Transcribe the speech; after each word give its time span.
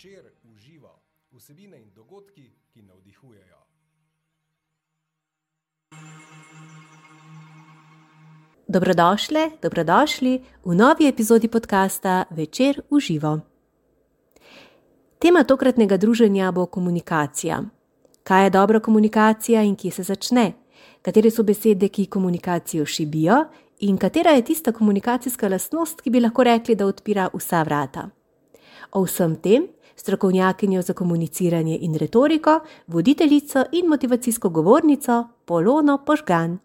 večer 0.00 0.24
uživa 0.54 0.98
vsebine 1.30 1.78
in 1.78 1.90
dogodki, 1.94 2.50
ki 2.72 2.82
navdihujejo. 2.82 3.56
Dobrodošli, 8.68 9.50
dobrodošli 9.62 10.44
v 10.64 10.74
novi 10.74 11.08
epizodi 11.08 11.48
podcasta 11.48 12.24
Večer 12.30 12.80
uživo. 12.90 13.40
Tema 15.18 15.44
tokratnega 15.44 15.96
druženja 15.96 16.52
bo 16.52 16.66
komunikacija. 16.66 17.62
Kaj 18.22 18.44
je 18.44 18.50
dobra 18.50 18.80
komunikacija 18.80 19.62
in 19.62 19.76
kje 19.76 19.90
se 19.90 20.02
začne? 20.02 20.52
Katere 21.02 21.30
so 21.30 21.42
besede, 21.42 21.88
ki 21.88 22.06
komunikacijo 22.06 22.86
šibijo, 22.86 23.44
in 23.80 23.98
katera 23.98 24.30
je 24.30 24.44
tista 24.44 24.72
komunikacijska 24.72 25.48
lastnost, 25.48 26.00
ki 26.00 26.10
bi 26.10 26.20
lahko 26.20 26.44
rekli, 26.44 26.74
da 26.74 26.86
odpira 26.86 27.28
vsa 27.34 27.62
vrata? 27.62 28.08
O 28.92 29.04
vsem 29.04 29.36
tem 29.36 29.68
strokovnjakinjo 30.00 30.82
za 30.82 30.92
komuniciranje 30.92 31.78
in 31.80 31.94
retoriko, 31.94 32.60
voditeljico 32.86 33.64
in 33.72 33.86
motivacijsko 33.86 34.48
govornico 34.48 35.24
Polono 35.44 36.04
Požgan. 36.06 36.58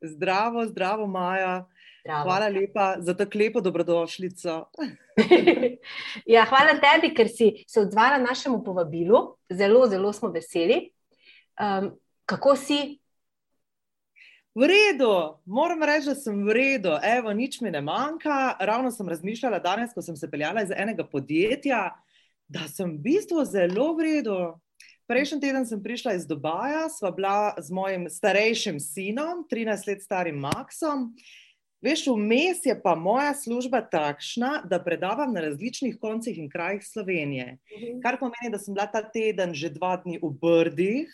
Zdravo, 0.00 0.66
zdravo, 0.66 1.06
Maja. 1.06 1.66
Zdravo. 2.04 2.22
Hvala 2.22 2.48
lepa 2.48 2.94
za 2.98 3.14
tako 3.16 3.38
lepo 3.38 3.60
dobrodošlico. 3.60 4.64
ja, 6.34 6.44
hvala 6.48 6.78
tebi, 6.80 7.14
ker 7.14 7.28
si 7.28 7.64
se 7.68 7.80
odzvala 7.80 8.18
našemu 8.18 8.64
povabilu. 8.64 9.36
Zelo, 9.50 9.86
zelo 9.88 10.12
smo 10.12 10.28
veseli. 10.28 10.90
Um, 11.60 11.92
kako 12.24 12.56
si? 12.56 13.00
V 14.54 14.66
redu, 14.66 15.38
moram 15.44 15.82
reči, 15.82 16.08
da 16.08 16.14
sem 16.14 16.40
v 16.46 16.54
redu. 16.56 16.96
Evo, 17.04 17.32
nič 17.32 17.60
mi 17.60 17.70
ne 17.70 17.80
manjka. 17.80 18.56
Ravno 18.60 18.90
sem 18.90 19.08
razmišljala 19.08 19.58
danes, 19.58 19.92
ko 19.94 20.02
sem 20.02 20.16
se 20.16 20.30
peljala 20.30 20.64
iz 20.64 20.72
enega 20.74 21.04
podjetja, 21.04 21.90
da 22.50 22.66
sem 22.68 22.98
v 22.98 22.98
bistvu 22.98 23.44
zelo 23.46 23.94
v 23.94 24.02
redu. 24.02 24.38
Prejšnji 25.06 25.38
teden 25.42 25.66
sem 25.66 25.78
prišla 25.82 26.18
iz 26.18 26.26
Dubaja, 26.26 26.88
sva 26.90 27.10
bila 27.14 27.54
z 27.58 27.70
mojim 27.70 28.10
starejšim 28.10 28.82
sinom, 28.82 29.46
13 29.46 29.86
let 29.86 30.02
starim 30.02 30.38
Maxom. 30.42 31.14
Veš, 31.80 32.10
vmes 32.12 32.60
je 32.66 32.74
pa 32.76 32.92
moja 32.94 33.32
služba 33.34 33.80
takšna, 33.80 34.66
da 34.68 34.82
predavam 34.82 35.32
na 35.32 35.40
različnih 35.40 35.96
koncih 35.96 36.38
in 36.38 36.50
krajih 36.50 36.84
Slovenije. 36.84 37.56
Kar 38.02 38.18
pomeni, 38.20 38.50
da 38.52 38.58
sem 38.58 38.74
bila 38.74 38.84
ta 38.90 39.00
teden 39.00 39.54
že 39.54 39.70
dva 39.72 39.96
dni 40.02 40.18
v 40.20 40.30
Brdih 40.42 41.08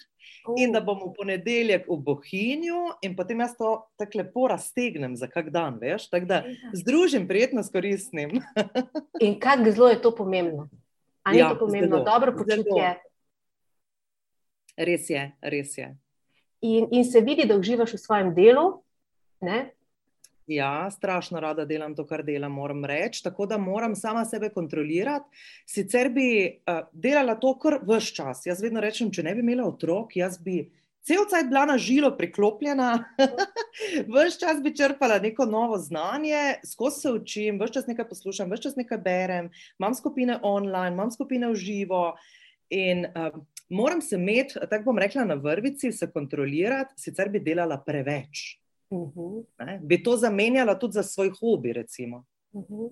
in 0.59 0.73
da 0.75 0.81
bom 0.83 0.99
v 1.05 1.13
ponedeljek 1.15 1.87
v 1.87 2.01
Bohinju, 2.03 2.81
in 3.07 3.15
potem 3.17 3.45
jaz 3.45 3.55
to 3.61 3.77
tako 4.01 4.19
lepo 4.19 4.49
raztegnem 4.51 5.15
za 5.17 5.31
kak 5.31 5.53
dan, 5.55 5.79
veš, 5.79 6.09
tako 6.11 6.27
da 6.27 6.43
združim 6.75 7.29
prijetno 7.29 7.63
s 7.63 7.71
koristnim. 7.71 8.41
In 9.25 9.39
kako 9.41 9.71
zelo 9.71 9.89
je 9.95 10.03
to 10.03 10.15
pomembno? 10.15 10.69
Ali 11.27 11.39
Ja, 11.39 11.49
je 11.49 11.55
to 11.55 11.59
pomembno? 11.59 11.97
zelo, 11.97 12.05
Dobro 12.05 12.33
zelo. 12.33 12.45
počutje. 12.45 12.91
Res 14.79 15.11
je, 15.11 15.23
res 15.43 15.79
je. 15.79 15.89
In, 16.63 16.87
in 16.93 17.05
se 17.05 17.21
vidi, 17.21 17.47
da 17.49 17.57
uživaš 17.57 17.93
v 17.93 17.99
svojem 17.99 18.35
delu. 18.35 18.67
Ne? 19.41 19.71
Ja, 20.47 20.87
strašno 20.91 21.41
rada 21.43 21.65
delam 21.67 21.95
to, 21.95 22.05
kar 22.07 22.23
delam, 22.23 22.53
moram 22.53 22.85
reči, 22.85 23.23
tako 23.25 23.47
da 23.47 23.59
moram 23.59 23.97
sama 23.99 24.25
sebe 24.25 24.49
kontrolirati. 24.49 25.27
Sicer 25.67 26.09
bi 26.15 26.27
uh, 26.63 26.85
delala 26.93 27.35
to 27.35 27.57
kar 27.59 27.81
vse 27.83 28.15
čas. 28.15 28.45
Jaz 28.47 28.63
vedno 28.63 28.81
rečem, 28.81 29.11
če 29.11 29.25
ne 29.27 29.35
bi 29.35 29.43
imela 29.43 29.67
otrok, 29.67 30.15
jaz 30.17 30.39
bi 30.39 30.61
cel 31.07 31.27
cajt 31.31 31.49
bila 31.49 31.65
na 31.67 31.79
žilo 31.79 32.11
priklopljena, 32.17 33.05
vse 34.11 34.39
čas 34.41 34.63
bi 34.63 34.75
črpala 34.77 35.19
neko 35.23 35.47
novo 35.47 35.79
znanje, 35.79 36.59
skozi 36.67 37.01
se 37.01 37.11
učim, 37.11 37.61
vse 37.61 37.73
čas 37.73 37.87
nekaj 37.87 38.09
poslušam, 38.09 38.51
vse 38.51 38.63
čas 38.63 38.77
nekaj 38.77 38.99
berem, 38.99 39.51
imam 39.79 39.95
skupine 39.95 40.39
online, 40.43 40.95
imam 40.95 41.11
skupine 41.11 41.51
v 41.51 41.55
živo. 41.55 42.17
In 42.71 43.07
uh, 43.07 43.39
moram 43.69 44.03
se 44.03 44.17
imeti, 44.17 44.59
tako 44.71 44.85
bom 44.85 44.99
rekla, 44.99 45.25
na 45.25 45.35
vrvici, 45.35 45.93
se 45.93 46.11
kontrolirati, 46.11 46.95
sicer 46.99 47.31
bi 47.31 47.41
delala 47.41 47.79
preveč. 47.87 48.59
Uh 48.91 49.09
-huh. 49.15 49.45
Ne? 49.59 49.81
Bi 49.83 50.03
to 50.03 50.17
zamenjala 50.17 50.79
tudi 50.79 50.93
za 50.93 51.03
svoj 51.03 51.31
hobi, 51.41 51.73
recimo. 51.73 52.25
Uh 52.53 52.65
-huh. 52.65 52.91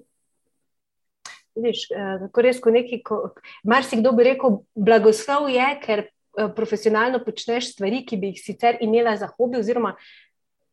Vidiš, 1.54 1.91
eh, 1.91 2.19
kako 2.20 2.42
res, 2.42 2.60
ko 2.60 2.70
neki, 2.70 3.03
ko, 3.03 3.30
marsikdo 3.64 4.12
bi 4.12 4.24
rekel, 4.24 4.58
blagoslov 4.74 5.48
je, 5.50 5.66
ker 5.82 5.98
eh, 5.98 6.13
profesionalno 6.56 7.21
počneš 7.25 7.72
stvari, 7.72 8.05
ki 8.06 8.17
bi 8.17 8.33
jih 8.33 8.41
sicer 8.43 8.78
imela 8.81 9.17
za 9.17 9.27
hobi, 9.37 9.59
oziroma 9.59 9.95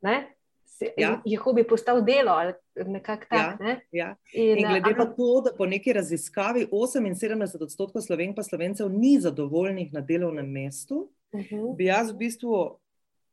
ne, 0.01 0.27
se- 0.65 0.93
Ja. 0.97 1.21
je 1.25 1.37
hobi 1.37 1.63
postal 1.63 2.01
delo 2.01 2.31
ali 2.31 2.53
nekako 2.75 3.25
tak. 3.29 3.59
Ja. 3.59 3.65
Ne? 3.65 3.79
Ja. 3.91 4.15
In, 4.33 4.57
In 4.57 4.65
eh, 4.65 4.69
glede 4.69 4.97
na 4.97 5.05
to, 5.05 5.41
da 5.45 5.51
po 5.57 5.65
neki 5.65 5.93
raziskavi 5.93 6.67
78 6.71 7.63
odstotkov 7.63 8.01
slovenk 8.01 8.35
pa 8.35 8.43
slovencev 8.43 8.89
ni 8.89 9.19
zadovoljnih 9.19 9.93
na 9.93 10.01
delovnem 10.01 10.51
mestu, 10.51 11.09
uh 11.33 11.41
-huh. 11.41 11.75
bi 11.75 11.85
jaz 11.85 12.11
v 12.11 12.17
bistvu 12.17 12.79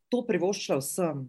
to 0.08 0.26
privoščila 0.26 0.78
vsem. 0.78 1.28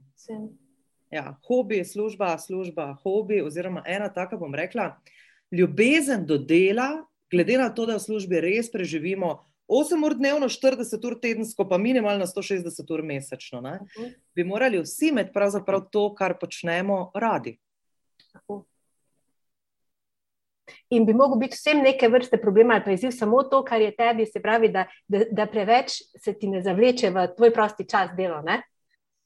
Ja, 1.11 1.37
hobi, 1.47 1.85
služba, 1.85 2.37
služba, 2.37 2.97
hobi, 3.03 3.41
oziroma 3.41 3.83
ena 3.85 4.13
taka, 4.13 4.37
bom 4.37 4.55
rekla, 4.55 4.99
ljubezen 5.51 6.25
do 6.25 6.37
dela, 6.37 7.05
glede 7.31 7.57
na 7.57 7.69
to, 7.69 7.85
da 7.85 7.95
v 7.95 7.99
službi 7.99 8.41
res 8.41 8.71
preživimo 8.71 9.39
8 9.69 10.05
ur 10.05 10.15
dnevno, 10.17 10.49
40 10.49 11.05
ur 11.05 11.19
tedensko, 11.21 11.67
pa 11.69 11.77
minimalno 11.77 12.25
160 12.25 12.93
ur 12.93 13.03
mesečno, 13.05 13.61
ne, 13.61 13.79
Uh 13.79 14.03
-huh. 14.03 14.13
bi 14.35 14.43
morali 14.43 14.81
vsi 14.81 15.07
imeti 15.07 15.33
pravzaprav 15.33 15.89
to, 15.91 16.15
kar 16.15 16.37
počnemo, 16.39 17.11
radi. 17.15 17.57
Tako. 18.33 18.65
In 20.89 21.05
bi 21.05 21.13
mogel 21.13 21.37
biti 21.39 21.55
vsem 21.55 21.81
neke 21.81 22.07
vrste 22.07 22.37
problema 22.37 22.73
ali 22.73 22.83
pa 22.83 22.91
izziv 22.91 23.11
samo 23.11 23.43
to, 23.43 23.63
kar 23.65 23.81
je 23.81 23.95
tebi, 23.95 24.25
se 24.25 24.41
pravi, 24.41 24.69
da, 24.69 24.85
da, 25.07 25.23
da 25.31 25.45
preveč 25.45 25.91
se 26.23 26.33
ti 26.33 26.47
ne 26.47 26.61
zavleče 26.61 27.09
v 27.09 27.27
tvoj 27.37 27.53
prosti 27.53 27.87
čas 27.89 28.09
delo. 28.17 28.41
Ne? 28.41 28.61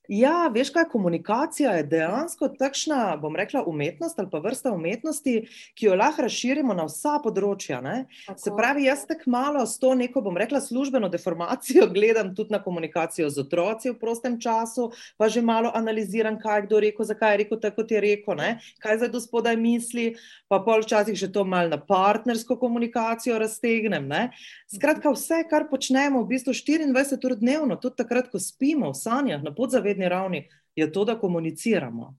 Ja, 0.08 0.50
veš 0.52 0.68
kaj, 0.76 0.90
komunikacija 0.92 1.72
je 1.78 1.84
dejansko 1.88 2.50
takšna, 2.60 3.16
bom 3.22 3.36
rekla, 3.40 3.62
umetnost 3.64 4.18
ali 4.20 4.28
pa 4.32 4.42
vrsta 4.44 4.74
umetnosti, 4.76 5.46
ki 5.80 5.86
jo 5.86 5.96
lahko 5.96 6.26
razširimo 6.26 6.76
na 6.76 6.84
vsa 6.90 7.22
področja. 7.24 7.80
Ne? 7.80 7.94
Se 8.36 8.50
Tako. 8.50 8.58
pravi, 8.58 8.84
jaz 8.90 9.06
tako 9.08 9.32
malo 9.32 9.62
s 9.64 9.80
to 9.80 9.94
neko, 9.96 10.20
bom 10.26 10.36
rekla, 10.36 10.60
službeno 10.60 11.08
deformacijo 11.10 11.88
gledam 11.96 12.34
tudi 12.36 12.52
na 12.52 12.60
komunikacijo 12.64 13.30
z 13.32 13.46
otroci 13.46 13.94
v 13.94 14.00
prostem 14.02 14.36
času, 14.44 14.90
pa 15.16 15.30
že 15.32 15.40
malo 15.40 15.72
analiziram, 15.72 16.36
kaj 16.36 16.60
je 16.60 16.66
kdo 16.68 16.84
rekel, 16.84 17.08
zakaj 17.08 17.32
je 17.32 17.40
rekel 17.46 17.62
tako, 17.64 17.80
kot 17.80 17.96
je 17.96 18.04
rekel, 18.04 18.36
ne? 18.36 18.50
kaj 18.84 19.00
zdaj 19.00 19.14
do 19.16 19.24
spodaj 19.24 19.56
misli, 19.56 20.06
pa 20.52 20.60
pol 20.60 20.84
včasih 20.84 21.16
še 21.16 21.32
to 21.32 21.46
malo 21.48 21.72
na 21.72 21.80
partnersko 21.80 22.60
komunikacijo 22.60 23.40
raztegnem. 23.40 24.12
Ne? 24.12 24.36
Skratka, 24.68 25.16
vse, 25.16 25.46
kar 25.48 25.70
počnemo 25.72 26.26
v 26.26 26.36
bistvu 26.36 26.52
24 26.52 27.24
ur 27.24 27.40
dnevno, 27.40 27.80
tudi 27.80 28.04
takrat, 28.04 28.28
ko 28.28 28.42
spimo 28.42 28.92
v 28.92 29.00
sanjah 29.00 29.40
na 29.40 29.56
podzavedni 29.94 30.10
ravni, 30.10 30.50
je 30.76 30.92
to, 30.92 31.06
da 31.06 31.20
komuniciramo. 31.20 32.16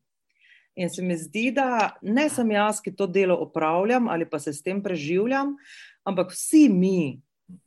In 0.77 0.91
se 0.91 1.03
mi 1.03 1.17
zdi, 1.17 1.53
da 1.53 1.97
ne 2.03 2.29
sem 2.29 2.51
jaz, 2.51 2.81
ki 2.81 2.95
to 2.97 3.07
delo 3.07 3.37
opravljam 3.37 4.09
ali 4.09 4.27
pa 4.27 4.39
se 4.39 4.53
s 4.53 4.62
tem 4.62 4.83
preživljam, 4.83 5.57
ampak 6.05 6.33
vsi 6.33 6.69
mi, 6.69 7.21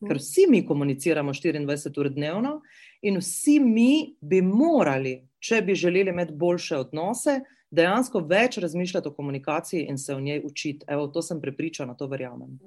ker 0.07 0.17
vsi 0.17 0.47
mi 0.49 0.65
komuniciramo 0.65 1.33
24 1.33 1.99
ur 1.99 2.09
dnevno 2.09 2.61
in 3.01 3.17
vsi 3.17 3.59
mi 3.59 4.15
bi 4.21 4.41
morali, 4.41 5.27
če 5.39 5.61
bi 5.61 5.75
želeli 5.75 6.09
imeti 6.09 6.33
boljše 6.33 6.77
odnose, 6.77 7.39
dejansko 7.71 8.19
več 8.19 8.57
razmišljati 8.57 9.07
o 9.07 9.13
komunikaciji 9.13 9.87
in 9.89 9.97
se 9.97 10.15
o 10.15 10.19
njej 10.19 10.41
učiti. 10.43 10.85
Evo, 10.87 11.07
to 11.07 11.21
sem 11.21 11.41
prepričana, 11.41 11.95
to 11.95 12.07
verjamem. 12.07 12.59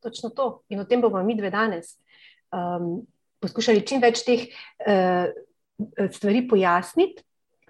Točno 0.00 0.30
to. 0.30 0.62
In 0.68 0.80
o 0.80 0.84
tem 0.84 1.00
bomo 1.00 1.22
mi 1.22 1.34
dve 1.34 1.50
danes 1.50 1.96
um, 2.52 3.06
poskušali 3.40 3.86
čim 3.86 4.00
več 4.02 4.22
teh 4.26 4.46
uh, 4.46 5.30
stvari 6.12 6.48
pojasniti. 6.48 7.22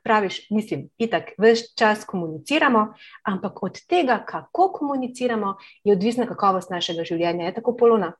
Praviš, 0.02 0.46
mislim, 0.50 0.88
itak, 0.98 1.34
vse 1.38 1.74
čas 1.76 2.04
komuniciramo, 2.08 2.86
ampak 3.22 3.62
od 3.62 3.80
tega, 3.86 4.24
kako 4.28 4.72
komuniciramo, 4.72 5.56
je 5.84 5.92
odvisna 5.92 6.26
kakovost 6.26 6.70
našega 6.70 7.04
življenja. 7.04 7.44
Je 7.44 7.54
tako 7.54 7.76
polona? 7.76 8.14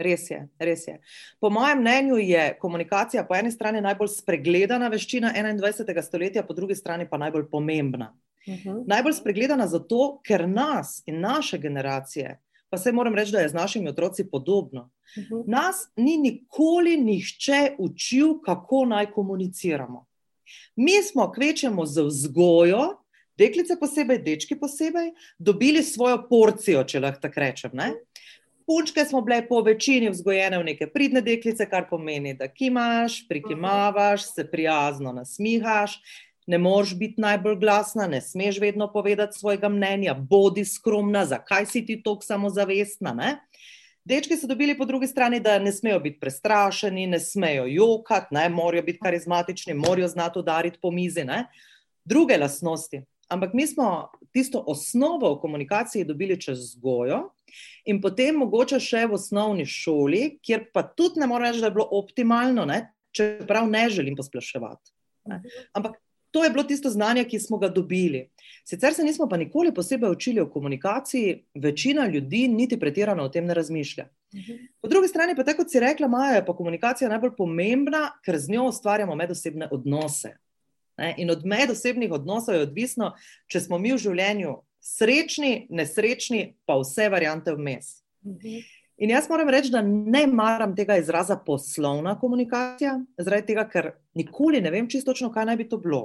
Res 0.00 0.30
je, 0.30 0.40
res 0.58 0.86
je. 0.88 0.96
Po 1.40 1.50
mojem 1.52 1.78
mnenju 1.78 2.16
je 2.24 2.44
komunikacija 2.58 3.24
po 3.28 3.36
eni 3.36 3.52
strani 3.52 3.82
najbolj 3.84 4.08
spregledana 4.14 4.88
veščina 4.88 5.32
21. 5.36 6.02
stoletja, 6.02 6.42
po 6.42 6.56
drugi 6.56 6.74
strani 6.74 7.06
pa 7.08 7.20
najbolj 7.20 7.50
pomembna. 7.50 8.14
Uh 8.46 8.54
-huh. 8.54 8.84
Najbolj 8.86 9.12
spregledana 9.12 9.66
zato, 9.66 10.20
ker 10.24 10.48
nas 10.48 11.02
in 11.06 11.20
naše 11.20 11.58
generacije, 11.58 12.38
pa 12.70 12.78
se 12.78 12.92
moram 12.92 13.14
reči, 13.14 13.32
da 13.32 13.40
je 13.40 13.48
z 13.48 13.54
našimi 13.54 13.88
otroci 13.88 14.30
podobno, 14.30 14.90
Uh 15.16 15.24
-huh. 15.24 15.44
nas 15.46 15.76
ni 15.96 16.16
nikoli 16.16 16.96
nihče 16.96 17.74
učil, 17.78 18.40
kako 18.44 18.84
naj 18.84 19.10
komuniciramo. 19.10 20.06
Mi 20.76 21.02
smo 21.02 21.32
kvečemo 21.32 21.86
z 21.86 22.02
vzgojo, 22.02 23.02
deklice 23.36 23.76
posebej, 23.80 24.18
dečki 24.18 24.58
posebej, 24.60 25.12
dobili 25.38 25.82
svojo 25.82 26.26
porcijo, 26.28 26.84
če 26.84 27.00
lahko 27.00 27.20
tako 27.20 27.40
rečem. 27.40 27.70
Ne? 27.74 27.92
Punčke 28.66 29.04
smo 29.04 29.22
bile 29.22 29.40
po 29.48 29.62
večini 29.66 30.10
vzgojene 30.10 30.58
v 30.58 30.64
neke 30.64 30.86
pridne 30.86 31.20
deklice, 31.20 31.66
kar 31.70 31.88
pomeni, 31.90 32.34
da 32.34 32.48
kimaš, 32.48 33.24
prikimavaš, 33.28 34.34
se 34.34 34.44
prijazno 34.50 35.12
nasmihaš, 35.12 35.96
ne 36.50 36.58
moreš 36.58 36.96
biti 36.98 37.20
najbolj 37.22 37.56
glasna, 37.56 38.06
ne 38.10 38.20
smeš 38.20 38.58
vedno 38.60 38.90
povedati 38.92 39.38
svojega 39.38 39.68
mnenja, 39.68 40.14
bodi 40.14 40.64
skromna, 40.64 41.24
zakaj 41.26 41.66
si 41.66 41.84
ti 41.86 42.00
tako 42.02 42.26
samozavestna. 42.26 43.12
Ne? 43.14 43.36
Dečki 44.04 44.36
so 44.36 44.48
dobili 44.50 44.74
po 44.78 44.84
drugi 44.84 45.06
strani, 45.06 45.40
da 45.40 45.58
ne 45.58 45.72
smejo 45.72 46.00
biti 46.00 46.18
prestrašeni, 46.20 47.06
ne 47.06 47.20
smejo 47.20 47.68
jokati, 47.68 48.34
ne 48.34 48.48
morajo 48.48 48.82
biti 48.82 48.98
karizmatični, 48.98 49.74
morajo 49.74 50.08
znati 50.08 50.38
udariti 50.38 50.78
po 50.82 50.90
mizi. 50.90 51.24
Ne? 51.24 51.44
Druge 52.04 52.38
lastnosti. 52.38 53.04
Ampak 53.28 53.54
mi 53.54 53.66
smo 53.66 54.10
tisto 54.32 54.64
osnovo 54.66 55.34
v 55.34 55.40
komunikaciji 55.40 56.04
dobili 56.04 56.40
čez 56.40 56.58
vzgojo 56.58 57.28
in 57.86 58.00
potem 58.02 58.42
mogoče 58.42 58.80
še 58.82 59.06
v 59.06 59.14
osnovni 59.14 59.66
šoli, 59.66 60.40
kjer 60.42 60.66
pa 60.74 60.82
tudi 60.82 61.22
ne 61.22 61.30
morem 61.30 61.52
reči, 61.52 61.62
da 61.62 61.70
je 61.70 61.78
bilo 61.78 61.86
optimalno, 62.02 62.66
ne? 62.66 62.88
čeprav 63.14 63.70
ne 63.70 63.88
želim 63.90 64.16
posploševati. 64.16 64.90
Ampak 65.74 65.98
to 66.30 66.44
je 66.44 66.50
bilo 66.50 66.64
tisto 66.64 66.90
znanje, 66.90 67.24
ki 67.24 67.38
smo 67.40 67.58
ga 67.58 67.68
dobili. 67.68 68.28
Sicer 68.64 68.94
se 68.94 69.04
nismo 69.04 69.28
pa 69.28 69.36
nikoli 69.36 69.74
posebej 69.74 70.10
učili 70.10 70.40
o 70.40 70.50
komunikaciji, 70.50 71.44
večina 71.54 72.06
ljudi 72.06 72.48
niti 72.48 72.78
pretirano 72.80 73.22
o 73.22 73.28
tem 73.28 73.46
ne 73.46 73.54
razmišlja. 73.54 74.08
Po 74.80 74.88
drugi 74.88 75.08
strani 75.08 75.34
pa, 75.36 75.44
tako 75.44 75.64
kot 75.64 75.72
si 75.72 75.80
rekla, 75.80 76.08
Maja, 76.08 76.36
je 76.36 76.46
pa 76.46 76.56
komunikacija 76.56 77.08
najbolj 77.10 77.34
pomembna, 77.36 78.10
ker 78.24 78.38
z 78.38 78.50
njo 78.50 78.68
ustvarjamo 78.68 79.14
medosebne 79.14 79.68
odnose. 79.70 80.36
In 81.16 81.30
od 81.30 81.46
medosebnih 81.46 82.12
odnosov 82.12 82.54
je 82.54 82.62
odvisno, 82.62 83.14
če 83.46 83.60
smo 83.60 83.78
mi 83.78 83.92
v 83.92 83.98
življenju 83.98 84.54
srečni, 84.80 85.66
nesrečni, 85.70 86.54
pa 86.66 86.76
vse 86.80 87.08
variante 87.08 87.54
vmes. 87.56 88.02
In 89.00 89.10
jaz 89.10 89.30
moram 89.30 89.48
reči, 89.48 89.70
da 89.72 89.80
ne 89.82 90.26
maram 90.26 90.74
tega 90.76 90.98
izraza 91.00 91.36
poslovna 91.46 92.18
komunikacija, 92.20 92.98
zaradi 93.16 93.46
tega, 93.48 93.64
ker 93.68 93.92
nikoli 94.14 94.60
ne 94.60 94.70
vem 94.70 94.88
čisto 94.92 95.14
točno, 95.14 95.30
kaj 95.32 95.46
naj 95.48 95.56
bi 95.56 95.68
to 95.68 95.78
bilo. 95.80 96.02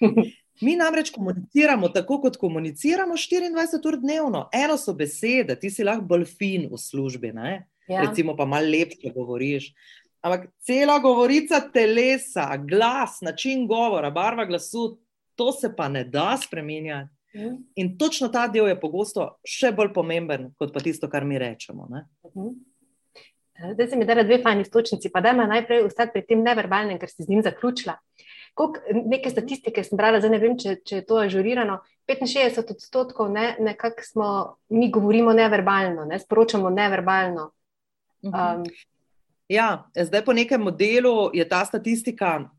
Mi 0.64 0.76
namreč 0.76 1.10
komuniciramo 1.12 1.88
tako, 1.92 2.20
kot 2.22 2.38
komuniciramo 2.40 3.18
24 3.20 3.88
ur 3.88 3.98
dnevno. 4.00 4.46
Eno 4.52 4.78
so 4.80 4.94
besede, 4.96 5.58
ti 5.60 5.70
si 5.70 5.84
lahko 5.84 6.06
bolj 6.08 6.24
fin 6.38 6.68
v 6.72 6.78
službi, 6.78 7.32
ja. 7.36 8.00
recimo 8.00 8.36
pa 8.36 8.46
malo 8.46 8.70
lepše 8.70 9.12
govoriš. 9.14 9.72
Ampak 10.22 10.48
cela 10.64 10.98
govorica 11.02 11.60
telesa, 11.72 12.56
glas, 12.56 13.20
način 13.20 13.66
govora, 13.66 14.10
barva 14.10 14.44
glasu, 14.44 14.98
to 15.34 15.52
se 15.52 15.74
pa 15.76 15.88
ne 15.88 16.04
da 16.04 16.38
spremenjati. 16.40 17.10
Mhm. 17.34 17.56
In 17.74 17.98
točno 17.98 18.28
ta 18.28 18.48
del 18.48 18.68
je 18.68 18.80
pogosto 18.80 19.38
še 19.44 19.72
bolj 19.72 19.92
pomemben, 19.94 20.50
kot 20.58 20.72
pa 20.72 20.80
tisto, 20.80 21.08
kar 21.08 21.24
mi 21.24 21.38
rečemo. 21.38 21.88
Mhm. 21.88 22.52
Zdaj 23.72 23.88
se 23.88 23.96
mi 23.96 24.04
da 24.04 24.22
dve 24.22 24.42
fajni 24.42 24.64
stočnici, 24.64 25.10
pa 25.12 25.20
da 25.20 25.32
me 25.32 25.46
najprej 25.46 25.84
ostati 25.84 26.12
pri 26.12 26.22
tem 26.26 26.42
neverbalnem, 26.42 26.98
ker 26.98 27.08
si 27.08 27.22
z 27.22 27.28
njim 27.28 27.42
zaključila. 27.42 27.96
Kolik, 28.54 28.82
neke 29.06 29.30
statistike 29.30 29.84
sem 29.84 29.96
brala, 29.96 30.20
zdaj 30.20 30.30
ne 30.30 30.38
vem, 30.38 30.56
če, 30.58 30.76
če 30.84 30.96
je 30.96 31.04
to 31.08 31.20
ažurirano. 31.22 31.78
65 32.08 32.72
odstotkov 32.74 33.30
ne, 33.32 33.56
nekako 33.60 34.04
smo, 34.04 34.30
mi 34.68 34.90
govorimo 34.90 35.32
neverbalno, 35.32 36.04
ne, 36.04 36.18
sporočamo 36.18 36.70
neverbalno. 36.70 37.50
Mhm. 38.24 38.34
Um, 38.34 38.64
ja, 39.48 39.84
zdaj 39.96 40.24
po 40.24 40.32
nekem 40.32 40.60
modelu 40.60 41.30
je 41.32 41.48
ta 41.48 41.64
statistika 41.64 42.50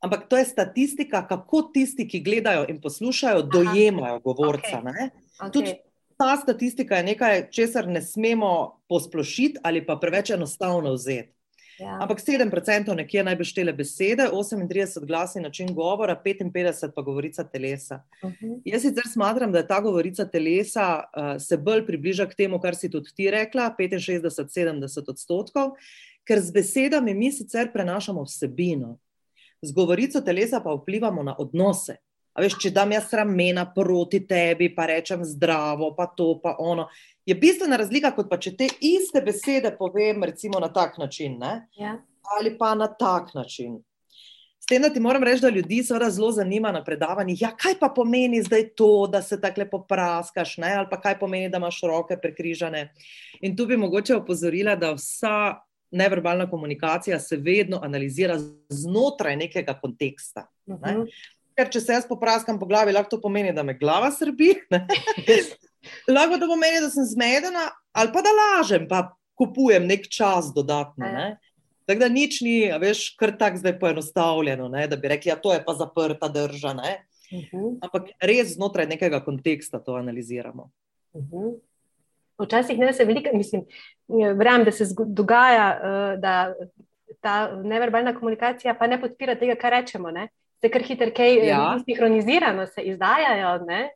ampak 0.00 0.28
to 0.28 0.36
je 0.36 0.44
statistika, 0.44 1.26
kako 1.28 1.62
tisti, 1.74 2.08
ki 2.08 2.20
gledajo 2.20 2.66
in 2.68 2.80
poslušajo, 2.80 3.42
dojemajo 3.42 4.20
govorca. 4.20 4.82
Okay. 4.82 5.10
Okay. 5.38 5.52
Tudi 5.52 5.74
ta 6.18 6.36
statistika 6.36 6.96
je 6.96 7.02
nekaj, 7.02 7.48
česar 7.50 7.88
ne 7.88 8.02
smemo 8.02 8.80
posplošiti 8.88 9.58
ali 9.62 9.86
pa 9.86 9.96
preveč 9.96 10.30
enostavno 10.30 10.92
vzeti. 10.92 11.36
Ja. 11.78 11.98
Ampak 12.00 12.20
7% 12.24 12.94
nekje 12.96 13.24
naj 13.24 13.34
bi 13.36 13.44
štele 13.44 13.72
besede, 13.76 14.30
38 14.32 15.04
glasov 15.06 15.42
način 15.42 15.74
govora, 15.74 16.16
55 16.24 16.90
pa 16.94 17.02
govorica 17.02 17.44
telesa. 17.44 18.02
Uh 18.22 18.30
mhm. 18.30 18.46
-huh. 18.46 18.60
Jaz 18.64 18.82
sicer 18.82 19.04
smatram, 19.12 19.52
da 19.52 19.58
je 19.58 19.66
ta 19.66 19.80
govorica 19.80 20.24
telesa 20.24 21.02
uh, 21.04 21.42
se 21.42 21.56
bolj 21.56 21.86
približa 21.86 22.26
k 22.26 22.34
temu, 22.34 22.60
kar 22.60 22.74
si 22.74 22.90
tudi 22.90 23.10
ti 23.16 23.30
rekla, 23.30 23.74
65-70 23.78 25.10
odstotkov, 25.10 25.70
ker 26.24 26.40
z 26.40 26.52
besedami 26.52 27.14
mi 27.14 27.32
sicer 27.32 27.72
prenašamo 27.72 28.22
vsebino 28.22 28.98
z 29.62 29.72
govorico 29.72 30.20
telesa 30.20 30.60
pa 30.60 30.74
vplivamo 30.74 31.22
na 31.22 31.36
odnose. 31.38 31.96
A 32.36 32.42
veš, 32.44 32.58
če 32.60 32.70
dam 32.76 32.92
jaz 32.92 33.08
ramena 33.16 33.64
proti 33.72 34.20
tebi, 34.28 34.68
pa 34.76 34.84
rečem 34.90 35.22
zdravo, 35.24 35.94
pa 35.96 36.10
to, 36.12 36.34
pa 36.42 36.58
ono. 36.60 36.84
Je 37.26 37.34
bistvena 37.34 37.78
razlika, 37.80 38.12
kot 38.12 38.28
pa 38.28 38.36
če 38.36 38.52
te 38.58 38.68
iste 38.84 39.22
besede 39.24 39.72
povem, 39.78 40.24
recimo 40.28 40.60
na 40.60 40.68
tak 40.68 40.98
način, 41.00 41.40
ja. 41.80 41.96
ali 42.36 42.52
pa 42.58 42.74
na 42.74 42.90
tak 42.92 43.32
način. 43.34 43.78
S 44.60 44.68
tem, 44.68 44.82
da 44.82 44.90
ti 44.90 45.00
moram 45.00 45.22
reči, 45.24 45.44
da 45.44 45.48
ljudi 45.48 45.78
seveda 45.86 46.10
zelo 46.10 46.32
zanima 46.34 46.72
na 46.74 46.80
predavanjih, 46.84 47.42
ja, 47.42 47.52
kaj 47.56 47.78
pa 47.80 47.88
pomeni 47.94 48.42
zdaj 48.42 48.64
to, 48.74 49.06
da 49.06 49.22
se 49.22 49.38
tako 49.40 49.62
lepo 49.62 49.78
praskaš, 49.88 50.56
ne? 50.58 50.72
ali 50.74 50.88
pa 50.90 50.98
kaj 51.00 51.18
pomeni, 51.20 51.48
da 51.48 51.60
imaš 51.62 51.78
roke 51.86 52.16
prekrižane. 52.20 52.88
In 53.46 53.56
tu 53.56 53.66
bi 53.66 53.78
mogoče 53.78 54.16
opozorila, 54.16 54.74
da 54.76 54.90
vsa 54.98 55.62
neverbalna 55.90 56.50
komunikacija 56.50 57.18
se 57.20 57.36
vedno 57.36 57.80
analizira 57.82 58.38
znotraj 58.68 59.36
nekega 59.36 59.78
konteksta. 59.80 60.46
Ne? 60.66 60.74
Uh 60.74 60.80
mhm. 60.80 61.00
-huh. 61.00 61.10
Ker 61.56 61.70
če 61.72 61.80
se 61.80 61.92
jaz 61.92 62.04
popraskam 62.08 62.58
po 62.60 62.66
glavi, 62.66 62.92
lahko 62.92 63.10
to 63.10 63.20
pomeni, 63.20 63.52
da 63.52 63.62
me 63.62 63.74
glava 63.78 64.10
srbi, 64.12 64.54
lahko 66.16 66.38
to 66.38 66.46
pomeni, 66.46 66.80
da 66.80 66.90
sem 66.90 67.04
zmedena, 67.04 67.70
ali 67.92 68.12
pa 68.12 68.22
da 68.22 68.28
lažem, 68.36 68.88
pa 68.88 69.16
kupujem 69.34 69.86
nek 69.86 70.08
čas 70.08 70.52
dodatno. 70.54 71.06
Ne? 71.06 71.28
Ja. 71.30 71.36
Tako 71.86 72.00
da 72.00 72.08
nič 72.08 72.40
ni, 72.40 72.72
veš, 72.80 73.14
kar 73.16 73.32
tako 73.38 73.56
zdaj 73.62 73.78
poenostavljeno, 73.78 74.68
ne? 74.68 74.86
da 74.86 74.96
bi 74.96 75.08
rekli, 75.08 75.30
da 75.30 75.36
ja, 75.36 75.40
to 75.40 75.52
je 75.54 75.64
pa 75.64 75.74
zaprta 75.74 76.28
drža. 76.28 76.68
Uh 76.68 77.38
mhm. 77.38 77.46
-huh. 77.52 77.78
Ampak 77.80 78.10
res 78.20 78.54
znotraj 78.54 78.86
nekega 78.86 79.24
konteksta 79.24 79.78
to 79.78 79.94
analiziramo. 79.94 80.70
Uh 81.12 81.22
mhm. 81.22 81.36
-huh. 81.36 81.54
Včasih 82.38 82.78
ne 82.78 82.92
se 82.92 83.04
veliko, 83.04 83.30
mislim, 83.32 83.62
verjamem, 84.08 84.64
da 84.64 84.72
se 84.72 84.84
dogaja, 84.98 85.68
uh, 85.76 86.20
da 86.20 86.54
ta 87.20 87.36
neverbalna 87.62 88.14
komunikacija 88.14 88.74
pa 88.74 88.86
ne 88.86 89.00
podpira 89.00 89.34
tega, 89.34 89.56
kar 89.60 89.72
rečemo. 89.72 90.10
Ne? 90.10 90.28
Se 90.60 90.70
kar 90.72 90.82
hitro, 90.82 91.08
kaj 91.16 91.38
eh, 91.38 91.46
ja. 91.48 91.78
sinhronizirano 91.84 92.66
se 92.66 92.84
izdajajo. 92.92 93.58
Ne? 93.66 93.88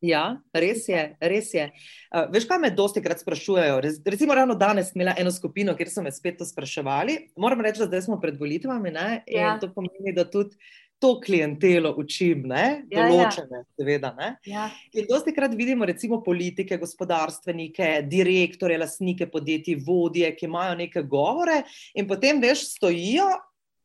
Ja, 0.00 0.40
res 0.56 0.86
je. 0.88 1.02
Res 1.20 1.50
je. 1.54 1.66
Uh, 2.08 2.30
veš, 2.32 2.46
kaj 2.48 2.62
me 2.62 2.70
dosti 2.72 3.02
krat 3.04 3.20
sprašujejo? 3.20 3.80
Recimo, 4.06 4.34
ravno 4.34 4.54
danes 4.56 4.92
smo 4.92 5.02
imeli 5.02 5.16
eno 5.20 5.32
skupino, 5.32 5.74
kjer 5.76 5.90
so 5.92 6.04
me 6.04 6.12
spet 6.12 6.38
to 6.40 6.48
spraševali. 6.48 7.18
Moram 7.36 7.60
reči, 7.60 7.82
da 7.82 7.90
zdaj 7.90 8.06
smo 8.08 8.20
pred 8.20 8.38
volitvami 8.40 8.94
ja. 8.94 9.18
in 9.26 9.60
to 9.60 9.68
pomeni, 9.74 10.14
da 10.16 10.24
tudi 10.24 10.56
to 11.00 11.14
klientelo 11.20 11.94
učim, 11.98 12.44
ne? 12.50 12.64
Ja, 12.92 13.06
ja. 13.06 13.08
določene, 13.08 13.62
ja. 13.62 13.66
seveda. 13.80 14.10
Ne? 14.18 14.28
Ja. 14.48 14.66
In 14.92 15.08
dosti 15.08 15.32
krat 15.36 15.54
vidimo, 15.56 15.88
recimo, 15.88 16.20
politike, 16.24 16.76
gospodarstvenike, 16.80 17.88
direktore, 18.10 18.76
lasnike 18.80 19.30
podjetij, 19.32 19.78
vodje, 19.86 20.28
ki 20.36 20.46
imajo 20.50 20.76
neke 20.82 21.02
govore 21.08 21.62
in 21.96 22.08
potem, 22.10 22.42
veš, 22.44 22.66
stojijo 22.74 23.30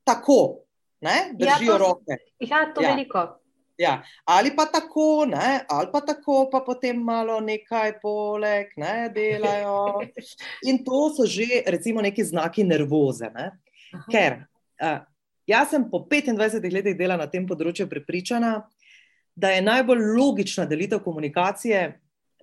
tako, 0.06 0.68
ne? 1.08 1.32
Držijo 1.40 1.72
ja, 1.72 1.80
to, 1.80 1.80
roke. 1.86 2.20
Ja, 2.44 2.62
to 2.76 2.84
ja. 2.84 2.92
veliko. 2.92 3.26
Ja. 3.80 3.96
Ali 4.26 4.52
pa 4.56 4.66
tako, 4.72 5.26
ne? 5.28 5.66
ali 5.70 5.90
pa 5.92 6.02
tako, 6.02 6.50
pa 6.52 6.62
potem 6.64 7.00
malo 7.04 7.40
nekaj 7.44 7.98
poleg, 8.04 8.72
ne, 8.80 9.10
delajo. 9.16 10.04
In 10.70 10.84
to 10.84 11.10
so 11.16 11.28
že, 11.28 11.64
recimo, 11.68 12.04
neki 12.04 12.24
znaki 12.24 12.64
nervoze. 12.64 13.32
Ne? 13.36 13.52
Ker 14.12 14.44
uh, 14.80 15.04
Jaz 15.48 15.70
sem 15.70 15.86
po 15.90 16.02
25 16.10 16.74
letih 16.74 16.98
dela 16.98 17.18
na 17.18 17.28
tem 17.30 17.46
področju 17.48 17.88
prepričana, 17.90 18.66
da 19.36 19.52
je 19.52 19.62
najbolj 19.66 20.02
logična 20.16 20.66
delitev 20.66 21.04
komunikacije 21.04 21.82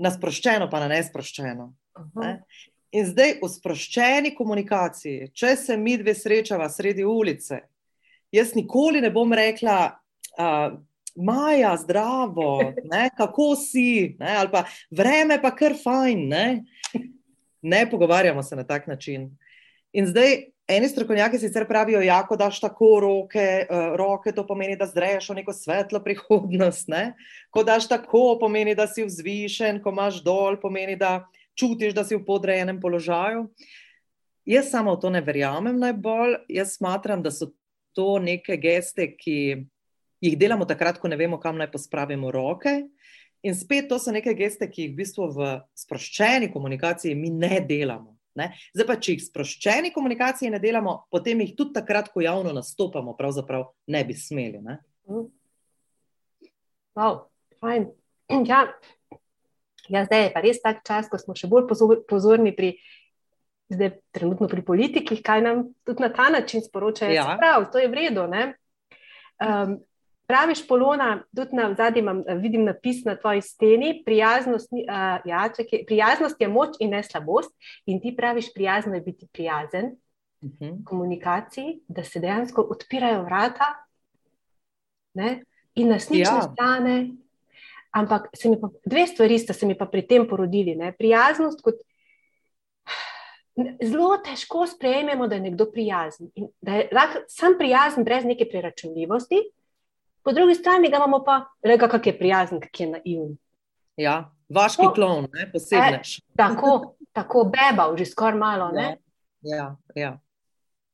na 0.03 0.13
sproščeno, 0.13 0.69
pa 0.71 0.83
na 0.83 0.91
nesproščeno. 0.93 1.67
Ne? 2.21 2.31
In 2.93 3.09
zdaj 3.09 3.39
v 3.41 3.49
sproščeni 3.49 4.35
komunikaciji, 4.37 5.31
če 5.33 5.57
se 5.57 5.77
mi 5.81 5.97
dve 6.01 6.15
srečava 6.15 6.69
sredi 6.71 7.05
ulice, 7.09 7.63
jaz 8.33 8.53
nikoli 8.57 9.01
ne 9.01 9.11
bom 9.13 9.33
rekla, 9.37 9.79
uh, 10.39 10.81
Maja, 11.13 11.75
zdravo, 11.77 12.73
ne? 12.93 13.09
kako 13.17 13.53
si, 13.61 14.15
ne? 14.21 14.37
ali 14.41 14.49
pa 14.53 14.65
vreme, 14.91 15.37
pa 15.43 15.51
kar 15.57 15.77
fajn. 15.77 16.29
Ne? 16.29 16.47
ne 17.63 17.91
pogovarjamo 17.91 18.43
se 18.43 18.57
na 18.57 18.65
tak 18.65 18.87
način. 18.87 19.31
In 19.93 20.09
zdaj 20.09 20.53
Eni 20.69 20.89
strokovnjaki 20.89 21.39
sicer 21.39 21.67
pravijo, 21.69 21.99
da 21.99 22.05
ja, 22.05 22.27
daš 22.39 22.61
tako 22.61 23.01
roke, 23.01 23.67
uh, 23.71 23.97
roke, 23.97 24.33
to 24.33 24.47
pomeni, 24.47 24.77
da 24.79 24.87
zreš 24.87 25.29
v 25.31 25.35
neko 25.41 25.53
svetlo 25.53 26.01
prihodnost. 26.05 26.89
Ne? 26.89 27.15
Ko 27.51 27.65
daš 27.67 27.89
tako, 27.91 28.39
pomeni, 28.41 28.75
da 28.79 28.87
si 28.87 29.05
vzvišen, 29.05 29.83
ko 29.83 29.91
imaš 29.91 30.23
dol, 30.23 30.57
pomeni, 30.63 30.95
da 30.97 31.27
čutiš, 31.59 31.97
da 31.99 32.05
si 32.07 32.15
v 32.17 32.23
podrejenem 32.25 32.79
položaju. 32.81 33.49
Jaz 34.47 34.71
samo 34.71 34.95
v 34.95 35.03
to 35.03 35.11
ne 35.11 35.21
verjamem 35.21 35.77
najbolj. 35.83 36.39
Jaz 36.49 36.79
smatram, 36.79 37.23
da 37.23 37.35
so 37.35 37.51
to 37.93 38.17
neke 38.23 38.57
geste, 38.57 39.11
ki 39.19 39.67
jih 40.23 40.39
delamo 40.39 40.65
takrat, 40.65 41.03
ko 41.03 41.11
ne 41.11 41.19
vemo, 41.19 41.43
kam 41.43 41.59
naj 41.59 41.73
pospravimo 41.75 42.31
roke. 42.31 42.85
In 43.43 43.59
spet 43.59 43.91
to 43.91 43.99
so 43.99 44.15
neke 44.15 44.33
geste, 44.39 44.71
ki 44.71 44.87
jih 44.87 44.95
v 44.95 45.03
bistvu 45.03 45.29
v 45.35 45.53
sproščeni 45.75 46.53
komunikaciji 46.55 47.19
mi 47.19 47.35
ne 47.35 47.59
delamo. 47.61 48.12
Ne? 48.39 48.49
Zdaj 48.73 48.89
pa, 48.89 48.97
če 48.97 49.17
jih 49.17 49.25
sproščeni 49.27 49.93
komunikaciji 49.93 50.51
ne 50.53 50.61
delamo, 50.63 51.03
potem 51.13 51.43
jih 51.45 51.53
tudi 51.59 51.77
takrat, 51.77 52.09
ko 52.13 52.25
javno 52.25 52.55
nastopamo, 52.57 53.17
pravzaprav 53.19 53.67
ne 53.93 54.05
bi 54.09 54.17
smeli. 54.17 54.63
Ne? 54.65 54.79
Mhm. 55.11 55.29
Wow, 56.99 57.27
fajn. 57.61 57.91
Ja. 58.49 58.65
Ja, 59.91 60.05
zdaj 60.07 60.23
je 60.23 60.29
pa 60.33 60.41
res 60.41 60.61
tak 60.63 60.85
čas, 60.87 61.09
ko 61.11 61.19
smo 61.19 61.35
še 61.37 61.51
bolj 61.51 61.67
pozorni 62.09 62.53
pri, 62.57 62.71
zdaj, 63.69 63.97
trenutno 64.15 64.47
pri 64.49 64.63
politikih, 64.65 65.21
kaj 65.27 65.43
nam 65.45 65.65
tudi 65.85 66.05
na 66.05 66.09
ta 66.15 66.31
način 66.33 66.63
sporočajo. 66.65 67.13
Ja. 67.13 67.35
Prav, 67.41 67.67
to 67.75 67.83
je 67.83 67.91
vredno. 67.93 68.29
Um, 68.31 69.75
praviš, 70.33 70.63
Polona, 70.69 71.11
tudi 71.37 71.57
na 71.59 71.67
zadnjem 71.77 72.23
vidim 72.41 72.65
napis 72.65 73.03
na 73.05 73.19
tvoji 73.21 73.43
steni: 73.45 73.93
prijaznost, 74.05 74.73
uh, 74.73 75.21
ja, 75.29 75.45
čekaj, 75.57 75.85
prijaznost 75.87 76.41
je 76.41 76.49
moč 76.49 76.81
in 76.81 76.95
ne 76.97 77.03
slabost. 77.05 77.53
In 77.87 78.01
ti 78.01 78.15
praviš, 78.17 78.53
prijazno 78.55 78.95
je 78.95 79.01
biti 79.01 79.29
prijazen. 79.33 79.93
Uh 80.41 80.51
mhm. 80.51 80.65
-huh. 80.65 80.85
Komunikaciji, 80.85 81.81
da 81.89 82.05
se 82.05 82.21
dejansko 82.21 82.63
odpirajo 82.63 83.23
vrata, 83.23 83.75
ne? 85.15 85.45
in 85.75 85.89
nas 85.89 86.11
nič 86.11 86.27
ja. 86.27 86.35
ne 86.35 86.43
stane, 86.43 86.97
Ampak 87.93 88.31
pa, 88.33 88.69
dve 88.89 89.07
stvari 89.07 89.39
sta 89.39 89.53
se 89.53 89.67
mi 89.67 89.77
pa 89.79 89.87
pri 89.87 90.07
tem 90.09 90.25
porodili. 90.29 90.75
Ne? 90.75 90.95
Prijaznost, 90.97 91.61
kot 91.61 91.83
zelo 93.85 94.17
težko 94.25 94.65
sprejmemo, 94.67 95.29
da 95.29 95.37
je 95.37 95.41
nekdo 95.41 95.67
prijazen. 95.73 96.31
In 96.35 96.49
da 96.61 96.79
je 96.79 96.87
lahko 96.93 97.21
sam 97.29 97.59
prijazen, 97.59 98.05
brez 98.05 98.25
neke 98.25 98.49
preračunljivosti, 98.49 99.43
po 100.25 100.33
drugi 100.33 100.55
strani 100.55 100.91
ga 100.91 100.97
imamo 100.97 101.23
pa, 101.25 101.41
reka, 101.63 101.89
kak 101.89 102.07
je 102.07 102.19
prijazen, 102.19 102.61
kak 102.61 102.81
je 102.81 102.87
naivn. 102.91 103.37
Ja, 103.97 104.33
vaški 104.49 104.89
klon, 104.95 105.29
ne 105.33 105.49
posebej. 105.53 105.99
E, 106.01 106.03
tako, 106.37 106.95
tako 107.13 107.45
bebav, 107.53 107.97
že 107.99 108.07
skoraj 108.09 108.39
malo. 108.39 108.71
Ja, 108.77 108.97
ja, 109.43 109.69
ja. 109.95 110.13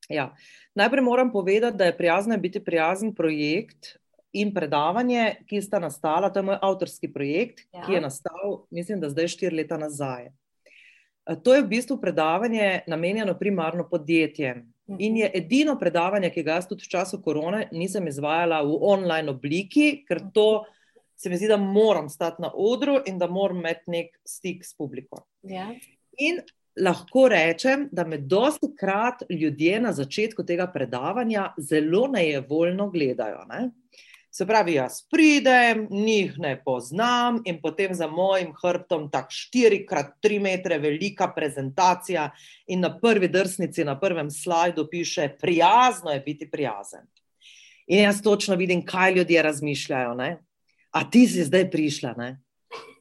Ja. 0.09 0.31
Najprej 0.75 1.03
moram 1.05 1.31
povedati, 1.31 1.77
da 1.77 1.85
je 1.85 1.97
prijazno 1.97 2.37
biti 2.37 2.63
prijazen 2.63 3.15
projekt, 3.15 3.99
in 4.33 4.53
predavanje, 4.53 5.41
ki 5.49 5.61
sta 5.61 5.79
nastala, 5.81 6.29
to 6.29 6.39
je 6.39 6.49
moj 6.51 6.59
avtorski 6.61 7.09
projekt, 7.13 7.65
ja. 7.73 7.83
ki 7.85 7.97
je 7.97 8.01
nastal, 8.01 8.59
mislim, 8.71 9.01
da 9.01 9.09
zdaj 9.09 9.31
štiri 9.33 9.55
leta 9.61 9.77
nazaj. 9.77 10.29
E, 10.29 11.35
to 11.43 11.55
je 11.55 11.63
v 11.63 11.69
bistvu 11.71 11.99
predavanje 12.01 12.83
namenjeno 12.87 13.33
primarno 13.39 13.87
podjetjem. 13.89 14.67
In 14.97 15.17
je 15.17 15.31
edino 15.33 15.75
predavanje, 15.79 16.31
ki 16.33 16.43
ga 16.43 16.57
jaz 16.57 16.67
tudi 16.69 16.87
v 16.87 16.91
času 16.95 17.21
korone 17.21 17.67
nisem 17.71 18.07
izvajala 18.09 18.61
v 18.65 18.77
online 18.89 19.29
obliki, 19.29 20.03
ker 20.07 20.23
to 20.33 20.65
se 21.19 21.29
mi 21.29 21.37
zdi, 21.37 21.49
da 21.51 21.57
moram 21.57 22.09
stati 22.09 22.41
na 22.41 22.51
odru 22.55 23.01
in 23.05 23.17
da 23.19 23.27
moram 23.27 23.59
imeti 23.59 23.91
nek 23.91 24.15
stik 24.25 24.63
s 24.65 24.73
publiko. 24.77 25.25
Ja. 25.43 25.67
In 26.17 26.39
lahko 26.79 27.27
rečem, 27.29 27.89
da 27.91 28.05
me 28.07 28.17
dosti 28.17 28.71
krat 28.79 29.23
ljudje 29.29 29.81
na 29.83 29.91
začetku 29.93 30.45
tega 30.47 30.67
predavanja 30.71 31.53
zelo 31.57 32.07
nejevoljno 32.07 32.89
gledajo. 32.89 33.43
Ne? 33.49 33.69
Se 34.31 34.45
pravi, 34.45 34.73
jaz 34.73 35.01
pridem, 35.11 35.87
njih 35.89 36.35
ne 36.37 36.53
poznam, 36.63 37.41
in 37.45 37.61
potem 37.61 37.93
za 37.93 38.07
mojim 38.07 38.51
hrbtom 38.61 39.09
tako 39.11 39.33
4x3 39.53 40.39
metre 40.41 40.77
velika 40.77 41.27
prezentacija, 41.35 42.29
in 42.67 42.79
na 42.79 42.91
prvi 42.99 43.27
drsnici, 43.27 43.83
na 43.83 43.99
prvem 43.99 44.31
slajdu 44.31 44.87
piše: 44.91 45.29
Prijazno 45.41 46.11
je 46.11 46.19
biti 46.19 46.51
prijazen. 46.51 47.07
In 47.87 48.03
jaz 48.03 48.21
točno 48.21 48.55
vidim, 48.55 48.85
kaj 48.85 49.13
ljudje 49.13 49.41
razmišljajo. 49.41 50.13
Ne? 50.13 50.37
A 50.91 51.09
ti 51.09 51.27
si 51.27 51.43
zdaj 51.43 51.71
prišla, 51.71 52.13
ne? 52.17 52.37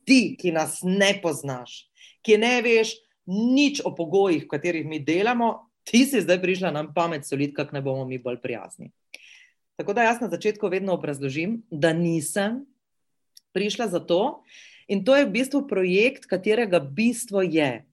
ti, 0.08 0.36
ki 0.40 0.52
nas 0.56 0.80
ne 0.82 1.12
poznaš, 1.22 1.84
ki 2.24 2.38
ne 2.40 2.58
veš 2.64 2.94
nič 3.28 3.82
o 3.84 3.92
pogojih, 3.92 4.46
v 4.46 4.52
katerih 4.54 4.86
mi 4.88 5.02
delamo, 5.04 5.68
ti 5.84 6.06
si 6.08 6.22
zdaj 6.24 6.40
prišla 6.40 6.72
nam 6.72 6.92
pamet 6.96 7.28
soliti, 7.28 7.54
kako 7.56 7.76
ne 7.76 7.82
bomo 7.84 8.06
mi 8.08 8.20
bolj 8.20 8.40
prijazni. 8.40 8.88
Tako 9.78 9.92
da 9.94 10.02
jaz 10.02 10.20
na 10.20 10.28
začetku 10.28 10.68
vedno 10.68 10.92
obrazložim, 10.92 11.62
da 11.70 11.92
nisem 11.92 12.64
prišla 13.52 13.86
za 13.88 14.00
to. 14.00 14.42
In 14.88 15.04
to 15.04 15.16
je 15.16 15.26
v 15.26 15.30
bistvu 15.30 15.68
projekt, 15.68 16.26
katerega 16.26 16.80
bistvo 16.80 17.42
je 17.42 17.84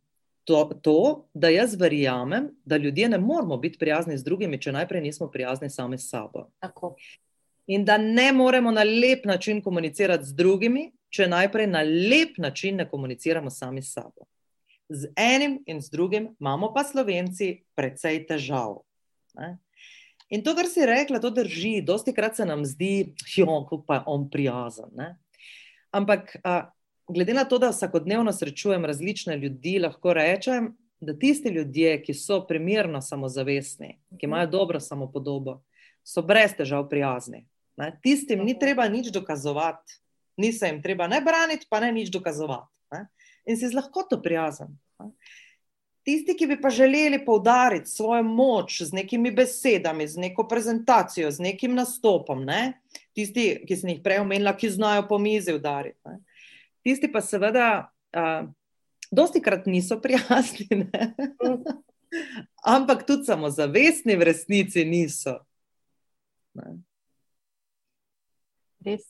to, 0.44 0.63
to 0.82 1.27
da 1.34 1.50
jaz 1.50 1.75
verjamem, 1.75 2.50
da 2.65 2.77
ljudje 2.77 3.10
ne 3.10 3.18
moramo 3.18 3.58
biti 3.58 3.77
prijazni 3.77 4.18
z 4.18 4.24
drugimi, 4.24 4.62
če 4.62 4.72
najprej 4.72 5.01
nismo 5.01 5.27
prijazni 5.32 5.70
sami 5.70 5.98
s 5.98 6.10
sabo. 6.10 6.48
Tako. 6.60 6.96
In 7.68 7.86
da 7.86 7.98
ne 7.98 8.32
moremo 8.34 8.72
na 8.72 8.84
lep 8.84 9.25
način 9.25 9.62
komunicirati 9.62 10.25
z 10.25 10.34
drugimi, 10.34 10.92
če 11.10 11.27
najprej 11.27 11.68
na 11.68 11.82
lep 11.82 12.38
način 12.38 12.75
ne 12.75 12.89
komuniciramo 12.89 13.50
sami 13.50 13.82
s 13.82 13.94
sabo. 13.94 14.25
Z 14.89 15.13
enim 15.18 15.63
in 15.65 15.82
z 15.82 15.89
drugim 15.89 16.36
imamo 16.39 16.74
pa 16.74 16.84
slovenci 16.84 17.63
precej 17.75 18.25
težav. 18.25 18.82
Ne? 19.38 19.58
In 20.29 20.44
to, 20.44 20.55
kar 20.58 20.65
si 20.65 20.86
rekla, 20.86 21.20
to 21.22 21.29
drži. 21.29 21.82
Dosti 21.86 22.13
krat 22.13 22.36
se 22.36 22.46
nam 22.46 22.65
zdi, 22.65 23.13
kako 23.36 23.84
pa 23.88 24.00
je 24.00 24.01
on 24.05 24.29
prijazen. 24.29 24.89
Ne? 24.96 25.17
Ampak, 25.91 26.38
a, 26.44 26.72
glede 27.08 27.34
na 27.34 27.46
to, 27.46 27.60
da 27.62 27.70
vsakodnevno 27.70 28.34
srečujem 28.34 28.86
različne 28.86 29.38
ljudi, 29.38 29.79
lahko 29.79 30.13
rečem, 30.13 30.74
da 31.00 31.13
tisti 31.20 31.50
ljudje, 31.50 32.00
ki 32.03 32.13
so 32.13 32.41
primerno 32.48 33.01
samozavestni, 33.01 34.00
ki 34.20 34.25
imajo 34.25 34.48
dobro 34.48 34.79
samopodobo, 34.79 35.60
so 36.03 36.22
brez 36.22 36.55
težav 36.58 36.88
prijazni. 36.89 37.46
Ne? 37.77 37.91
Tistim 38.03 38.41
ni 38.46 38.58
treba 38.60 38.88
nič 38.89 39.12
dokazovati, 39.13 40.00
ni 40.38 40.53
se 40.53 40.67
jim 40.67 40.82
treba 40.82 41.08
ne 41.08 41.22
braniti, 41.22 41.67
pa 41.70 41.79
ne 41.79 41.91
nič 41.91 42.10
dokazovati. 42.10 42.72
Ne? 42.91 43.08
In 43.46 43.58
si 43.58 43.67
z 43.70 43.77
lahkoto 43.77 44.22
prijazen. 44.22 44.74
Ne? 45.00 45.12
Tisti, 46.05 46.35
ki 46.38 46.45
bi 46.47 46.62
pa 46.62 46.69
želeli 46.69 47.25
poudariti 47.25 47.89
svojo 47.89 48.24
moč 48.24 48.81
z 48.81 48.93
nekimi 48.93 49.31
besedami, 49.31 50.07
z 50.07 50.17
neko 50.17 50.47
prezentacijo, 50.47 51.31
z 51.31 51.39
nekim 51.39 51.74
nastopom, 51.75 52.43
ne? 52.45 52.74
tisti, 53.15 53.63
ki 53.67 53.77
sem 53.79 53.89
jih 53.89 54.03
prej 54.03 54.19
omenila, 54.21 54.53
ki 54.53 54.69
znajo 54.69 55.07
po 55.09 55.17
mizi 55.17 55.55
udariti. 55.55 55.97
Ne? 56.05 56.19
Tisti 56.85 57.09
pa 57.12 57.24
seveda, 57.25 57.89
uh, 58.13 58.45
dosti 59.12 59.41
krat 59.41 59.65
niso 59.65 59.97
prijazni, 60.01 60.67
ampak 62.75 63.05
tudi 63.07 63.25
samozavestni 63.25 64.15
v 64.15 64.29
resnici 64.29 64.85
niso. 64.85 65.39
Ne? 66.53 66.77
Res. 68.85 69.09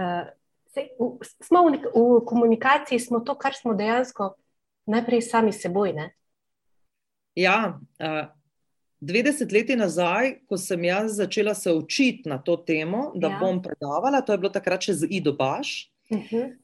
Uh, 0.00 0.30
sej, 0.72 0.88
v, 0.96 1.12
smo 1.44 1.68
v, 1.68 1.84
v 1.84 2.20
komunikaciji, 2.24 3.02
smo 3.02 3.20
to, 3.20 3.36
kar 3.36 3.52
smo 3.52 3.76
dejansko 3.76 4.38
najprej 4.88 5.22
sami 5.22 5.52
seboj. 5.52 5.92
Ne? 5.92 6.06
Ja, 7.38 7.78
dve 9.00 9.22
desetletji 9.22 9.76
nazaj, 9.78 10.38
ko 10.48 10.58
sem 10.58 10.84
jaz 10.84 11.16
začela 11.16 11.54
se 11.54 11.72
učiti 11.72 12.28
na 12.28 12.38
to 12.42 12.56
temo, 12.56 13.12
da 13.14 13.28
ja. 13.28 13.38
bom 13.40 13.62
predavala, 13.62 14.20
to 14.20 14.34
je 14.34 14.38
bilo 14.38 14.50
takrat 14.50 14.88
še 14.88 14.94
z 14.94 15.10
Ido 15.10 15.32
Baš. 15.32 15.92
Uh 16.10 16.18
mhm. 16.18 16.26
-huh. 16.30 16.56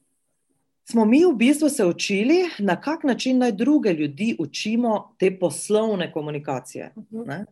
Smo 0.85 1.05
mi 1.05 1.25
v 1.25 1.33
bistvu 1.33 1.69
se 1.69 1.85
učili, 1.85 2.45
na 2.59 2.81
kak 2.81 3.03
način 3.03 3.37
naj 3.37 3.51
druge 3.51 3.93
ljudi 3.93 4.35
učimo 4.39 5.15
te 5.17 5.39
poslovne 5.39 6.11
komunikacije. 6.11 6.91
Uh 6.95 7.03
mhm. 7.03 7.29
-huh. 7.29 7.45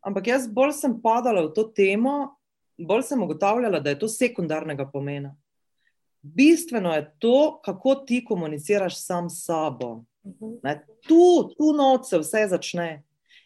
Ampak 0.00 0.26
jaz 0.26 0.48
bolj 0.48 0.72
sem 0.72 1.00
padala 1.02 1.42
v 1.42 1.52
to 1.54 1.64
temo, 1.64 2.36
bolj 2.78 3.02
sem 3.02 3.22
ugotavljala, 3.22 3.80
da 3.80 3.90
je 3.90 3.98
to 3.98 4.08
sekundarnega 4.08 4.90
pomena. 4.92 5.36
Bistveno 6.22 6.92
je 6.92 7.14
to, 7.18 7.60
kako 7.64 7.94
ti 7.94 8.24
komuniciraš 8.24 9.04
sam 9.04 9.30
s 9.30 9.44
sabo. 9.44 10.04
Ne, 10.62 10.80
tu, 11.06 11.54
tu 11.54 11.72
noč 11.72 12.10
se 12.10 12.18
vse 12.18 12.46
začne. 12.50 12.88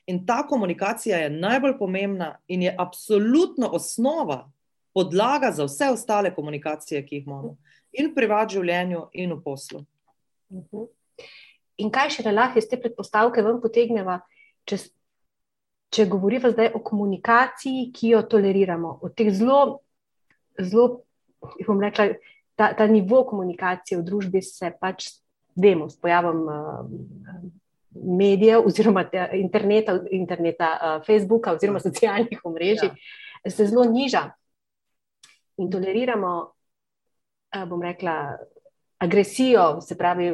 In 0.08 0.24
ta 0.26 0.40
komunikacija 0.48 1.18
je 1.18 1.30
najbolj 1.30 1.76
pomembna 1.78 2.38
in 2.48 2.62
je 2.62 2.74
absolutno 2.78 3.68
osnova, 3.76 4.50
podlaga 4.94 5.52
za 5.52 5.64
vse 5.64 5.90
ostale 5.92 6.34
komunikacije, 6.34 7.04
ki 7.06 7.20
jih 7.20 7.26
imamo. 7.26 7.56
In 7.92 8.10
v 8.10 8.14
privat 8.14 8.50
življenju, 8.50 9.04
in 9.12 9.34
v 9.36 9.42
poslu. 9.44 9.84
In 11.78 11.92
kaj 11.92 12.16
še 12.16 12.32
lahko 12.32 12.58
iz 12.58 12.68
te 12.68 12.78
predpostavke 12.80 13.44
vam 13.44 13.60
potegneva, 13.62 14.18
če, 14.64 14.80
če 15.94 16.08
govorimo 16.10 16.50
zdaj 16.50 16.72
o 16.74 16.82
komunikaciji, 16.82 17.90
ki 17.94 18.14
jo 18.16 18.24
toleriramo, 18.26 18.98
o 19.02 19.12
teh 19.14 19.30
zelo, 19.34 19.80
zelo, 20.58 21.04
bom 21.66 21.80
rekla, 21.80 22.10
ta, 22.58 22.72
ta 22.76 22.86
nivo 22.90 23.22
komunikacije 23.28 24.00
v 24.00 24.06
družbi 24.06 24.42
se 24.44 24.72
pač 24.80 25.08
vemo, 25.56 25.88
s 25.90 25.96
pojavom 26.00 26.42
uh, 26.48 26.84
medijev, 27.94 28.66
oziroma 28.66 29.04
interneta, 29.32 29.98
interneta 30.10 30.70
uh, 30.76 31.06
Facebooka, 31.06 31.52
oziroma 31.52 31.80
socialnih 31.80 32.40
omrežij, 32.44 32.90
ja. 33.44 33.50
se 33.50 33.66
zelo 33.66 33.84
niža 33.84 34.30
in 35.58 35.70
toleriramo, 35.70 36.32
uh, 37.56 37.68
bom 37.68 37.82
rekla, 37.82 38.36
agresijo, 39.00 39.80
se 39.80 39.96
pravi, 39.98 40.32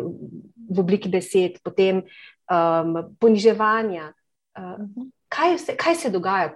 v 0.70 0.80
obliki 0.80 1.08
besed, 1.08 1.60
potem 1.64 2.02
um, 2.50 2.96
poniževanja. 3.18 4.12
Uh, 4.58 5.06
Kaj 5.28 5.56
se, 5.58 5.72
kaj 5.74 5.94
se 5.98 6.08
dogaja, 6.14 6.52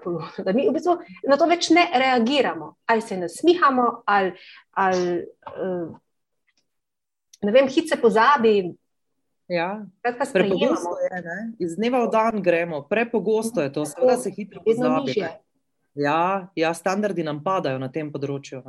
da 0.46 0.52
mi 0.54 0.68
v 0.68 0.72
bistvu 0.76 0.92
na 1.26 1.34
to 1.36 1.48
več 1.50 1.72
ne 1.74 1.88
reagiramo, 1.90 2.68
ali 2.86 3.02
se 3.02 3.16
nasmihamo, 3.18 3.86
ali, 4.06 4.30
ali 4.78 5.16
uh, 5.50 5.88
ne 7.42 7.52
vem, 7.52 7.68
hitro 7.68 7.96
se 7.96 8.00
pozabi. 8.00 8.74
Ja. 9.50 9.86
Prepogosto 10.02 10.94
je, 11.02 11.22
ne? 11.22 11.38
iz 11.58 11.74
dneva 11.76 12.04
v 12.04 12.10
dan 12.10 12.42
gremo, 12.42 12.84
prepogosto 12.86 13.62
je 13.62 13.72
to, 13.72 13.86
seveda 13.86 14.16
se 14.16 14.30
hitro 14.30 14.62
pozabi. 14.62 15.14
Ja, 15.94 16.48
ja, 16.54 16.74
standardi 16.74 17.24
nam 17.26 17.42
padajo 17.42 17.80
na 17.82 17.90
tem 17.90 18.12
področju. 18.12 18.62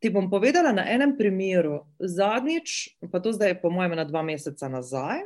ti 0.00 0.10
bom 0.12 0.28
povedala 0.30 0.72
na 0.72 0.84
enem 0.84 1.16
primeru. 1.16 1.86
Zadnjič, 1.96 3.00
pa 3.12 3.20
to 3.20 3.32
zdaj 3.32 3.54
je 3.54 3.60
po 3.62 3.70
mojem 3.72 3.96
na 3.96 4.04
dva 4.04 4.20
meseca 4.22 4.68
nazaj, 4.68 5.24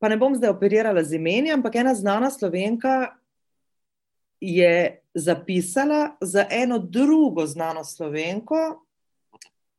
pa 0.00 0.08
ne 0.08 0.16
bom 0.16 0.32
zdaj 0.36 0.52
operirala 0.52 1.04
z 1.04 1.20
imeni, 1.20 1.52
ampak 1.52 1.76
ena 1.80 1.94
znana 1.94 2.32
slovenka 2.32 3.16
je 4.40 5.00
zapisala 5.14 6.16
za 6.20 6.44
eno 6.50 6.78
drugo 6.78 7.46
znano 7.46 7.84
slovenko, 7.84 8.84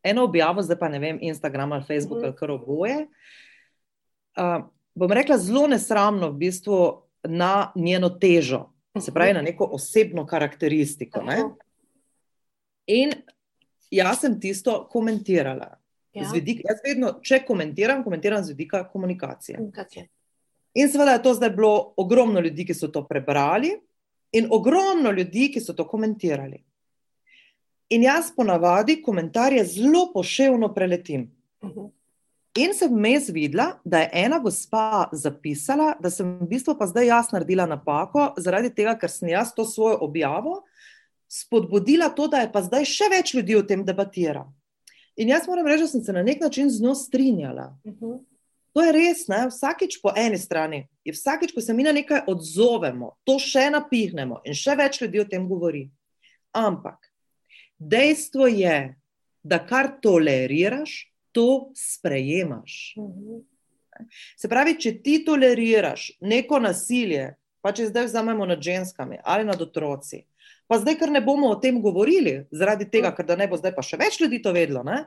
eno 0.05 0.23
objavo, 0.23 0.61
zdaj 0.61 0.77
pa 0.79 0.89
ne 0.89 0.99
vem, 0.99 1.19
Instagram 1.21 1.71
ali 1.71 1.83
Facebook 1.87 2.23
ali 2.23 2.35
kar 2.35 2.51
oboje. 2.51 3.07
Uh, 4.37 4.65
bom 4.95 5.11
rekla, 5.11 5.37
zelo 5.37 5.67
nesramno, 5.67 6.29
v 6.29 6.37
bistvu 6.45 6.79
na 7.23 7.71
njeno 7.75 8.09
težo, 8.09 8.69
se 9.01 9.13
pravi, 9.13 9.33
na 9.33 9.41
neko 9.41 9.69
osebno 9.73 10.25
karakteristiko. 10.27 11.23
Ne? 11.23 11.39
In 12.87 13.13
jaz 13.91 14.21
sem 14.21 14.39
tisto 14.39 14.83
komentirala. 14.91 15.73
Ja. 16.13 16.29
Vidik, 16.31 16.61
jaz 16.63 16.79
vedno, 16.83 17.17
če 17.23 17.41
komentiram, 17.47 18.03
komentiram 18.03 18.43
z 18.43 18.53
vidika 18.53 18.85
komunikacije. 18.87 19.59
In 20.75 20.91
seveda 20.91 21.17
je 21.17 21.23
to 21.23 21.33
zdaj 21.33 21.49
bilo 21.55 21.93
ogromno 21.97 22.39
ljudi, 22.39 22.65
ki 22.67 22.75
so 22.75 22.87
to 22.87 23.03
prebrali, 23.07 23.73
in 24.35 24.47
ogromno 24.51 25.11
ljudi, 25.11 25.49
ki 25.51 25.63
so 25.63 25.73
to 25.73 25.87
komentirali. 25.87 26.61
In 27.89 28.03
jaz 28.03 28.31
ponavadi 28.35 29.01
komentarje 29.01 29.65
zelo 29.65 30.07
poševno 30.13 30.73
preletim. 30.73 31.29
Mhm. 31.63 31.91
In 32.55 32.71
sem 32.73 32.91
vmes 32.93 33.27
videla, 33.29 33.79
da 33.83 33.99
je 33.99 34.09
ena 34.13 34.39
gospa 34.39 35.09
zapisala, 35.11 35.93
da 35.99 36.09
sem 36.09 36.37
v 36.39 36.47
bistvu 36.47 36.77
pa 36.79 36.87
zdaj 36.87 37.05
jaz 37.07 37.31
naredila 37.33 37.65
napako, 37.67 38.29
zaradi 38.37 38.69
tega, 38.71 38.93
ker 38.95 39.11
sem 39.11 39.29
jaz 39.29 39.51
to 39.55 39.65
svojo 39.65 39.97
objavo 40.01 40.61
spodbudila 41.27 42.09
to, 42.15 42.27
da 42.27 42.45
je 42.45 42.51
pa 42.51 42.61
zdaj 42.63 42.85
še 42.87 43.09
več 43.11 43.33
ljudi 43.33 43.57
o 43.57 43.63
tem 43.67 43.83
debatira. 43.85 44.45
In 45.19 45.31
jaz 45.31 45.47
moram 45.47 45.67
reči, 45.67 45.83
da 45.83 45.91
sem 45.91 46.03
se 46.03 46.13
na 46.13 46.23
nek 46.23 46.41
način 46.41 46.69
z 46.69 46.83
njo 46.83 46.95
strinjala. 46.95 47.73
Mhm. 47.87 48.23
To 48.75 48.83
je 48.83 48.91
res, 48.91 49.27
ne? 49.31 49.45
vsakič 49.47 50.01
po 50.03 50.11
eni 50.19 50.37
strani, 50.37 50.81
je 51.03 51.13
vsakič, 51.15 51.53
ko 51.55 51.61
se 51.63 51.73
mi 51.73 51.83
na 51.83 51.93
nekaj 51.95 52.25
odzovemo, 52.27 53.13
to 53.23 53.37
še 53.39 53.69
napihnemo 53.71 54.41
in 54.43 54.55
še 54.55 54.75
več 54.75 54.99
ljudi 55.01 55.21
o 55.23 55.27
tem 55.31 55.47
govori. 55.47 55.85
Ampak 56.55 57.07
dejstvo 57.77 58.47
je, 58.47 58.95
da 59.43 59.59
kar 59.65 59.91
toleriraš, 60.01 61.11
to 61.31 61.71
sprejemaš. 61.75 62.95
Se 64.37 64.49
pravi, 64.49 64.77
če 64.79 64.93
ti 65.03 65.19
toleriraš 65.25 66.09
neko 66.21 66.59
nasilje, 66.59 67.35
pa 67.61 67.73
če 67.75 67.89
zdaj 67.91 68.09
vzamemo 68.09 68.45
nad 68.45 68.61
ženskami 68.61 69.19
ali 69.23 69.45
nad 69.47 69.61
otroci, 69.61 70.23
pa 70.67 70.79
zdaj, 70.81 70.97
ker 70.99 71.11
ne 71.13 71.21
bomo 71.21 71.51
o 71.53 71.59
tem 71.61 71.77
govorili, 71.81 72.43
zaradi 72.51 72.87
tega, 72.89 73.13
ker 73.15 73.25
da 73.25 73.37
ne 73.39 73.47
bo 73.47 73.59
zdaj 73.59 73.75
pa 73.75 73.85
še 73.85 73.99
več 74.01 74.19
ljudi 74.21 74.41
to 74.41 74.53
vedlo. 74.55 74.83
Ne? 74.85 75.05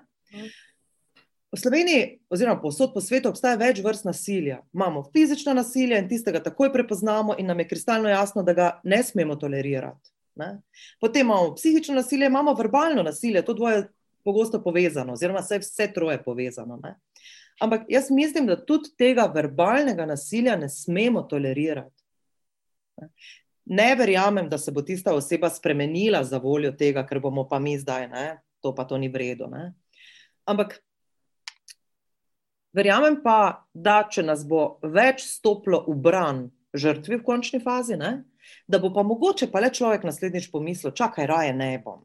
V 1.48 1.56
Sloveniji, 1.56 2.18
oziroma 2.28 2.60
povsod 2.60 2.92
po 2.92 3.00
svetu, 3.00 3.30
obstaja 3.32 3.56
več 3.56 3.80
vrst 3.80 4.04
nasilja. 4.04 4.60
Imamo 4.76 5.06
fizično 5.14 5.54
nasilje 5.56 5.96
in 5.96 6.08
tistega 6.10 6.42
takoj 6.44 6.68
prepoznamo, 6.75 7.38
in 7.40 7.48
nam 7.48 7.62
je 7.64 7.68
kristalno 7.70 8.10
jasno, 8.12 8.44
da 8.44 8.52
ga 8.52 8.68
ne 8.84 9.00
smemo 9.02 9.38
tolerirati. 9.40 10.12
Ne? 10.38 10.61
Potem 11.00 11.26
imamo 11.26 11.54
psihično 11.54 11.95
nasilje, 11.95 12.26
imamo 12.26 12.54
verbalno 12.54 13.02
nasilje, 13.02 13.45
to 13.45 13.54
dvoje 13.54 13.76
je 13.76 13.88
pogosto 14.25 14.62
povezano, 14.62 15.12
oziroma 15.12 15.40
vse, 15.40 15.59
vse 15.59 15.90
troje 15.95 16.23
povezano. 16.25 16.78
Ne? 16.83 16.95
Ampak 17.61 17.88
jaz 17.88 18.11
mislim, 18.11 18.47
da 18.47 18.59
tudi 18.64 18.90
tega 18.99 19.26
verbalnega 19.35 20.07
nasilja 20.07 20.57
ne 20.57 20.68
smemo 20.68 21.23
tolerirati. 21.23 22.04
Ne? 23.00 23.09
ne 23.68 23.95
verjamem, 23.95 24.49
da 24.49 24.59
se 24.59 24.73
bo 24.73 24.83
tista 24.83 25.14
oseba 25.14 25.50
spremenila 25.50 26.25
za 26.25 26.39
voljo 26.39 26.73
tega, 26.73 27.04
ker 27.06 27.21
bomo 27.21 27.45
pa 27.49 27.58
mi 27.58 27.78
zdaj, 27.78 28.08
ne? 28.08 28.26
to 28.60 28.75
pa 28.75 28.84
to 28.84 28.99
ni 28.99 29.08
vredno. 29.08 29.50
Ampak 30.49 30.78
verjamem 32.73 33.21
pa, 33.23 33.67
da 33.75 34.00
če 34.10 34.25
nas 34.25 34.47
bo 34.49 34.78
več 34.82 35.26
stopilo 35.28 35.84
v 35.89 35.99
bran 36.00 36.47
žrtvi 36.75 37.21
v 37.21 37.25
končni 37.25 37.60
fazi, 37.60 37.99
ne? 38.00 38.23
Da 38.69 38.78
bo 38.78 38.93
pa 38.95 39.02
mogoče 39.02 39.50
pa 39.52 39.61
le 39.61 39.71
človek 39.75 40.04
naslednjič 40.04 40.50
pomislil, 40.52 40.93
čakaj, 40.93 41.26
raje 41.26 41.54
ne 41.56 41.71
bom. 41.84 42.04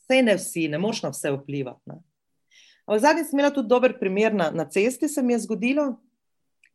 Vse 0.00 0.22
ne 0.22 0.36
vsi, 0.36 0.68
ne 0.68 0.78
moš 0.78 1.02
na 1.02 1.12
vse 1.14 1.32
vplivati. 1.36 1.82
Ne? 1.90 2.00
Ampak 2.86 3.02
zadnji 3.02 3.24
sem 3.24 3.38
imela 3.38 3.52
tudi 3.54 3.70
dober 3.70 3.94
primer 3.98 4.34
na, 4.34 4.50
na 4.50 4.66
cesti, 4.66 5.08
se 5.08 5.22
mi 5.22 5.32
je 5.32 5.44
zgodilo, 5.46 5.94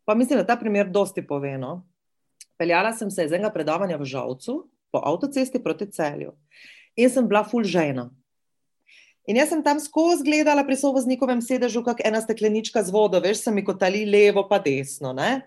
pa 0.06 0.16
mislim, 0.16 0.40
da 0.40 0.46
ta 0.46 0.56
primer 0.56 0.88
dosti 0.90 1.26
pove. 1.28 1.58
No? 1.58 1.84
Peljala 2.58 2.94
sem 2.94 3.12
se 3.12 3.26
iz 3.26 3.34
enega 3.36 3.52
predavanja 3.52 3.98
v 3.98 4.06
Žalcu 4.08 4.62
po 4.92 5.02
avtocesti 5.04 5.60
proti 5.64 5.90
celju 5.92 6.32
in 6.96 7.10
sem 7.12 7.28
bila 7.28 7.44
full 7.44 7.68
žena. 7.68 8.10
In 9.28 9.40
jaz 9.40 9.50
sem 9.50 9.64
tam 9.66 9.80
skozi 9.82 10.24
gledala 10.24 10.64
pri 10.64 10.78
sovoznikovem 10.78 11.42
sedežu, 11.42 11.82
kot 11.84 12.00
ena 12.06 12.22
steklenička 12.22 12.84
z 12.86 12.94
vodo, 12.94 13.20
veš, 13.20 13.42
se 13.44 13.52
mi 13.52 13.66
kotali 13.66 14.06
levo, 14.06 14.46
pa 14.48 14.60
desno. 14.62 15.16
Ne? 15.18 15.42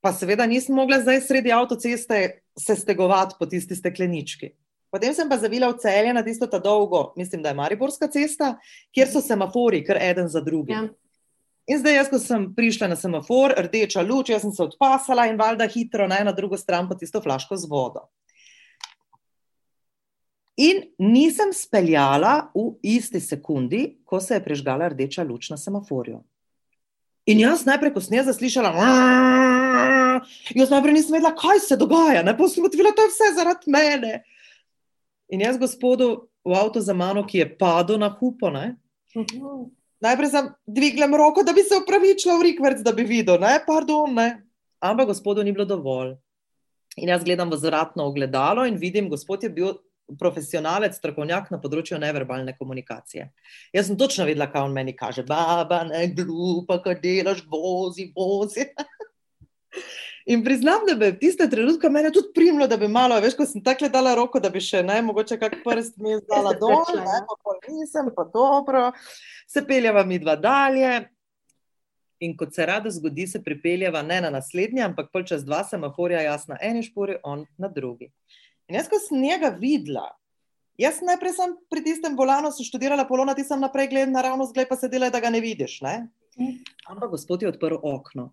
Pa 0.00 0.12
seveda 0.16 0.46
nisem 0.46 0.74
mogla 0.74 1.00
zdaj 1.00 1.20
sredi 1.20 1.52
avtoceste 1.52 2.40
se 2.58 2.76
stegovati 2.76 3.36
po 3.38 3.46
tisti 3.46 3.76
steklenički. 3.76 4.54
Potem 4.90 5.14
sem 5.14 5.28
pa 5.28 5.38
zavila 5.38 5.68
v 5.70 5.78
celje 5.78 6.12
na 6.12 6.22
tisto 6.26 6.46
ta 6.50 6.58
dolgo, 6.58 7.12
mislim, 7.16 7.42
da 7.42 7.52
je 7.52 7.54
Mariborska 7.54 8.08
cesta, 8.10 8.56
kjer 8.94 9.08
so 9.08 9.20
semafori, 9.22 9.84
kar 9.86 10.00
eden 10.02 10.28
za 10.28 10.40
drugim. 10.40 10.74
Ja. 10.74 10.88
In 11.70 11.78
zdaj, 11.78 11.94
jaz, 11.94 12.08
ko 12.10 12.18
sem 12.18 12.48
prišla 12.56 12.88
na 12.90 12.96
semafor, 12.98 13.54
rdeča 13.54 14.02
luč, 14.02 14.32
jaz 14.32 14.42
sem 14.42 14.50
se 14.50 14.64
odpasala 14.64 15.28
in 15.30 15.38
valjda 15.38 15.68
hitro 15.70 16.08
na 16.10 16.18
eno 16.18 16.32
drugo 16.34 16.58
stran 16.58 16.88
po 16.88 16.96
tisto 16.98 17.20
flaško 17.22 17.56
z 17.56 17.70
vodo. 17.70 18.08
In 20.58 20.82
nisem 20.98 21.54
speljala 21.54 22.50
v 22.54 22.72
isti 22.82 23.20
sekundi, 23.22 24.00
ko 24.04 24.18
se 24.20 24.34
je 24.34 24.44
prižgala 24.44 24.90
rdeča 24.90 25.22
luč 25.22 25.52
na 25.54 25.56
semaforju. 25.56 26.18
In 27.30 27.40
jaz 27.40 27.62
najprej, 27.68 27.94
ko 27.94 28.02
sem 28.02 28.18
jaz 28.18 28.26
zaslišala, 28.32 28.74
jaz 30.54 30.70
najprej 30.72 30.96
nisem 30.96 31.16
vedela, 31.16 31.34
kaj 31.36 31.62
se 31.64 31.78
dogaja, 31.80 32.22
ne 32.26 32.36
pa 32.36 32.48
sem 32.48 32.64
gotovila, 32.64 32.92
da 32.96 33.06
je 33.06 33.12
vse 33.14 33.32
zaradi 33.38 33.72
mene. 33.72 34.12
In 35.30 35.42
jaz, 35.46 35.58
gospodu 35.60 36.28
v 36.44 36.56
avtu 36.56 36.80
za 36.82 36.96
mano, 36.96 37.22
ki 37.26 37.42
je 37.42 37.50
padel 37.58 38.00
na 38.00 38.08
hupo, 38.10 38.50
ne, 38.50 38.76
Mhm. 39.16 39.70
Najprej 40.00 40.30
sem 40.30 40.48
dvignila 40.66 41.16
roko, 41.18 41.42
da 41.42 41.52
bi 41.52 41.62
se 41.62 41.76
upravičila 41.76 42.38
v 42.38 42.42
rikverc, 42.42 42.82
da 42.82 42.92
bi 42.92 43.04
videl, 43.04 43.40
ne, 43.40 43.58
pardon, 43.66 44.14
ne. 44.14 44.42
Ampak 44.80 45.12
gospodu 45.12 45.44
ni 45.44 45.52
bilo 45.52 45.66
dovolj. 45.68 46.14
In 46.96 47.12
jaz 47.12 47.24
gledam 47.24 47.50
v 47.50 47.58
zratno 47.60 48.06
ogledalo 48.08 48.64
in 48.66 48.78
vidim, 48.80 49.10
gospod 49.10 49.42
je 49.42 49.50
bil 49.50 49.74
profesionalec, 50.18 50.96
strokovnjak 50.96 51.50
na 51.52 51.60
področju 51.62 51.98
neverbalne 52.00 52.56
komunikacije. 52.58 53.28
Jaz 53.76 53.90
sem 53.90 53.98
točno 53.98 54.24
vedela, 54.26 54.48
kaj 54.50 54.64
on 54.66 54.72
meni 54.74 54.96
kaže. 54.96 55.22
Baba, 55.22 55.84
ne 55.86 56.06
glupa, 56.08 56.80
kaj 56.82 56.96
delaš, 57.02 57.44
vozi, 57.46 58.08
vozi. 58.16 58.66
In 60.30 60.44
priznam, 60.44 60.84
da 60.86 60.94
bi 60.94 61.08
v 61.10 61.18
tiste 61.18 61.46
trenutke 61.50 61.88
mene 61.90 62.10
tudi 62.12 62.30
primlo, 62.34 62.66
da 62.68 62.76
bi 62.76 62.88
malo, 62.88 63.16
veš, 63.22 63.34
ko 63.38 63.46
sem 63.48 63.62
tako 63.64 63.88
dala 63.88 64.12
roko, 64.14 64.40
da 64.40 64.50
bi 64.52 64.60
še 64.62 64.82
ne, 64.86 65.00
mogoče 65.02 65.38
kak 65.40 65.56
prst 65.64 65.96
mi 65.98 66.12
je 66.12 66.20
zdala 66.20 66.52
Se 66.52 66.60
dol, 66.60 66.92
ne, 66.98 67.06
ja. 67.06 67.22
pa 67.26 67.38
pol 67.42 67.58
nisem, 67.68 68.12
pa 68.14 68.26
dobro. 68.28 68.90
Se 69.48 69.64
peljava 69.66 70.04
mi 70.04 70.20
dva 70.20 70.36
dalje. 70.36 71.08
In 72.20 72.36
kot 72.36 72.52
se 72.54 72.66
rado 72.68 72.90
zgodi, 72.92 73.24
se 73.26 73.40
pripeljava 73.42 74.02
ne 74.04 74.20
na 74.20 74.30
naslednji, 74.30 74.82
ampak 74.84 75.08
pol 75.12 75.24
čez 75.24 75.44
dva 75.46 75.62
semaforja, 75.64 76.20
jaz 76.26 76.44
na 76.50 76.58
eni 76.60 76.84
špori, 76.84 77.16
on 77.24 77.46
na 77.56 77.70
drugi. 77.72 78.10
In 78.68 78.76
jaz, 78.76 78.90
ko 78.92 79.00
sem 79.00 79.22
njega 79.24 79.48
videla, 79.56 80.04
jaz 80.78 81.00
najprej 81.02 81.32
sem 81.38 81.54
pri 81.72 81.82
tistem 81.86 82.18
volanu, 82.18 82.52
sem 82.52 82.68
študirala 82.68 83.08
polona, 83.08 83.32
ti 83.34 83.46
sem 83.46 83.58
naprej 83.58 83.88
gledala 83.94 84.20
naravnost, 84.20 84.52
gled 84.54 84.68
pa 84.68 84.76
se 84.76 84.92
dela, 84.92 85.08
da 85.08 85.22
ga 85.24 85.32
ne 85.32 85.40
vidiš. 85.40 85.80
Ne? 85.86 85.94
Ampak 86.86 87.16
gospod 87.16 87.42
je 87.42 87.48
odprl 87.50 87.80
okno. 87.82 88.28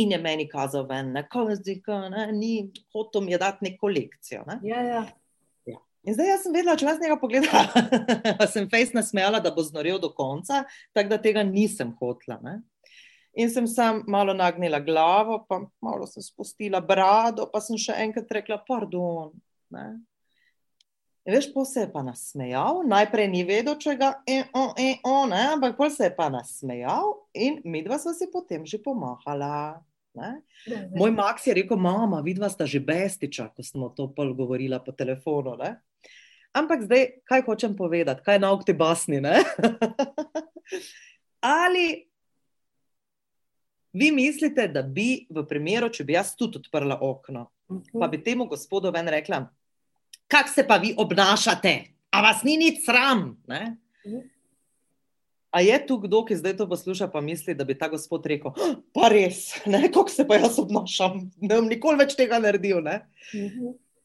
In 0.00 0.14
je 0.14 0.18
meni 0.18 0.46
kazal 0.48 0.86
ven, 0.88 1.10
ne, 1.12 1.24
ko 1.28 1.44
je 1.50 1.58
zdaj, 1.58 1.80
ko, 1.84 1.98
ne, 2.12 2.30
ni 2.32 2.52
hotel 2.94 3.26
mi 3.26 3.34
je 3.34 3.40
dati 3.42 3.66
neko 3.68 3.90
lekcijo. 3.92 4.46
Ne. 4.48 4.56
Ja, 4.64 4.80
ja. 4.86 5.02
In 6.02 6.16
zdaj 6.16 6.32
jaz 6.32 6.40
sem 6.42 6.54
vedela, 6.54 6.74
če 6.74 6.86
jaz 6.88 6.98
njega 6.98 7.16
pogledala, 7.20 7.82
pa 8.40 8.46
sem 8.50 8.66
fejs 8.70 8.90
nasmejala, 8.96 9.38
da 9.42 9.52
bo 9.54 9.62
znorel 9.62 10.00
do 10.02 10.10
konca, 10.16 10.64
tako 10.96 11.12
da 11.12 11.18
tega 11.22 11.44
nisem 11.46 11.92
hotla. 12.00 12.40
Ne. 12.42 12.56
In 13.38 13.52
sem 13.52 13.68
sam 13.70 14.02
malo 14.10 14.34
nagnila 14.34 14.80
glavo, 14.82 15.38
pa 15.48 15.60
malo 15.84 16.08
sem 16.10 16.24
spustila 16.24 16.82
brado, 16.84 17.46
pa 17.52 17.62
sem 17.62 17.78
še 17.80 17.94
enkrat 18.02 18.34
rekla, 18.34 18.58
pardon. 18.66 19.30
Ne. 19.72 19.86
In 21.22 21.36
veš, 21.36 21.52
pol 21.54 21.66
se 21.68 21.84
je 21.84 21.88
pa 21.92 22.02
nasmejal, 22.02 22.80
najprej 22.90 23.28
ni 23.30 23.44
vedel, 23.46 23.76
če 23.78 23.94
ga 23.94 24.08
je 24.26 24.42
on, 24.58 24.72
e, 24.74 24.96
on, 25.06 25.30
ne, 25.30 25.42
ampak 25.54 25.76
pol 25.78 25.90
se 25.94 26.08
je 26.08 26.14
pa 26.16 26.26
nasmejal 26.34 27.14
in 27.38 27.60
midva 27.62 27.98
sva 28.02 28.10
si 28.16 28.26
potem 28.30 28.66
že 28.66 28.82
pomahala. 28.82 29.78
Ne. 30.18 30.42
Moj 30.98 31.14
Max 31.14 31.46
je 31.46 31.54
rekel, 31.56 31.78
mama, 31.80 32.20
vidva 32.26 32.50
sta 32.50 32.66
že 32.66 32.82
bestiča, 32.82 33.48
ko 33.54 33.62
smo 33.64 33.88
to 33.94 34.10
pol 34.12 34.34
govorila 34.34 34.82
po 34.82 34.92
telefonu. 34.92 35.54
Ne? 35.56 35.78
Ampak 36.52 36.84
zdaj, 36.84 37.24
kaj 37.24 37.46
hočem 37.46 37.78
povedati, 37.78 38.20
kaj 38.26 38.36
je 38.36 38.42
nauk 38.42 38.66
te 38.66 38.74
basni? 38.76 39.22
Ali 41.62 41.86
vi 43.94 44.10
mislite, 44.12 44.66
da 44.68 44.82
bi 44.82 45.24
v 45.30 45.46
primeru, 45.48 45.88
če 45.88 46.04
bi 46.04 46.18
jaz 46.18 46.34
tudi 46.36 46.60
odprla 46.60 46.98
okno, 47.00 47.46
pa 47.94 48.10
bi 48.10 48.20
temu 48.20 48.50
gospodu 48.50 48.92
ven 48.92 49.08
rekla, 49.08 49.46
kak 50.32 50.48
se 50.48 50.64
pa 50.66 50.80
vi 50.80 50.94
obnašate? 50.96 51.74
A 52.12 52.22
vas 52.24 52.42
ni 52.44 52.56
nič 52.56 52.84
sram? 52.86 53.36
Ne? 53.48 53.76
A 55.52 55.60
je 55.60 55.76
tu 55.86 55.98
kdo, 56.00 56.22
ki 56.24 56.36
zdaj 56.40 56.56
to 56.56 56.66
posluša, 56.68 57.10
pa 57.12 57.20
misli, 57.20 57.52
da 57.54 57.64
bi 57.68 57.76
ta 57.76 57.88
gospod 57.92 58.24
rekel, 58.26 58.54
"Ah, 58.56 58.76
pa 58.94 59.08
res, 59.12 59.52
kako 59.94 60.08
se 60.08 60.24
pa 60.28 60.40
jaz 60.40 60.56
obnašam, 60.58 61.28
ne 61.40 61.56
bom 61.56 61.68
nikoli 61.68 62.00
več 62.00 62.16
tega 62.16 62.40
naredil. 62.40 62.80
Ne? 62.80 63.02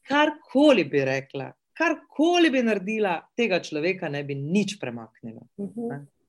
Karkoli 0.08 0.84
bi 0.84 1.04
rekla, 1.04 1.52
karkoli 1.72 2.50
bi 2.52 2.62
naredila, 2.62 3.16
tega 3.36 3.60
človeka 3.64 4.08
ne 4.12 4.22
bi 4.24 4.34
nič 4.34 4.76
premaknila. 4.80 5.40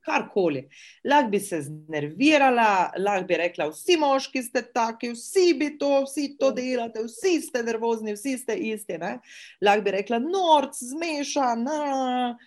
Karkoli. 0.06 0.64
Lahko 1.04 1.30
bi 1.30 1.40
se 1.44 1.62
znervirala, 1.62 2.92
lahko 2.98 3.28
bi 3.28 3.40
rekla, 3.42 3.70
vsi 3.74 3.98
moški 4.00 4.44
ste 4.44 4.64
taki, 4.74 5.14
vsi 5.16 5.54
bi 5.60 5.74
to, 5.78 5.92
vsi 6.06 6.32
to 6.40 6.52
delate, 6.56 7.04
vsi 7.06 7.40
ste 7.46 7.64
nervozni, 7.64 8.16
vsi 8.18 8.38
ste 8.38 8.56
isti. 8.72 8.98
Ne? 9.02 9.18
Lahko 9.62 9.86
bi 9.88 9.96
rekla, 10.00 10.22
norc, 10.24 10.80
zmešan. 10.80 11.64
na." 11.64 12.38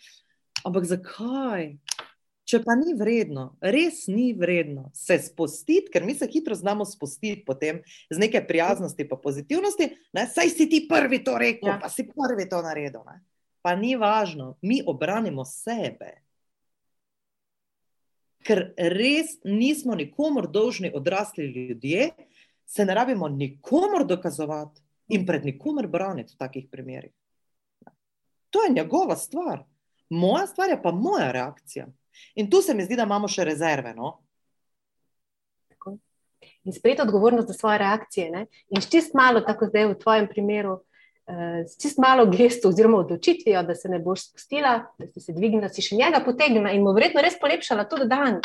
Ampak 0.64 0.86
zakaj? 0.86 1.72
Če 2.52 2.58
pa 2.66 2.74
ni 2.76 2.92
vredno, 2.98 3.54
res 3.64 4.02
ni 4.12 4.32
vredno 4.36 4.90
se 4.92 5.16
spustiti, 5.22 5.88
ker 5.94 6.04
mi 6.04 6.12
se 6.18 6.26
hitro 6.28 6.56
znamo 6.58 6.84
spustiti 6.84 7.44
potem 7.46 7.78
z 8.10 8.18
neke 8.20 8.42
prijaznosti 8.44 9.06
in 9.06 9.20
pozitivnosti, 9.22 9.88
ne, 10.12 10.26
saj 10.28 10.50
si 10.50 10.66
ti 10.68 10.82
prvi 10.88 11.22
to 11.24 11.38
rekel, 11.38 11.70
ja. 11.70 11.78
pa 11.80 11.88
si 11.88 12.04
prvi 12.10 12.48
to 12.50 12.60
naredil. 12.60 13.06
Ne. 13.08 13.22
Pa 13.62 13.76
ni 13.78 13.94
važno, 13.96 14.56
mi 14.60 14.82
obranimo 14.84 15.46
sebe. 15.48 16.18
Ker 18.42 18.72
res 18.76 19.36
nismo 19.44 19.94
nikomor 19.94 20.48
dolžni 20.50 20.90
odrasli 20.94 21.46
ljudje, 21.46 22.10
se 22.66 22.84
ne 22.84 22.94
rabimo 22.94 23.28
nikomor 23.28 24.06
dokazovati 24.06 24.80
in 25.08 25.26
pred 25.26 25.44
nikomer 25.44 25.86
braniti 25.86 26.34
v 26.34 26.38
takih 26.38 26.68
primerih. 26.70 27.12
To 28.50 28.64
je 28.64 28.72
njegova 28.72 29.16
stvar. 29.16 29.64
Moja 30.10 30.46
stvar 30.46 30.70
je 30.70 30.82
pa 30.82 30.92
moja 30.92 31.32
reakcija. 31.32 31.86
In 32.34 32.50
tu 32.50 32.62
se 32.62 32.74
mi 32.74 32.84
zdi, 32.84 32.96
da 32.96 33.02
imamo 33.08 33.28
še 33.28 33.44
rezerve. 33.44 33.94
No? 33.94 34.18
In 36.64 36.72
sprejeti 36.72 37.02
odgovornost 37.02 37.48
za 37.48 37.54
svoje 37.54 37.78
reakcije. 37.78 38.30
Ne? 38.30 38.46
In 38.68 38.80
čist 38.80 39.14
malo, 39.14 39.40
tako 39.40 39.66
zdaj 39.66 39.88
v 39.88 39.98
tvojem 39.98 40.28
primeru, 40.28 40.78
s 41.66 41.78
čist 41.82 41.98
malo 41.98 42.26
gesto 42.26 42.68
oziroma 42.68 42.98
odločitvijo, 42.98 43.62
da 43.62 43.74
se 43.74 43.88
ne 43.88 43.98
boš 43.98 44.28
spustila, 44.28 44.86
da 44.98 45.06
si 45.06 45.20
se 45.20 45.32
dvignila, 45.32 45.68
si 45.68 45.82
še 45.82 45.96
njega 45.96 46.22
potegnila 46.24 46.72
in 46.74 46.82
mu 46.82 46.94
verjetno 46.96 47.22
res 47.22 47.38
polepšala 47.40 47.86
tudi 47.88 48.08
dan. 48.10 48.40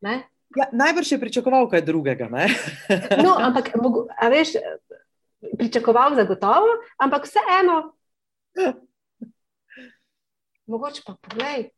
Ne? 0.00 0.22
Ja, 0.56 0.68
najbrž 0.72 1.12
je 1.12 1.20
pričakoval 1.20 1.68
kaj 1.70 1.82
drugega. 1.86 2.28
No, 3.24 3.34
ampak, 3.38 3.72
veš, 4.30 4.54
pričakoval 5.58 6.14
zagotovo, 6.18 6.78
ampak 6.98 7.26
vseeno. 7.26 7.92
Mogoče 10.70 11.02
pa 11.06 11.16
poglej, 11.18 11.70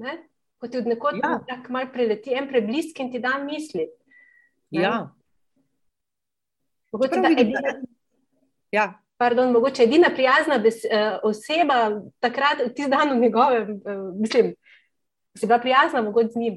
ne? 0.00 0.18
ko 0.62 0.68
ti 0.70 0.78
od 0.78 0.86
nekod 0.86 1.18
Ja. 1.18 1.40
tako 1.42 1.72
mal 1.74 1.88
preleti 1.92 2.32
en 2.38 2.46
preblisk 2.48 3.00
in 3.00 3.10
ti 3.12 3.18
da 3.18 3.36
misli. 3.42 3.88
Ne? 4.70 4.82
Ja. 4.82 5.12
Mogoče, 6.92 7.14
Čeprav 7.14 7.34
da 7.34 7.40
edina, 7.40 7.72
ja. 8.72 9.01
Pardon, 9.22 9.52
mogoče 9.54 9.84
edina 9.86 10.10
prijazna 10.14 10.58
bes, 10.58 10.82
uh, 10.84 11.20
oseba 11.22 12.00
takrat, 12.20 12.64
tisti 12.74 12.90
dan 12.90 13.12
v 13.14 13.20
njegovem, 13.22 13.70
uh, 13.70 14.00
mislim, 14.18 14.54
si 15.38 15.46
bila 15.46 15.60
prijazna 15.62 16.02
mogoče 16.02 16.34
z 16.34 16.42
njim. 16.42 16.56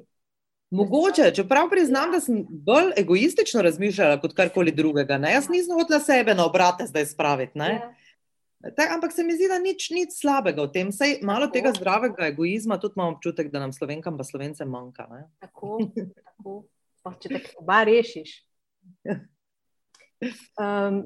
Mogoče, 0.73 1.29
čeprav 1.35 1.69
priznam, 1.69 2.11
da 2.11 2.19
sem 2.19 2.41
bolj 2.49 2.89
egoistično 2.97 3.61
razmišljala 3.61 4.17
kot 4.21 4.33
karkoli 4.33 4.71
drugega. 4.71 5.17
Ne? 5.17 5.35
Jaz 5.37 5.49
nisem 5.49 5.77
hotela 5.77 5.99
sebe 5.99 6.33
na 6.33 6.45
obrate 6.45 6.87
zdaj 6.89 7.05
spraviti. 7.05 7.59
Ne? 7.59 7.69
Ja. 7.69 8.71
Tak, 8.71 8.91
ampak 8.95 9.13
se 9.13 9.23
mi 9.23 9.35
zdi, 9.37 9.45
da 9.47 9.59
nič, 9.61 9.91
nič 9.93 10.17
slabega 10.17 10.65
v 10.65 10.71
tem. 10.73 10.89
Sej 10.91 11.19
malo 11.21 11.51
tega 11.53 11.69
zdravega 11.75 12.31
egoizma 12.31 12.79
tudi 12.81 12.97
imam 12.97 13.13
občutek, 13.13 13.51
da 13.53 13.61
nam 13.61 13.73
slovenkam 13.77 14.17
pa 14.17 14.25
slovencem 14.25 14.69
manjka. 14.69 15.05
Ne? 15.11 15.21
Tako, 15.45 15.77
tako. 16.17 16.55
Oh, 17.05 17.13
če 17.21 17.29
te 17.29 17.43
oba 17.61 17.83
rešiš. 17.85 18.39
Um, 20.55 21.03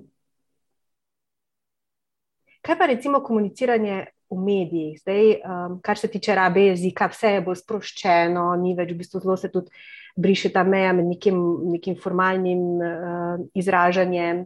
kaj 2.70 2.78
pa 2.78 2.86
recimo 2.86 3.24
komuniciranje 3.26 4.06
v 4.30 4.38
medijih? 4.38 5.00
Zdaj, 5.02 5.30
um, 5.42 5.80
kar 5.82 5.98
se 5.98 6.08
tiče 6.08 6.36
rabe 6.36 6.68
jezika, 6.70 7.10
vse 7.10 7.34
je 7.38 7.42
bolj 7.42 7.64
sproščeno, 7.64 8.44
ni 8.62 8.76
več 8.78 8.92
v 8.94 9.00
bistvu 9.00 9.24
zelo 9.24 9.38
se 9.42 9.50
tudi 9.50 9.74
briše 10.20 10.52
ta 10.54 10.64
meja 10.64 10.92
med 10.94 11.08
nekim, 11.10 11.40
nekim 11.74 11.98
formalnim 11.98 12.62
uh, 12.78 13.42
izražanjem. 13.58 14.46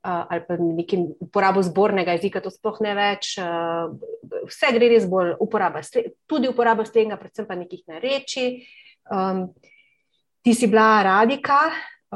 Uh, 0.00 0.24
ali 0.32 0.40
pa 0.48 0.56
nekim 0.56 1.02
uporabo 1.20 1.60
zbornega 1.62 2.14
jezika, 2.16 2.40
to 2.40 2.50
sploh 2.50 2.78
ne 2.80 2.94
več. 2.96 3.34
Uh, 3.38 3.92
vse 4.48 4.72
gre 4.74 4.88
res 4.88 5.04
bolj 5.06 5.34
uporaba, 5.44 5.82
tudi 6.26 6.48
uporaba 6.48 6.86
slenga, 6.88 7.20
predvsem 7.20 7.46
pa 7.46 7.58
nekih 7.60 7.84
narečij. 7.86 8.64
Um, 9.12 9.50
ti 10.40 10.56
si 10.56 10.70
bila 10.72 11.02
radika, 11.04 11.60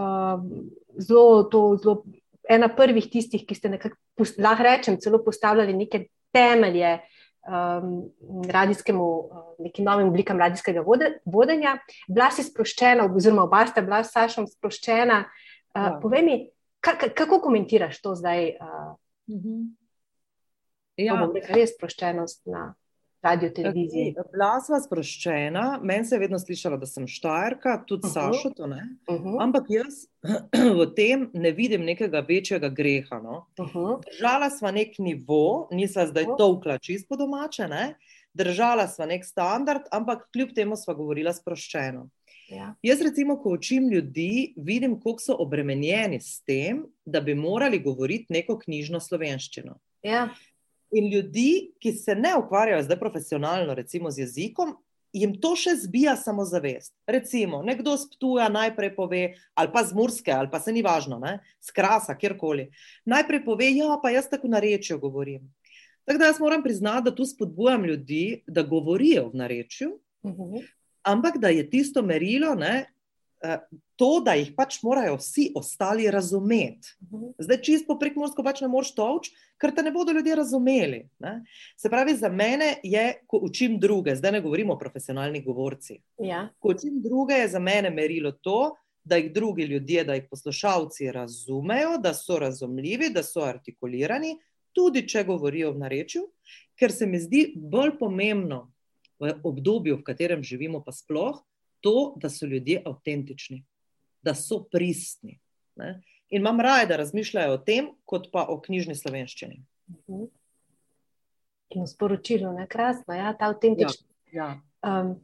um, 0.01 0.49
zelo, 0.97 1.45
to, 1.53 1.67
zelo, 1.83 2.01
ena 2.49 2.71
prvih 2.73 3.11
tistih, 3.12 3.45
ki 3.45 3.59
ste 3.59 3.75
nekako, 3.77 4.01
lahko 4.18 4.62
rečem, 4.62 4.98
celo 5.00 5.20
postavljali 5.24 5.74
neke 5.77 6.07
temelje 6.33 6.98
um, 7.46 8.11
radijskemu, 8.50 9.05
uh, 9.18 9.42
nekim 9.59 9.85
novim 9.85 10.09
oblikam 10.09 10.38
radijskega 10.38 10.81
vode, 10.87 11.18
vodenja. 11.24 11.79
Bila 12.09 12.31
si 12.31 12.42
sproščena, 12.46 13.07
oziroma 13.11 13.44
oba 13.44 13.64
sta 13.66 13.83
bila 13.83 14.03
s 14.05 14.12
Sašom 14.12 14.46
sproščena. 14.50 15.24
Uh, 15.24 15.40
Ja. 15.74 15.98
Povej 16.03 16.22
mi, 16.22 16.35
ka, 16.81 16.92
ka, 16.94 17.09
kako 17.11 17.40
komentiraš 17.42 17.98
to 18.03 18.14
zdaj? 18.14 18.55
Uh, 18.61 18.94
Ja. 20.96 21.14
ja. 21.18 21.29
Res 21.50 21.72
sproščenost 21.74 22.44
na 22.46 22.74
radio, 23.25 23.51
televiziji. 23.51 24.15
Bila 24.33 24.61
sva 24.61 24.81
sproščena, 24.81 25.81
meni 25.83 26.05
se 26.05 26.15
je 26.15 26.21
vedno 26.21 26.39
slišalo, 26.39 26.77
da 26.77 26.87
sem 26.87 27.07
štajerka, 27.07 27.85
tudi 27.87 28.07
Mhm. 28.07 28.13
Sašo 28.13 28.51
to 28.51 28.67
ne. 28.67 28.83
Uh 29.09 29.17
-huh, 29.17 29.37
Ampak 29.41 29.65
jaz 29.69 29.95
v 30.81 30.95
tem 30.97 31.31
ne 31.35 31.51
vidim 31.53 31.85
nekega 31.85 32.21
večjega 32.21 32.69
greha. 32.69 33.19
No. 33.19 33.47
uh 33.59 33.67
-huh, 33.67 34.01
Držala 34.05 34.51
sva 34.51 34.71
nek 34.71 34.99
nivo, 34.99 35.69
nisva 35.73 36.07
zdaj 36.07 36.25
Mhm. 36.25 36.33
tolkla 36.39 36.79
čist 36.79 37.09
po 37.09 37.17
domače, 37.17 37.69
ne? 37.69 37.95
držala 38.35 38.89
sva 38.89 39.07
nek 39.07 39.25
standard, 39.25 39.83
ampak 39.93 40.29
kljub 40.33 40.49
temu 40.55 40.77
sva 40.77 40.95
govorila 40.95 41.33
sproščeno. 41.33 42.09
ja. 42.51 42.75
Jaz, 42.83 43.01
recimo, 43.03 43.37
ko 43.37 43.51
učim 43.51 43.89
ljudi, 43.89 44.55
vidim, 44.57 44.97
kako 45.01 45.19
so 45.19 45.37
obremenjeni 45.39 46.21
s 46.21 46.43
tem, 46.43 46.85
da 47.05 47.21
bi 47.21 47.35
morali 47.35 47.79
govoriti 47.79 48.27
neko 48.29 48.59
knjižno 48.59 49.01
slovenščino. 49.01 49.79
Ja. 50.03 50.29
In 50.94 51.11
ljudi, 51.11 51.74
ki 51.83 51.92
se 51.92 52.14
ne 52.14 52.37
ukvarjajo 52.38 52.83
zdaj 52.87 52.98
profesionalno, 53.00 53.74
recimo 53.74 54.11
z 54.11 54.22
jezikom, 54.22 54.76
jim 55.14 55.35
to 55.40 55.54
še 55.59 55.76
zbija 55.85 56.16
samozavest. 56.18 56.92
Recimo, 57.07 57.62
nekdo 57.66 57.94
sptuja 57.98 58.48
najprej 58.50 58.94
pove, 58.96 59.24
ali 59.54 59.72
pa 59.74 59.83
z 59.87 59.94
Murske, 59.94 60.33
ali 60.35 60.50
pa 60.50 60.61
se 60.61 60.74
ni 60.74 60.83
važno, 60.83 61.18
ne? 61.22 61.38
z 61.62 61.74
krasa, 61.74 62.16
kjerkoli. 62.18 62.68
Najprej 63.07 63.44
pove, 63.46 63.70
ja, 63.76 63.98
pa 64.02 64.11
jaz 64.14 64.30
tako 64.30 64.50
narečju 64.54 64.98
govorim. 65.02 65.46
Tako 66.04 66.18
da 66.20 66.30
jaz 66.30 66.40
moram 66.40 66.62
priznati, 66.62 67.09
da 67.09 67.14
tu 67.14 67.26
spodbujam 67.26 67.85
ljudi, 67.85 68.42
da 68.46 68.62
govorijo 68.62 69.28
v 69.28 69.44
narečju, 69.44 69.98
Uh 70.24 70.33
-huh. 70.33 70.62
ampak 71.02 71.37
da 71.38 71.48
je 71.48 71.70
tisto 71.70 72.02
merilo, 72.02 72.54
ne, 72.54 72.93
to, 73.96 74.20
da 74.24 74.35
jih 74.35 74.52
pač 74.57 74.80
morajo 74.83 75.16
vsi 75.16 75.52
ostali 75.54 76.11
razumeti. 76.11 76.88
-huh. 77.11 77.33
Zdaj, 77.38 77.61
čisto 77.62 77.87
po 77.92 77.98
prekmorsko 77.98 78.42
pač 78.42 78.61
ne 78.61 78.68
moreš 78.68 78.94
toč, 78.94 79.30
ker 79.61 79.74
te 79.74 79.83
ne 79.83 79.92
bodo 79.92 80.12
ljudje 80.12 80.35
razumeli. 80.35 81.09
Ne? 81.18 81.44
Se 81.76 81.90
pravi, 81.90 82.16
za 82.16 82.28
mene 82.28 82.74
je, 82.83 83.14
ko 83.26 83.38
učim 83.42 83.78
druge, 83.78 84.16
zdaj 84.16 84.33
ne 84.33 84.40
govorimo 84.40 84.72
o 84.72 84.78
profesionalnih 84.78 85.44
govorcih. 85.44 86.00
Ja. 86.18 86.48
Ko 86.59 86.68
učim 86.68 87.02
druge, 87.02 87.35
je 87.35 87.48
za 87.48 87.59
mene 87.59 87.90
merilo 87.90 88.33
to, 88.33 88.74
da 89.04 89.16
jih 89.16 89.33
drugi 89.33 89.62
ljudje, 89.62 90.04
da 90.04 90.14
jih 90.14 90.24
poslušalci 90.30 91.12
razumejo, 91.12 91.98
da 91.98 92.14
so 92.14 92.38
razumljivi, 92.38 93.11
da 93.11 93.22
so 93.22 93.44
artikulirani, 93.44 94.38
tudi 94.72 95.04
če 95.09 95.24
govorijo 95.24 95.72
v 95.72 95.78
narečju, 95.78 96.22
ker 96.78 96.92
se 96.92 97.07
mi 97.07 97.20
zdi 97.20 97.52
bolj 97.57 97.98
pomembno 97.98 98.72
v 99.20 99.35
obdobju, 99.44 100.00
v 100.00 100.02
katerem 100.02 100.42
živimo, 100.42 100.83
pa 100.85 100.92
sploh 100.92 101.44
to, 101.85 102.14
da 102.16 102.31
so 102.33 102.47
ljudje 102.49 102.81
avtentični, 102.88 103.61
da 104.25 104.33
so 104.35 104.62
pristni. 104.73 105.37
Ne? 105.77 105.99
In 106.33 106.40
imam 106.40 106.61
raje, 106.61 106.87
da 106.88 106.97
razmišljajo 106.97 107.55
o 107.55 107.61
tem, 107.61 107.90
kot 108.09 108.31
pa 108.33 108.47
o 108.49 108.57
knjižni 108.61 108.97
slovenščini. 108.97 109.61
Mhm. 109.90 110.25
In 111.75 111.83
v 111.85 111.90
sporočilu, 111.90 112.53
ne 112.55 112.66
krasno, 112.70 113.14
ja, 113.16 113.33
ta 113.37 113.51
avtentičnost. 113.51 114.07
Ja. 114.33 114.55
Um, 114.85 115.16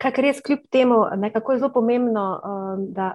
kaj 0.00 0.20
res 0.22 0.40
kljub 0.44 0.64
temu, 0.70 1.02
nekako 1.18 1.52
je 1.52 1.62
zelo 1.62 1.72
pomembno, 1.74 2.24
um, 2.38 2.86
da 2.94 3.14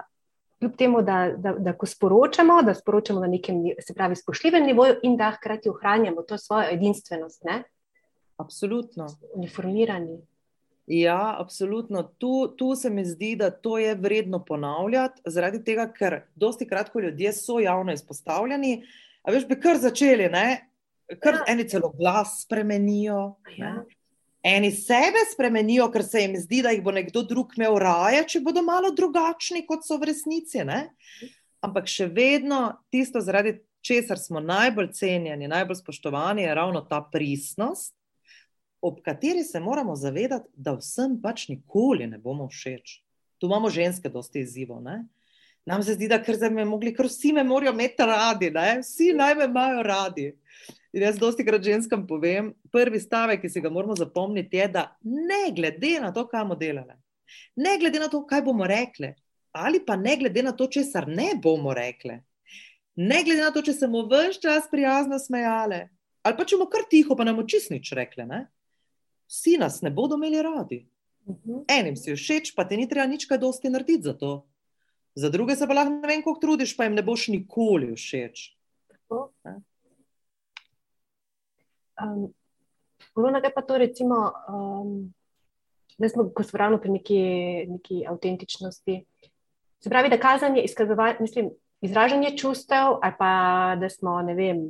kljub 0.58 0.76
temu, 0.76 1.02
da, 1.02 1.18
da, 1.36 1.54
da 1.58 1.74
ko 1.78 1.86
sporočamo, 1.86 2.60
da 2.62 2.74
sporočamo 2.74 3.20
na 3.20 3.30
nekem, 3.30 3.62
se 3.80 3.94
pravi, 3.94 4.16
spoštljivem 4.16 4.66
nivoju 4.66 4.98
in 5.02 5.16
da 5.16 5.32
hkrati 5.36 5.70
ohranjamo 5.70 6.22
to 6.22 6.38
svojo 6.38 6.68
edinstvenost, 6.72 7.44
ne? 7.44 7.62
Absolutno. 8.36 9.06
uniformirani. 9.34 10.20
Ja, 10.88 11.36
absolutno. 11.38 12.02
Tu, 12.18 12.48
tu 12.56 12.74
se 12.74 12.90
mi 12.90 13.04
zdi, 13.04 13.34
da 13.36 13.50
to 13.50 13.78
je 13.78 13.94
vredno 13.94 14.38
ponavljati, 14.44 15.20
zaradi 15.26 15.60
tega, 15.64 15.84
ker 15.92 16.22
dosti 16.34 16.64
krat, 16.66 16.88
ko 16.88 17.00
ljudje 17.00 17.32
so 17.32 17.58
javno 17.60 17.92
izpostavljeni, 17.92 18.82
a 19.22 19.30
veš, 19.30 19.44
bi 19.46 19.58
kar 19.60 19.76
začeli, 19.76 20.30
ne? 20.32 20.46
Ker 21.20 21.34
Ja. 21.34 21.44
eni 21.48 21.68
celo 21.68 21.90
glas 21.90 22.42
spremenijo, 22.44 23.34
Ja. 23.56 23.72
ne. 23.74 23.84
eni 24.42 24.70
sebe 24.72 25.20
spremenijo, 25.32 25.90
ker 25.92 26.04
se 26.04 26.20
jim 26.20 26.36
zdi, 26.36 26.62
da 26.62 26.70
jih 26.70 26.82
bo 26.82 26.90
nekdo 26.90 27.22
drug 27.22 27.52
imel 27.56 27.76
raje, 27.78 28.24
če 28.28 28.40
bodo 28.40 28.62
malo 28.62 28.90
drugačni, 28.90 29.66
kot 29.66 29.84
so 29.84 29.98
v 29.98 30.08
resnici. 30.08 30.64
Ne? 30.64 30.88
Ampak 31.60 31.86
še 31.86 32.06
vedno 32.06 32.78
tisto, 32.90 33.20
zaradi 33.20 33.58
česar 33.82 34.16
smo 34.18 34.40
najbolj 34.40 34.92
cenjeni, 34.92 35.48
najbolj 35.48 35.76
spoštovani, 35.76 36.42
je 36.42 36.54
ravno 36.54 36.80
ta 36.80 37.02
pristnost, 37.12 37.94
ob 38.80 39.00
kateri 39.04 39.44
se 39.44 39.60
moramo 39.60 39.96
zavedati, 39.96 40.48
da 40.54 40.74
vsem 40.78 41.18
pač 41.22 41.48
nikoli 41.48 42.06
ne 42.06 42.18
bomo 42.18 42.48
všeč. 42.48 43.00
Tu 43.38 43.46
imamo 43.46 43.70
ženske, 43.70 44.08
dosti 44.08 44.40
izzivov. 44.40 44.82
Nam 45.66 45.82
se 45.82 45.94
zdi, 45.94 46.08
da 46.08 46.18
ker 46.22 46.36
zdaj 46.38 46.50
me 46.50 46.64
mogli, 46.64 46.94
ker 46.96 47.06
vsi 47.06 47.32
me 47.36 47.44
morajo 47.44 47.74
imeti 47.74 48.06
radi, 48.08 48.50
ne? 48.50 48.78
vsi 48.82 49.12
naj 49.14 49.34
me 49.34 49.48
imajo 49.50 49.82
radi. 49.82 50.30
In 50.92 51.04
jaz 51.04 51.18
dosti 51.20 51.44
krat 51.44 51.62
ženskam 51.62 52.06
povem, 52.08 52.54
prvi 52.72 53.00
stavek, 53.00 53.42
ki 53.42 53.50
si 53.52 53.60
ga 53.60 53.70
moramo 53.70 53.96
zapomniti, 53.98 54.56
je, 54.56 54.68
da 54.72 54.84
ne 55.04 55.50
glede 55.54 55.98
na 56.00 56.12
to, 56.14 56.24
kaj 56.30 56.46
bomo 56.46 56.56
delali, 56.56 56.96
ne 57.60 57.76
glede 57.78 58.00
na 58.00 58.08
to, 58.08 58.22
kaj 58.26 58.42
bomo 58.46 58.66
rekli, 58.66 59.12
ali 59.52 59.82
pa 59.84 59.98
ne 60.00 60.16
glede 60.16 60.42
na 60.42 60.54
to, 60.56 60.66
česar 60.72 61.08
ne 61.08 61.34
bomo 61.42 61.74
rekli, 61.76 62.16
ne 62.96 63.22
glede 63.24 63.44
na 63.44 63.52
to, 63.52 63.62
če 63.62 63.76
se 63.76 63.90
bomo 63.90 64.08
vse 64.08 64.40
čas 64.40 64.70
prijazno 64.72 65.20
smejali, 65.20 65.82
ali 66.24 66.38
pa 66.40 66.48
če 66.48 66.56
bomo 66.56 66.70
kar 66.72 66.88
tiho, 66.88 67.16
pa 67.16 67.28
nam 67.28 67.44
očist 67.44 67.74
nič 67.74 67.92
rekli, 67.92 68.24
ne? 68.24 68.46
Vsi 69.28 69.58
nas 69.60 69.82
ne 69.82 69.90
bodo 69.90 70.16
imeli 70.16 70.42
radi. 70.42 70.86
Mhm. 71.28 71.64
Enim 71.68 71.96
si 71.96 72.14
všeč, 72.16 72.54
pa 72.56 72.64
ti 72.64 72.76
ni 72.76 72.88
treba 72.88 73.06
nič 73.06 73.28
kaj 73.28 73.38
dosti 73.38 73.70
narediti 73.70 74.02
za 74.02 74.16
to. 74.16 74.48
Za 75.14 75.28
druge 75.30 75.56
se 75.56 75.66
pa 75.66 75.74
lahko 75.74 75.98
ne 75.98 76.08
vem, 76.08 76.22
koliko 76.22 76.40
trudiš, 76.40 76.76
pa 76.76 76.84
jim 76.84 76.94
ne 76.94 77.02
boš 77.02 77.28
nikoli 77.28 77.92
všeč. 77.96 78.54
Um, 81.98 82.30
Luna, 83.16 83.40
kaj 83.42 83.52
pa 83.54 83.62
to 83.62 83.78
recimo, 83.78 84.30
um, 84.48 85.12
da 85.98 86.08
smo, 86.08 86.28
ko 86.30 86.42
smo 86.42 86.58
ravno 86.58 86.78
pri 86.78 86.90
neki, 86.90 87.22
neki 87.68 88.04
avtentičnosti. 88.06 89.04
Se 89.82 89.90
pravi, 89.90 90.08
da 90.08 90.18
kazanje, 90.18 90.62
izkazovanje, 90.62 91.16
mislim, 91.20 91.50
izražanje 91.80 92.36
čustev, 92.36 92.98
ali 93.02 93.14
pa 93.18 93.32
da 93.80 93.90
smo, 93.90 94.22
ne 94.22 94.34
vem, 94.34 94.62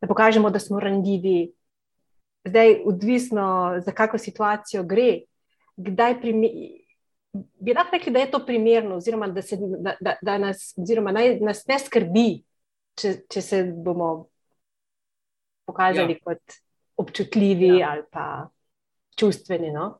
da 0.00 0.08
pokažemo, 0.08 0.50
da 0.50 0.58
smo 0.58 0.80
ranljivi, 0.80 1.52
zdaj 2.46 2.82
odvisno, 2.84 3.46
za 3.84 3.92
kakšno 3.92 4.18
situacijo 4.18 4.82
gre, 4.82 5.20
kdaj 5.76 6.20
primi, 6.20 6.50
bi 7.32 7.74
lahko 7.74 7.96
rekli, 7.96 8.12
da 8.12 8.18
je 8.18 8.30
to 8.30 8.40
primerno, 8.46 8.96
oziroma 8.96 9.28
da, 9.28 9.42
se, 9.42 9.56
da, 9.60 9.94
da, 10.00 10.16
da 10.22 10.38
nas, 10.38 10.74
oziroma 10.78 11.12
naj, 11.12 11.38
nas 11.40 11.66
ne 11.66 11.78
skrbi, 11.78 12.28
če, 12.98 13.14
če 13.30 13.42
se 13.42 13.62
bomo 13.74 14.28
pokazali 15.68 16.16
ja. 16.16 16.24
kot 16.24 16.58
občutljivi 16.98 17.78
ja. 17.78 17.92
ali 17.92 18.02
pa 18.10 18.48
čustveni. 19.18 19.70
No? 19.70 19.98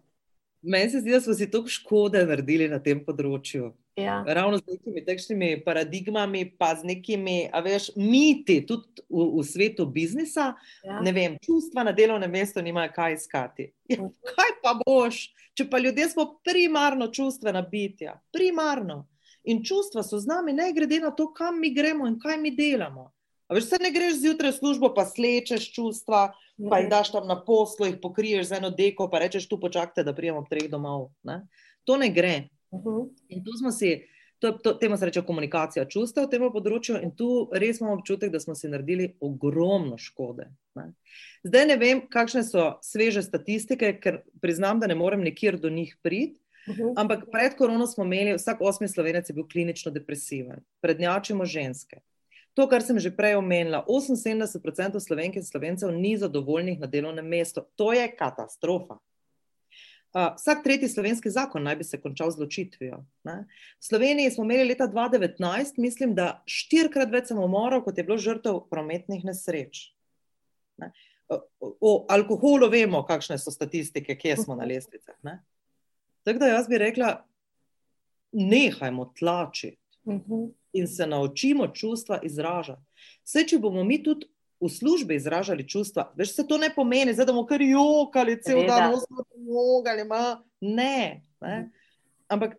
Meni 0.68 0.90
se 0.90 1.00
zdi, 1.00 1.11
da 1.11 1.20
smo 1.20 1.35
si 1.35 1.50
toliko 1.50 1.70
škode 1.72 2.20
naredili 2.28 2.68
na 2.68 2.76
tem 2.83 3.00
področju. 3.04 3.70
Ja. 3.98 4.20
Ravno 4.26 4.61
z 4.61 4.74
nekimi 4.74 5.02
takšnimi 5.07 5.48
paradigmami, 5.64 6.44
pa 6.61 6.74
z 6.76 6.87
nekimi, 6.87 7.48
a 7.50 7.62
veš, 7.64 7.88
miti, 7.96 8.61
tudi 8.68 9.02
v, 9.09 9.24
v 9.38 9.44
svetu 9.48 9.88
biznisa. 9.90 10.52
Ja. 10.85 11.00
Ne 11.02 11.14
vem, 11.16 11.38
čustva 11.42 11.87
na 11.88 11.94
delovnem 11.96 12.31
mestu 12.31 12.62
nimajo 12.62 12.92
kaj 12.94 13.16
iskati. 13.16 13.70
Ja, 13.88 14.04
kaj 14.28 14.54
pa 14.62 14.76
boš, 14.85 15.24
če 15.57 15.66
pa 15.72 15.81
ljudje 15.81 16.11
smo 16.12 16.28
primarno 16.44 17.09
čustvena 17.11 17.64
bitja, 17.64 18.18
primarno. 18.35 19.07
In 19.48 19.64
čustva 19.64 20.04
so 20.04 20.20
z 20.20 20.28
nami, 20.28 20.52
ne 20.52 20.68
glede 20.76 21.00
na 21.00 21.11
to, 21.16 21.31
kam 21.33 21.57
mi 21.62 21.72
gremo 21.74 22.07
in 22.07 22.18
kaj 22.20 22.37
mi 22.38 22.52
delamo. 22.52 23.09
A 23.49 23.57
veš, 23.57 23.71
se 23.71 23.79
ne 23.81 23.91
greš 23.91 24.21
zjutraj 24.21 24.53
v 24.53 24.59
službo, 24.59 24.91
pa 24.95 25.07
slečeš 25.09 25.71
čustva, 25.73 26.35
pa 26.69 26.83
jih 26.83 26.91
daš 26.93 27.15
tam 27.15 27.25
na 27.29 27.39
poslu, 27.41 27.89
jih 27.89 27.97
pokriješ 28.03 28.51
z 28.51 28.61
eno 28.61 28.69
deko, 28.71 29.09
pa 29.09 29.23
rečeš 29.25 29.49
tu 29.49 29.57
počakajte, 29.61 30.05
da 30.05 30.13
prijemo 30.13 30.43
ob 30.45 30.51
treh 30.51 30.69
domov. 30.69 31.09
Ne? 31.25 31.41
To 31.89 31.97
ne 31.97 32.11
gre. 32.13 32.49
Uh 32.71 32.85
-huh. 32.85 33.09
In 33.29 33.45
tu 33.45 33.53
smo 33.57 33.73
si, 33.73 34.05
to, 34.39 34.53
to, 34.53 34.75
temu 34.75 34.97
se 34.97 35.05
reče 35.05 35.23
komunikacija 35.23 35.85
čustev 35.85 36.27
v 36.27 36.31
tem 36.31 36.53
področju, 36.53 37.01
in 37.03 37.11
tu 37.17 37.49
res 37.53 37.81
imamo 37.81 37.95
občutek, 37.95 38.31
da 38.31 38.41
smo 38.41 38.55
si 38.55 38.69
naredili 38.69 39.15
ogromno 39.21 39.99
škode. 39.99 40.51
Ne? 40.75 40.93
Zdaj 41.43 41.67
ne 41.67 41.77
vem, 41.77 42.09
kakšne 42.09 42.45
so 42.45 42.79
sveže 42.83 43.23
statistike, 43.23 44.01
ker 44.01 44.23
priznam, 44.41 44.81
da 44.81 44.87
ne 44.87 44.95
morem 44.95 45.25
nikjer 45.25 45.57
do 45.57 45.71
njih 45.71 45.97
priti. 46.03 46.37
Uh 46.69 46.77
-huh. 46.77 46.93
Ampak 46.97 47.25
pred 47.33 47.57
korono 47.57 47.87
smo 47.87 48.05
imeli, 48.05 48.37
vsak 48.37 48.61
osmi 48.61 48.89
slovenec 48.89 49.31
je 49.31 49.35
bil 49.35 49.49
klinično 49.49 49.93
depresiven, 49.93 50.61
prednjačimo 50.81 51.45
ženske. 51.45 52.01
To, 52.59 52.66
kar 52.66 52.83
sem 52.83 52.99
že 52.99 53.14
prej 53.14 53.38
omenila, 53.38 53.85
78% 53.87 54.99
slovenk 54.99 55.37
in 55.38 55.44
slovencev 55.47 55.92
ni 55.94 56.16
zadovoljnih 56.18 56.81
na 56.83 56.90
delovnem 56.90 57.23
mestu. 57.23 57.62
To 57.79 57.92
je 57.94 58.03
katastrofa. 58.11 58.99
Uh, 60.09 60.35
vsak 60.35 60.64
tretji 60.64 60.88
slovenski 60.88 61.31
zakon 61.31 61.62
naj 61.62 61.77
bi 61.79 61.85
se 61.87 62.01
končal 62.01 62.33
z 62.35 62.40
ločitvijo. 62.40 63.05
Ne? 63.29 63.44
V 63.79 63.85
Sloveniji 63.87 64.31
smo 64.35 64.42
imeli 64.44 64.73
leta 64.73 64.88
2019, 64.90 65.79
mislim, 65.79 66.16
da 66.18 66.42
štirikrat 66.51 67.12
več 67.12 67.31
samomorov, 67.31 67.85
kot 67.87 67.99
je 67.99 68.07
bilo 68.09 68.18
žrtev 68.18 68.64
prometnih 68.73 69.23
nesreč. 69.29 69.92
Ne? 70.83 70.90
O, 71.29 71.38
o 71.61 71.92
alkoholu 72.11 72.66
vemo, 72.73 73.05
kakšne 73.07 73.38
so 73.38 73.55
statistike, 73.55 74.16
kje 74.18 74.40
smo 74.42 74.59
na 74.59 74.66
lestvicah. 74.66 75.14
Ne? 75.23 75.38
Tako 76.27 76.42
da 76.42 76.55
jaz 76.57 76.66
bi 76.66 76.83
rekla, 76.83 77.18
nehajmo 78.35 79.12
tlačiti 79.14 79.79
Uh 80.09 80.14
-huh. 80.14 80.53
In 80.79 80.87
se 80.88 81.07
naučimo 81.07 81.69
čustva 81.75 82.21
izražati. 82.23 82.83
Vse, 83.25 83.45
če 83.47 83.59
bomo 83.59 83.85
mi 83.85 84.03
tudi 84.03 84.27
v 84.61 84.69
službi 84.69 85.14
izražali 85.14 85.69
čustva, 85.69 86.09
veš, 86.19 86.35
se 86.35 86.47
to 86.47 86.59
ne 86.59 86.71
pomeni, 86.75 87.14
zdaj, 87.14 87.29
da 87.29 87.33
bomo 87.33 87.47
kar 87.47 87.62
jokali 87.62 88.38
cel 88.43 88.64
dan, 88.67 88.95
osmo 88.95 89.23
pomagali, 89.31 90.05
ma. 90.09 90.41
Ne, 90.61 91.23
ne. 91.41 91.69
Ampak 92.29 92.57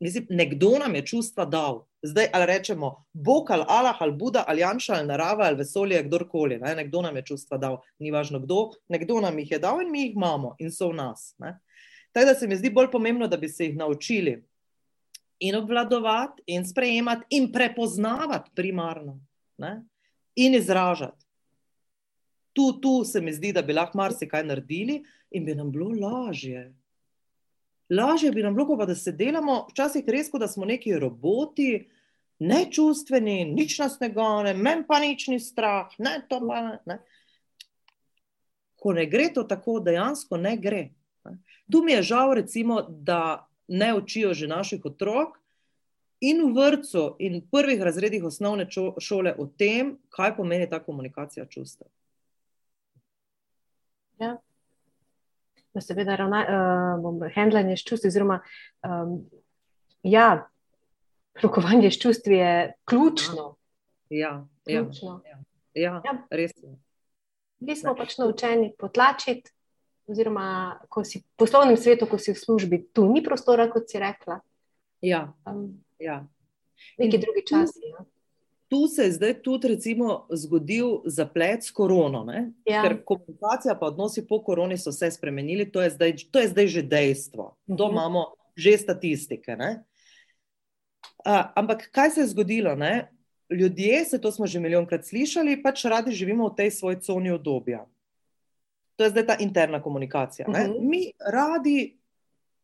mislim, 0.00 0.26
nekdo 0.30 0.76
nam 0.78 0.94
je 0.94 1.06
čustva 1.06 1.44
dal. 1.44 1.84
Zdaj, 2.02 2.26
ali 2.32 2.46
rečemo 2.46 3.04
Bog 3.12 3.50
ali 3.50 3.64
Allah 3.68 3.96
ali 4.00 4.12
Buda 4.12 4.44
ali 4.48 4.60
Janša 4.60 4.94
ali 4.94 5.06
narava 5.06 5.44
ali 5.44 5.56
vesolje, 5.56 6.02
kdorkoli. 6.02 6.58
Ne? 6.58 6.74
Nekdo 6.74 7.02
nam 7.02 7.16
je 7.16 7.22
čustva 7.22 7.58
dal, 7.58 7.80
ni 7.98 8.10
važno 8.10 8.40
kdo, 8.40 8.70
nekdo 8.88 9.20
nam 9.20 9.38
jih 9.38 9.50
je 9.50 9.58
dal 9.58 9.82
in 9.82 9.90
mi 9.90 10.02
jih 10.02 10.16
imamo 10.16 10.56
in 10.58 10.70
so 10.70 10.88
v 10.88 10.98
nas. 10.98 11.34
Ne? 11.38 11.58
Tako 12.12 12.26
da 12.26 12.34
se 12.34 12.48
mi 12.48 12.56
zdi 12.56 12.70
bolj 12.70 12.90
pomembno, 12.90 13.28
da 13.28 13.36
bi 13.36 13.48
se 13.48 13.66
jih 13.66 13.76
naučili 13.76 14.42
in 15.42 15.56
obvladovati, 15.56 16.42
in 16.46 16.64
sprejemati, 16.64 17.26
in 17.30 17.52
prepoznavati 17.52 18.50
primarno, 18.54 19.20
ne? 19.58 19.82
in 20.34 20.54
izražati. 20.54 21.26
Tu, 22.52 22.80
tu 22.80 23.04
se 23.04 23.20
mi 23.20 23.32
zdi, 23.32 23.52
da 23.52 23.62
bi 23.62 23.72
lahko 23.72 23.98
marsikaj 23.98 24.44
naredili 24.44 25.02
in 25.30 25.44
bi 25.44 25.54
nam 25.54 25.72
bilo 25.72 25.90
lažje. 25.90 26.72
Lažje 27.90 28.30
bi 28.30 28.42
nam 28.42 28.54
bilo, 28.54 28.66
kot 28.66 28.78
pa 28.78 28.86
da 28.86 28.94
se 28.94 29.12
delamo, 29.12 29.66
včasih 29.70 30.04
res, 30.06 30.30
kot 30.30 30.40
da 30.40 30.48
smo 30.48 30.64
neki 30.64 30.94
roboti, 30.98 31.88
nečustveni, 32.38 33.44
nič 33.44 33.78
nas 33.82 33.98
ne 34.00 34.08
gane, 34.14 34.54
meni 34.54 34.86
pa 34.88 35.00
nič 35.02 35.26
ni 35.28 35.40
strah. 35.40 35.90
Ne, 35.98 36.20
to 36.28 36.38
pa 36.46 36.60
ne, 36.60 36.78
ne. 36.86 36.98
Ko 38.78 38.92
ne 38.92 39.06
gre 39.06 39.28
to 39.34 39.42
tako, 39.42 39.80
dejansko 39.80 40.38
ne 40.38 40.56
gre. 40.56 40.90
Tu 41.72 41.82
mi 41.82 41.92
je 41.92 42.02
žal, 42.02 42.34
recimo, 42.34 42.82
da 42.82 43.48
ne 43.68 43.94
učijo 43.94 44.34
že 44.34 44.46
naših 44.46 44.84
otrok 44.84 45.38
in 46.20 46.42
v 46.44 46.54
vrtu 46.54 47.16
in 47.18 47.40
prvih 47.50 47.82
razredih 47.82 48.24
osnovne 48.24 48.66
čo- 48.66 48.94
šole 49.00 49.34
o 49.38 49.46
tem, 49.48 49.98
kaj 50.08 50.36
pomeni 50.36 50.68
ta 50.70 50.78
komunikacija 50.78 51.46
čustev. 51.46 51.88
No, 55.74 55.80
seveda, 55.80 56.16
ravna, 56.16 56.40
uh, 57.00 57.32
handlanje 57.34 57.76
s 57.76 57.84
čustvi, 57.84 58.08
oziroma 58.08 58.40
um, 58.84 59.24
ja, 60.02 60.48
rokovanje 61.42 61.90
s 61.90 61.98
čustvi 61.98 62.34
je 62.34 62.72
ključno. 62.84 63.54
Ja, 64.10 64.46
ja, 64.66 64.84
ključno. 64.84 65.22
ja, 65.24 65.38
Ja. 65.74 66.02
res 66.30 66.52
je. 66.56 66.76
Mi 67.58 67.76
smo 67.76 67.94
pač 67.96 68.18
naučeni 68.18 68.74
potlačiti, 68.78 69.50
oziroma 70.06 70.80
ko 70.88 71.04
si 71.04 71.18
v 71.18 71.24
poslovnem 71.36 71.76
svetu, 71.76 72.06
ko 72.06 72.18
si 72.18 72.32
v 72.32 72.38
službi, 72.38 72.76
tu 72.92 73.06
ni 73.06 73.22
prostora, 73.22 73.70
kot 73.70 73.88
si 73.88 73.98
rekla. 73.98 74.40
Ja, 75.00 75.32
Um, 75.46 75.82
ja. 75.98 76.26
neki 76.98 77.16
In 77.16 77.20
drugi 77.20 77.42
časi. 77.42 77.80
Ja. 77.90 78.04
Tu 78.68 78.88
se 78.88 79.04
je 79.04 79.12
zdaj 79.12 79.34
tudi 79.42 79.68
recimo 79.68 80.26
zgodil 80.30 81.02
zaplet 81.04 81.60
s 81.60 81.70
korono, 81.70 82.24
ne? 82.24 82.52
Ja. 82.64 82.80
ker 82.82 83.04
komunikacija 83.04 83.74
pa 83.74 83.86
odnosi 83.86 84.26
po 84.26 84.40
koroni 84.40 84.78
so 84.78 84.92
se 84.92 85.10
spremenili, 85.10 85.66
to 85.66 85.82
je 85.82 85.90
zdaj, 85.90 86.12
to 86.30 86.38
je 86.38 86.48
zdaj 86.48 86.66
že 86.68 86.82
dejstvo. 86.82 87.56
To 87.68 87.84
Mhm. 87.86 87.92
imamo 87.92 88.20
že 88.56 88.78
statistike. 88.78 89.56
Ne? 89.56 89.84
A, 91.24 91.52
ampak 91.54 91.90
kaj 91.90 92.10
se 92.10 92.20
je 92.20 92.26
zgodilo? 92.26 92.74
Ne? 92.74 93.08
Ljudje, 93.50 94.04
se 94.04 94.20
to 94.20 94.32
smo 94.32 94.46
že 94.46 94.60
milijonkrat 94.60 95.04
slišali, 95.04 95.62
pač 95.62 95.84
radi 95.84 96.10
živimo 96.10 96.48
v 96.48 96.56
tej 96.56 96.70
svoji 96.70 96.96
coni 97.00 97.30
obdobja. 97.30 97.84
To 98.96 99.04
je 99.04 99.10
zdaj 99.10 99.26
ta 99.26 99.36
interna 99.40 99.82
komunikacija. 99.82 100.48
ne. 100.48 100.68
Mhm. 100.68 100.88
Mi 100.88 101.12
radi 101.32 101.98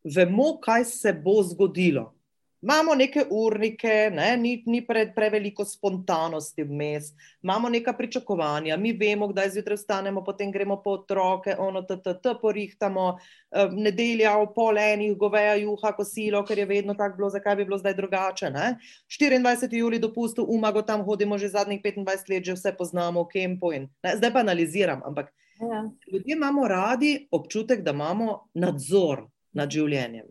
vemo, 0.05 0.59
kaj 0.61 0.85
se 0.85 1.12
bo 1.12 1.43
zgodilo. 1.43 2.19
Imamo 2.62 2.95
neke 2.95 3.25
urnike, 3.31 4.11
ne? 4.14 4.37
ni, 4.37 4.62
ni 4.67 4.81
pre, 4.87 5.12
preveliko 5.14 5.64
spontanosti 5.64 6.64
vmes, 6.64 7.12
imamo 7.43 7.69
neka 7.69 7.93
pričakovanja, 7.93 8.77
mi 8.77 8.93
vemo, 8.93 9.29
kdaj 9.29 9.51
zjutraj 9.51 9.77
vstanemo, 9.77 10.25
potem 10.25 10.51
gremo 10.53 10.81
po 10.83 10.91
otroke, 10.91 11.55
ono 11.59 11.83
TTT 11.83 12.35
porihtamo, 12.43 13.19
eh, 13.53 13.69
nedelja 13.73 14.35
v 14.41 14.49
pol 14.55 14.79
enih, 14.79 15.14
goveja 15.17 15.55
juha, 15.55 15.93
kosilo, 15.95 16.43
ker 16.45 16.59
je 16.59 16.67
vedno 16.67 16.99
tako 16.99 17.17
bilo, 17.17 17.31
zakaj 17.31 17.57
bi 17.57 17.64
bilo 17.64 17.79
zdaj 17.79 17.95
drugače. 17.95 18.51
Ne? 18.51 18.77
24. 19.07 19.79
juli 19.79 19.99
dopustu, 19.99 20.43
umago 20.43 20.83
tam 20.83 21.07
hodimo 21.07 21.38
že 21.38 21.55
zadnjih 21.55 21.83
25 21.83 22.27
let, 22.29 22.45
že 22.45 22.59
vse 22.59 22.75
poznamo 22.75 23.23
v 23.23 23.29
kempu 23.38 23.73
in 23.73 23.88
ne? 24.03 24.17
zdaj 24.17 24.33
pa 24.35 24.43
analiziram, 24.43 25.03
ampak 25.07 25.31
Ja. 25.61 25.90
ljudje 26.12 26.33
imamo 26.33 26.68
radi 26.68 27.29
občutek, 27.31 27.83
da 27.83 27.90
imamo 27.90 28.49
nadzor 28.55 29.27
nad 29.53 29.71
življenjem. 29.71 30.27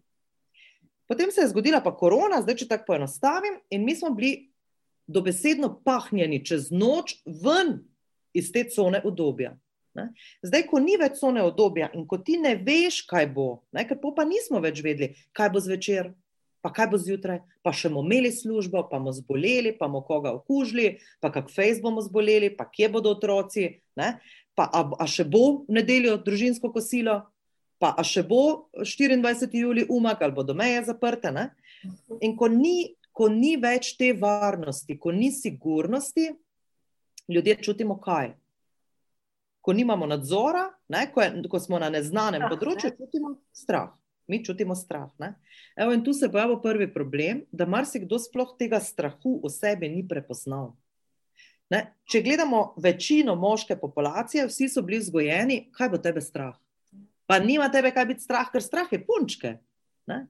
Potem 1.07 1.31
se 1.31 1.41
je 1.41 1.51
zgodila 1.51 1.81
pa 1.83 1.93
korona, 1.95 2.41
zdaj 2.41 2.61
če 2.61 2.67
tako 2.67 2.91
poenostavim, 2.91 3.59
in 3.69 3.85
mi 3.85 3.95
smo 3.95 4.11
bili 4.15 4.49
dobesedno 5.07 5.71
pahnjeni 5.85 6.43
čez 6.45 6.71
noč 6.71 7.15
ven 7.25 7.79
iz 8.35 8.51
te 8.51 8.65
cone 8.71 9.01
obdobja. 9.03 9.53
Ne? 9.97 10.11
Zdaj, 10.45 10.67
ko 10.69 10.79
ni 10.83 10.97
več 10.99 11.19
cone 11.21 11.41
obdobja 11.43 11.89
in 11.97 12.05
ko 12.07 12.19
ti 12.21 12.37
ne 12.37 12.53
veš, 12.59 13.01
kaj 13.09 13.29
bo, 13.33 13.47
ne? 13.73 13.87
ker 13.87 13.99
pa 13.99 14.27
nismo 14.27 14.61
več 14.63 14.83
vedeli, 14.85 15.15
kaj 15.35 15.53
bo 15.55 15.63
zvečer, 15.63 16.11
pa 16.61 16.73
kaj 16.75 16.89
bo 16.91 16.99
zjutraj, 17.01 17.39
pa 17.63 17.73
še 17.73 17.89
bomo 17.89 18.03
imeli 18.05 18.29
službo, 18.33 18.83
pa 18.91 18.99
bomo 18.99 19.15
zboleli, 19.15 19.73
pa 19.77 19.87
bomo 19.87 20.03
koga 20.05 20.35
okužili, 20.35 20.99
pa 21.23 21.31
kak 21.33 21.49
fejs 21.53 21.81
bomo 21.81 22.03
zboleli, 22.05 22.51
pa 22.53 22.67
kje 22.69 22.91
bodo 22.93 23.15
otroci, 23.15 23.79
ne? 23.97 24.17
Pa 24.57 24.65
a, 24.73 24.81
a 24.97 25.05
še 25.05 25.27
bo 25.29 25.61
v 25.67 25.77
nedeljo 25.77 26.15
družinsko 26.25 26.71
kosilo, 26.73 27.21
pa 27.77 27.93
a 27.93 28.01
še 28.01 28.23
bo 28.25 28.69
24. 28.81 29.53
juli 29.53 29.85
umak 29.85 30.23
ali 30.25 30.33
bodo 30.33 30.57
meje 30.57 30.81
zaprte. 30.89 31.29
Ne? 31.29 31.51
In 32.25 32.33
ko 32.33 32.49
ni, 32.49 32.97
ko 33.13 33.29
ni 33.29 33.53
več 33.61 33.93
te 33.99 34.09
varnosti, 34.17 34.97
ko 34.97 35.13
ni 35.13 35.29
sigurnosti, 35.29 36.31
ljudje 37.29 37.59
čutimo 37.61 37.99
kaj. 38.01 38.33
Ko 39.61 39.75
nimamo 39.77 40.07
nadzora, 40.09 40.65
ne, 40.89 41.05
ko, 41.11 41.21
je, 41.21 41.43
ko 41.51 41.59
smo 41.59 41.77
na 41.77 41.91
neznanem 41.93 42.41
Strah, 42.41 42.53
področju, 42.55 42.89
ne? 42.89 42.97
čutimo 42.97 43.33
strah. 43.53 43.93
Mi 44.27 44.41
čutimo 44.43 44.75
strah. 44.75 45.11
Ne? 45.21 45.35
Evo, 45.77 45.93
in 45.93 46.01
tu 46.03 46.15
se 46.17 46.31
pojavlja 46.31 46.57
prvi 46.63 46.89
problem, 46.91 47.45
da 47.51 47.67
marsikdo 47.69 48.17
sploh 48.19 48.57
tega 48.59 48.81
strahu 48.83 49.37
v 49.43 49.51
sebi 49.53 49.91
ni 49.91 50.01
prepoznal. 50.07 50.73
Ne? 51.69 51.81
Če 52.07 52.21
gledamo 52.23 52.73
večino 52.79 53.35
moške 53.35 53.75
populacije, 53.79 54.47
vsi 54.47 54.69
so 54.71 54.81
bili 54.81 55.01
vzgojeni, 55.01 55.65
kaj 55.75 55.89
bo 55.91 55.99
tebe 55.99 56.23
strah. 56.23 56.55
Pa 57.27 57.39
nima 57.43 57.67
tebe 57.71 57.91
kaj 57.91 58.05
biti 58.13 58.23
strah, 58.23 58.47
ker 58.51 58.63
strah 58.63 58.91
je 58.91 59.01
punčke. 59.03 59.57
Ne? 60.07 60.21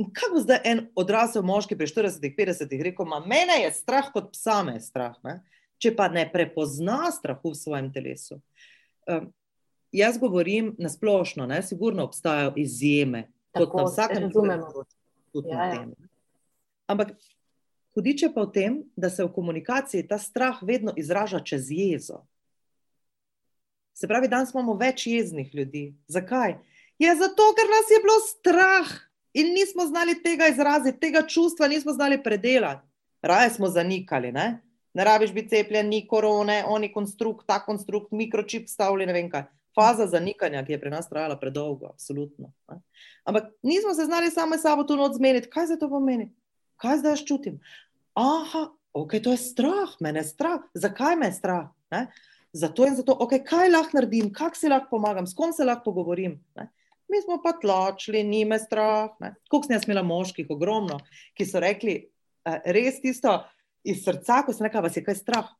In 0.00 0.08
kaj 0.16 0.30
bo 0.32 0.40
zdaj 0.40 0.62
en 0.64 0.86
odrasel 0.96 1.44
moški 1.44 1.76
pri 1.76 1.88
40-50 1.90 2.72
rekel, 2.86 3.08
ma 3.08 3.20
mene 3.20 3.58
je 3.64 3.72
strah, 3.76 4.08
kot 4.12 4.32
psa 4.32 4.62
me 4.64 4.78
je 4.78 4.86
strah, 4.86 5.18
ne? 5.26 5.40
če 5.80 5.92
pa 5.96 6.10
ne 6.12 6.26
prepozna 6.28 7.08
strahu 7.12 7.52
v 7.52 7.56
svojem 7.56 7.88
telesu. 7.92 8.36
Um, 9.08 9.30
jaz 9.96 10.18
govorim 10.20 10.74
na 10.78 10.88
splošno, 10.92 11.46
ne? 11.48 11.60
sigurno 11.64 12.04
obstajajo 12.08 12.54
izjeme, 12.60 13.26
kot 13.52 13.68
Tako, 13.68 13.82
na 13.82 13.86
vsakem 13.88 14.26
področju, 14.32 14.86
tudi 15.36 15.52
Ja, 15.52 15.56
na 15.56 15.68
ja. 15.68 15.76
tem. 15.76 16.10
Ampak 16.90 17.14
hudič 17.94 18.22
je 18.22 18.32
pa 18.34 18.44
v 18.46 18.52
tem, 18.52 18.82
da 18.96 19.10
se 19.10 19.24
v 19.24 19.32
komunikaciji 19.32 20.08
ta 20.08 20.18
strah 20.18 20.62
vedno 20.62 20.94
izraža 20.96 21.40
čez 21.40 21.70
jezo. 21.70 22.24
Se 23.94 24.08
pravi, 24.08 24.28
danes 24.28 24.54
imamo 24.54 24.78
več 24.80 25.06
jeznih 25.06 25.54
ljudi. 25.54 25.90
Zakaj? 26.08 26.56
Je 26.98 27.12
zato, 27.16 27.50
ker 27.56 27.68
nas 27.68 27.90
je 27.92 28.00
bilo 28.00 28.16
strah 28.24 28.88
in 29.36 29.52
nismo 29.54 29.86
znali 29.86 30.16
tega 30.22 30.48
izraziti, 30.48 31.00
tega 31.00 31.22
čustva 31.26 31.68
nismo 31.68 31.92
znali 31.92 32.22
predelati. 32.22 32.86
Raje 33.22 33.50
smo 33.50 33.68
zanikali. 33.68 34.32
Ne, 34.32 34.62
ne 34.94 35.04
rabiš 35.04 35.32
biti 35.32 35.48
cepljen, 35.48 35.88
ni 35.88 36.06
korone, 36.08 36.62
oni 36.66 36.92
konstrukt, 36.92 37.46
ta 37.46 37.60
konstrukt, 37.64 38.12
mikročip 38.12 38.68
stavljen, 38.68 39.08
ne 39.08 39.16
vem 39.16 39.30
kaj. 39.30 39.44
Faza 39.76 40.06
zanikanja, 40.10 40.64
ki 40.66 40.72
je 40.72 40.80
pri 40.80 40.90
nas 40.90 41.08
trajala 41.08 41.36
predolgo, 41.38 41.92
absolutno. 41.92 42.52
Ne. 42.68 42.80
Ampak 43.24 43.52
nismo 43.62 43.94
se 43.94 44.04
znali 44.04 44.30
sami 44.30 44.58
sabo 44.58 44.84
tu 44.84 44.96
noč 44.96 45.14
zmeniti, 45.20 45.50
kaj 45.50 45.70
zdaj 45.70 45.78
to 45.78 45.88
pomeni, 45.92 46.32
kaj 46.80 47.02
zdaj 47.02 47.22
čutim. 47.28 47.60
Aha, 48.18 48.66
ok, 48.96 49.16
to 49.22 49.34
je 49.34 49.40
strah, 49.44 49.94
mene 50.00 50.24
je 50.24 50.32
strah. 50.32 50.64
Zakaj 50.74 51.16
me 51.16 51.30
je 51.30 51.38
strah? 51.38 51.68
Ne? 51.94 52.06
Zato 52.52 52.86
in 52.86 52.96
zato, 52.98 53.14
okay, 53.22 53.44
kaj 53.46 53.70
lahko 53.70 54.00
naredim, 54.00 54.32
kako 54.34 54.58
si 54.58 54.68
lahko 54.68 54.96
pomagam, 54.96 55.26
s 55.26 55.36
kom 55.38 55.52
se 55.52 55.64
lahko 55.64 55.90
pogovorim. 55.90 56.40
Ne? 56.58 56.70
Mi 57.10 57.22
smo 57.22 57.40
pa 57.42 57.52
tlačili, 57.52 58.22
ni 58.22 58.44
me 58.44 58.58
strah. 58.58 59.10
Koliko 59.50 59.66
sem 59.66 59.74
jaz 59.74 59.86
imela 59.86 60.02
moških, 60.06 60.50
ogromno, 60.50 60.98
ki 61.34 61.46
so 61.46 61.62
rekli, 61.62 61.96
eh, 62.46 62.60
res 62.74 63.00
tisto 63.02 63.38
iz 63.84 64.04
srca, 64.04 64.42
ko 64.46 64.54
sem 64.54 64.66
rekla, 64.66 64.84
vas 64.86 64.96
je 64.96 65.04
kaj 65.04 65.18
strah. 65.18 65.50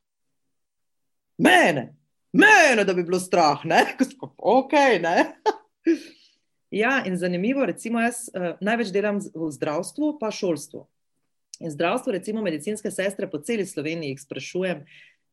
Mene, 1.40 1.96
mene, 2.32 2.84
da 2.84 2.94
bi 2.94 3.04
bilo 3.06 3.18
strah, 3.20 3.64
ne, 3.64 3.82
ko 3.98 4.06
sem 4.06 4.30
ok. 4.36 4.74
Ne? 5.02 5.16
ja, 6.82 7.00
in 7.06 7.16
zanimivo, 7.18 7.66
recimo, 7.66 8.02
jaz 8.04 8.26
uh, 8.34 8.52
največ 8.60 8.92
delam 8.94 9.18
v 9.18 9.50
zdravstvu, 9.56 10.18
pa 10.20 10.30
šolstvu. 10.34 10.84
In 11.60 11.70
zdravstvo, 11.70 12.12
recimo 12.12 12.42
medicinske 12.42 12.90
sestre 12.90 13.28
po 13.30 13.38
celi 13.44 13.66
Sloveniji 13.66 14.14
jih 14.14 14.20
sprašujem, 14.20 14.84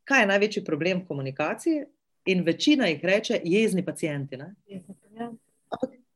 kaj 0.08 0.22
je 0.22 0.32
največji 0.32 0.66
problem 0.68 1.02
v 1.02 1.08
komunikaciji, 1.08 1.86
in 2.28 2.44
večina 2.44 2.88
jih 2.88 3.04
reče, 3.04 3.42
jezni 3.44 3.86
pacijenti. 3.86 4.38
Ne? 4.38 4.56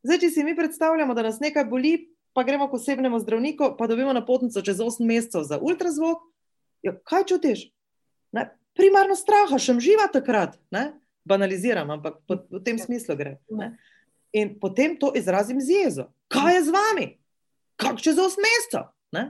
Zdaj, 0.03 0.19
če 0.19 0.29
si 0.29 0.43
mi 0.43 0.55
predstavljamo, 0.55 1.13
da 1.13 1.23
nas 1.23 1.39
nekaj 1.39 1.65
boli, 1.65 1.93
pa 2.33 2.43
gremo 2.43 2.67
k 2.69 2.75
osebnemu 2.75 3.19
zdravniku, 3.19 3.75
pa 3.77 3.87
dobimo 3.87 4.13
napotnico 4.13 4.61
čez 4.61 4.79
8 4.83 5.05
mesecev 5.07 5.47
za 5.47 5.59
ultrazvok, 5.59 6.23
jo, 6.83 6.95
kaj 7.07 7.27
čutiš? 7.31 7.69
Ne? 8.35 8.49
Primarno 8.75 9.15
straha, 9.15 9.59
še 9.59 9.77
živa 9.79 10.07
takrat. 10.11 10.57
Ne? 10.71 10.91
Banaliziram, 11.27 11.91
ampak 11.91 12.19
po, 12.27 12.39
v 12.49 12.63
tem 12.65 12.79
smislu 12.79 13.15
gre. 13.15 13.37
Ne? 13.51 13.75
In 14.35 14.55
potem 14.59 14.95
to 14.99 15.11
izrazim 15.15 15.59
z 15.61 15.83
jezo. 15.83 16.07
Kaj 16.31 16.55
je 16.55 16.63
z 16.67 16.75
vami? 16.75 17.07
Kako 17.79 18.03
čez 18.03 18.19
8 18.19 18.47
mesecev? 18.47 18.89
Ne? 19.15 19.29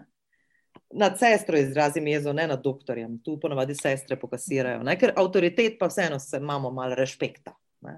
Na 0.94 1.16
sestro 1.16 1.58
izrazim 1.58 2.08
jezo, 2.08 2.34
ne 2.34 2.48
na 2.48 2.56
doktorjem. 2.56 3.20
Tu 3.24 3.40
ponovadi 3.40 3.76
sestre 3.76 4.20
pokasirajo, 4.20 4.84
ne? 4.84 4.98
ker 5.00 5.14
avtoritet 5.16 5.80
pa 5.80 5.88
vseeno 5.88 6.20
se 6.20 6.38
imamo 6.38 6.72
malo 6.72 6.96
respekta. 6.96 7.54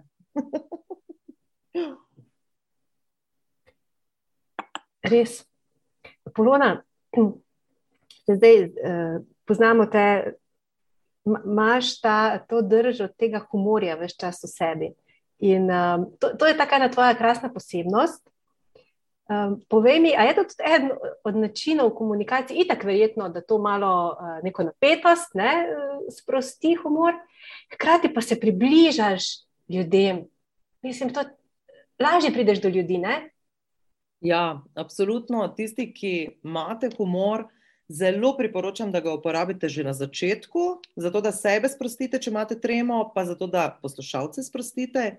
Res. 5.03 5.45
Polona, 6.35 6.83
zdaj 8.27 8.63
uh, 8.63 8.69
poznamo 9.45 9.85
te, 9.91 10.33
ma- 11.25 11.41
imaš 11.45 12.01
ta, 12.01 12.39
to 12.49 12.61
držo 12.61 13.07
tega 13.19 13.39
humorja 13.51 13.95
več 13.99 14.15
čas 14.19 14.43
v 14.43 14.47
sebi. 14.47 14.93
In 15.43 15.67
um, 15.67 16.05
to, 16.19 16.37
to 16.39 16.47
je 16.47 16.57
taka 16.57 16.75
ena 16.79 16.89
tvoja 16.89 17.15
krasna 17.19 17.49
posebnost. 17.53 18.32
Um, 19.33 19.61
povej 19.69 19.99
mi, 19.99 20.11
a 20.17 20.23
je 20.23 20.35
to 20.35 20.43
tudi 20.43 20.63
eden 20.75 20.91
od 21.23 21.35
načinov 21.35 21.89
komunikacije, 21.89 22.59
itak 22.61 22.83
verjetno, 22.83 23.29
da 23.29 23.41
to 23.41 23.57
malo 23.57 24.13
uh, 24.13 24.43
neko 24.43 24.63
napetost 24.63 25.33
ne, 25.33 25.53
uh, 25.65 26.01
sprosti 26.11 26.75
humor, 26.75 27.13
hkrati 27.73 28.13
pa 28.13 28.21
se 28.21 28.39
približaš 28.39 29.23
ljudem. 29.69 30.25
Mislim, 30.81 31.13
to 31.13 31.23
lažje 31.99 32.33
prideš 32.33 32.61
do 32.61 32.69
ljudi, 32.69 32.97
ne? 32.97 33.29
Ja, 34.21 34.61
absolutno. 34.75 35.47
Tisti, 35.47 35.89
ki 35.93 36.39
imate 36.43 36.89
humor, 36.97 37.47
zelo 37.89 38.37
priporočam, 38.37 38.91
da 38.91 38.99
ga 38.99 39.13
uporabite 39.13 39.69
že 39.69 39.83
na 39.83 39.93
začetku, 39.93 40.59
zato 40.95 41.21
da 41.21 41.31
sebe 41.31 41.69
sprostite, 41.69 42.19
če 42.19 42.31
imate 42.31 42.59
tremo, 42.59 43.11
pa 43.15 43.25
zato 43.25 43.47
da 43.47 43.79
poslušalce 43.81 44.43
sprostite. 44.43 45.17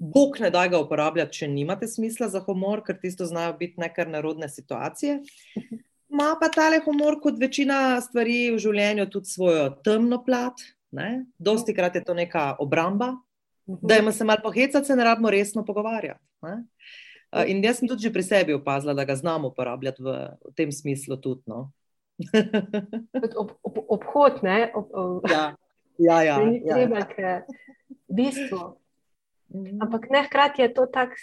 Bog 0.00 0.40
ne 0.40 0.50
da 0.50 0.66
ga 0.68 0.80
uporabljati, 0.80 1.38
če 1.42 1.48
nimate 1.48 1.88
smisla 1.88 2.28
za 2.28 2.40
humor, 2.40 2.82
ker 2.86 2.98
tisto 3.00 3.26
znajo 3.26 3.56
biti 3.58 3.80
nekar 3.80 4.08
narodne 4.08 4.48
situacije. 4.48 5.20
Ma 6.08 6.32
pa 6.40 6.48
tale 6.48 6.80
humor, 6.84 7.20
kot 7.20 7.36
večina 7.40 8.00
stvari 8.00 8.48
v 8.54 8.58
življenju, 8.62 9.10
tudi 9.12 9.28
svojo 9.28 9.68
temno 9.84 10.22
plat. 10.24 10.56
Ne? 10.90 11.26
Dosti 11.38 11.74
krat 11.76 11.98
je 11.98 12.04
to 12.04 12.14
neka 12.16 12.54
obramba, 12.64 13.12
da 13.66 13.98
ima 14.00 14.12
se 14.12 14.24
malo 14.24 14.40
pohecati, 14.42 14.86
se 14.86 14.96
ne 14.96 15.04
rabimo 15.04 15.30
resno 15.30 15.64
pogovarjati. 15.64 16.24
Ne? 16.42 16.64
Uh, 17.28 17.44
In 17.44 17.60
jaz 17.60 17.82
sem 17.82 17.88
tudi 17.88 18.08
pri 18.08 18.22
sebi 18.24 18.54
opazila, 18.56 18.94
da 18.96 19.04
ga 19.04 19.16
znam 19.16 19.44
uporabljati 19.44 20.02
v, 20.02 20.14
v 20.48 20.52
tem 20.56 20.72
smislu. 20.72 21.18
Tudi, 21.20 21.44
no. 21.46 21.68
Ob, 23.36 23.50
ob, 23.62 23.78
obhod, 23.88 24.42
ne? 24.42 24.70
Ob, 24.74 24.90
ob, 24.92 25.30
ja, 25.30 25.54
ja, 25.98 26.22
ja, 26.22 26.38
ni 26.42 26.62
ja, 26.64 26.74
treba 26.74 26.98
ja. 26.98 27.06
k 27.06 27.16
bistvu. 28.08 28.76
Mhm. 29.54 29.82
Ampak 29.82 30.10
ne, 30.10 30.22
hkrati 30.26 30.62
je 30.62 30.72
to 30.74 30.86
tako, 30.92 31.14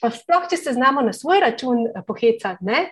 pa 0.00 0.10
sploh, 0.10 0.46
če 0.50 0.56
se 0.56 0.72
znamo 0.72 1.02
na 1.04 1.12
svoj 1.12 1.42
račun 1.44 1.86
eh, 1.86 2.04
pohecati, 2.06 2.64
ne? 2.64 2.86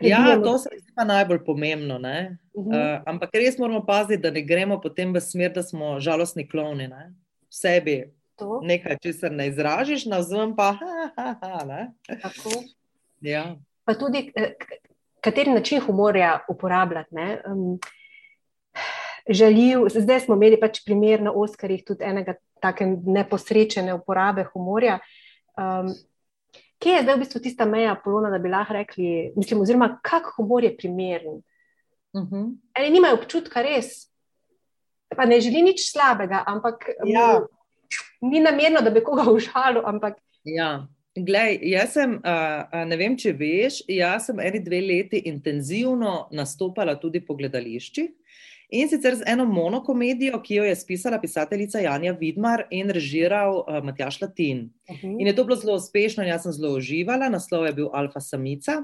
Ja, 0.00 0.36
to 0.44 0.58
se 0.60 0.68
mi 0.72 0.78
zdi 0.78 0.92
pa 0.92 1.06
najbolj 1.08 1.40
pomembno. 1.44 1.96
Ne? 1.98 2.36
Mhm. 2.56 2.68
Uh, 2.68 3.00
ampak 3.08 3.32
res 3.34 3.56
moramo 3.58 3.80
paziti, 3.86 4.20
da 4.22 4.30
ne 4.30 4.44
gremo 4.44 4.76
potem 4.80 5.14
v 5.14 5.22
smer, 5.24 5.54
da 5.56 5.64
smo 5.64 5.96
žalostni 6.00 6.44
klovni. 6.48 6.88
Ne? 6.92 7.14
V 7.48 7.56
sebi 7.56 7.96
To, 8.36 8.60
nekaj, 8.60 8.98
česar 9.00 9.32
ne 9.32 9.48
izražiš, 9.48 10.04
na 10.04 10.18
vzven 10.20 10.52
pa. 10.56 10.74
Ha, 10.76 11.08
ha, 11.16 11.28
ha, 11.40 11.64
ne? 11.64 11.92
tako. 12.20 12.50
ja. 13.24 13.56
Pa 13.84 13.94
tudi, 13.96 14.26
eh, 14.36 14.52
kateri 15.26 15.50
način 15.50 15.82
humorja 15.82 16.38
uporabljati. 16.48 17.14
Um, 17.50 17.78
žaljiv, 19.28 19.88
zdaj 19.94 20.20
smo 20.20 20.38
imeli 20.38 20.58
pač 20.60 20.84
primer 20.86 21.22
na 21.22 21.32
Oskarjih 21.34 21.82
tudi 21.84 22.06
enega 22.06 22.36
take 22.62 22.86
neposrečene 22.86 23.94
uporabe 23.94 24.46
humorja. 24.52 25.00
Um, 25.58 25.90
kje 26.78 26.98
je 26.98 27.02
zdaj 27.02 27.16
v 27.16 27.24
bistvu 27.24 27.42
tista 27.42 27.66
meja 27.66 27.96
polona, 28.04 28.30
da 28.30 28.38
bi 28.38 28.52
lahko 28.52 28.76
rekli, 28.76 29.32
mislim, 29.36 29.64
oziroma 29.64 29.96
kak 30.02 30.30
humor 30.36 30.64
je 30.64 30.76
primeren? 30.76 31.42
Uh 32.12 32.22
mhm. 32.22 32.34
-huh. 32.34 32.56
Eni 32.74 32.90
nimajo 32.90 33.18
občutka 33.18 33.62
res, 33.62 34.08
pa 35.16 35.24
ne 35.24 35.40
želi 35.40 35.62
nič 35.62 35.90
slabega, 35.92 36.44
ampak 36.46 36.90
ja. 37.04 37.40
ni 38.20 38.40
namerno, 38.40 38.80
da 38.80 38.90
bi 38.90 39.04
koga 39.04 39.30
užalil, 39.30 39.82
ampak. 39.84 40.14
Ja. 40.44 40.86
Glej, 41.16 41.58
jaz 41.64 41.94
sem, 41.96 42.18
uh, 42.20 42.82
ne 42.84 42.96
vem, 43.00 43.14
če 43.16 43.32
veš, 43.32 43.80
jaz 43.88 44.26
sem 44.28 44.40
eni 44.44 44.60
dve 44.60 44.82
leti 44.84 45.22
intenzivno 45.30 46.26
nastopala 46.36 46.98
tudi 47.00 47.22
po 47.24 47.36
gledališčih. 47.38 48.10
In 48.76 48.90
sicer 48.90 49.14
z 49.14 49.24
eno 49.30 49.46
monokomedijo, 49.46 50.40
ki 50.42 50.58
jo 50.58 50.64
je 50.66 50.74
spisala 50.76 51.20
pisateljica 51.22 51.80
Janja 51.80 52.12
Vidmar 52.18 52.66
in 52.74 52.90
režiral 52.92 53.62
uh, 53.62 53.78
Matjaš 53.86 54.20
Latin. 54.20 54.66
Uh 54.88 54.94
mhm. 54.94 55.06
-huh. 55.06 55.20
In 55.20 55.26
je 55.26 55.36
to 55.36 55.44
bilo 55.44 55.56
zelo 55.56 55.76
uspešno, 55.76 56.22
in 56.22 56.28
jaz 56.28 56.42
sem 56.42 56.52
zelo 56.52 56.76
uživala, 56.76 57.28
naslov 57.28 57.66
je 57.66 57.72
bil 57.72 57.88
Alfa 57.92 58.20
Samica. 58.20 58.82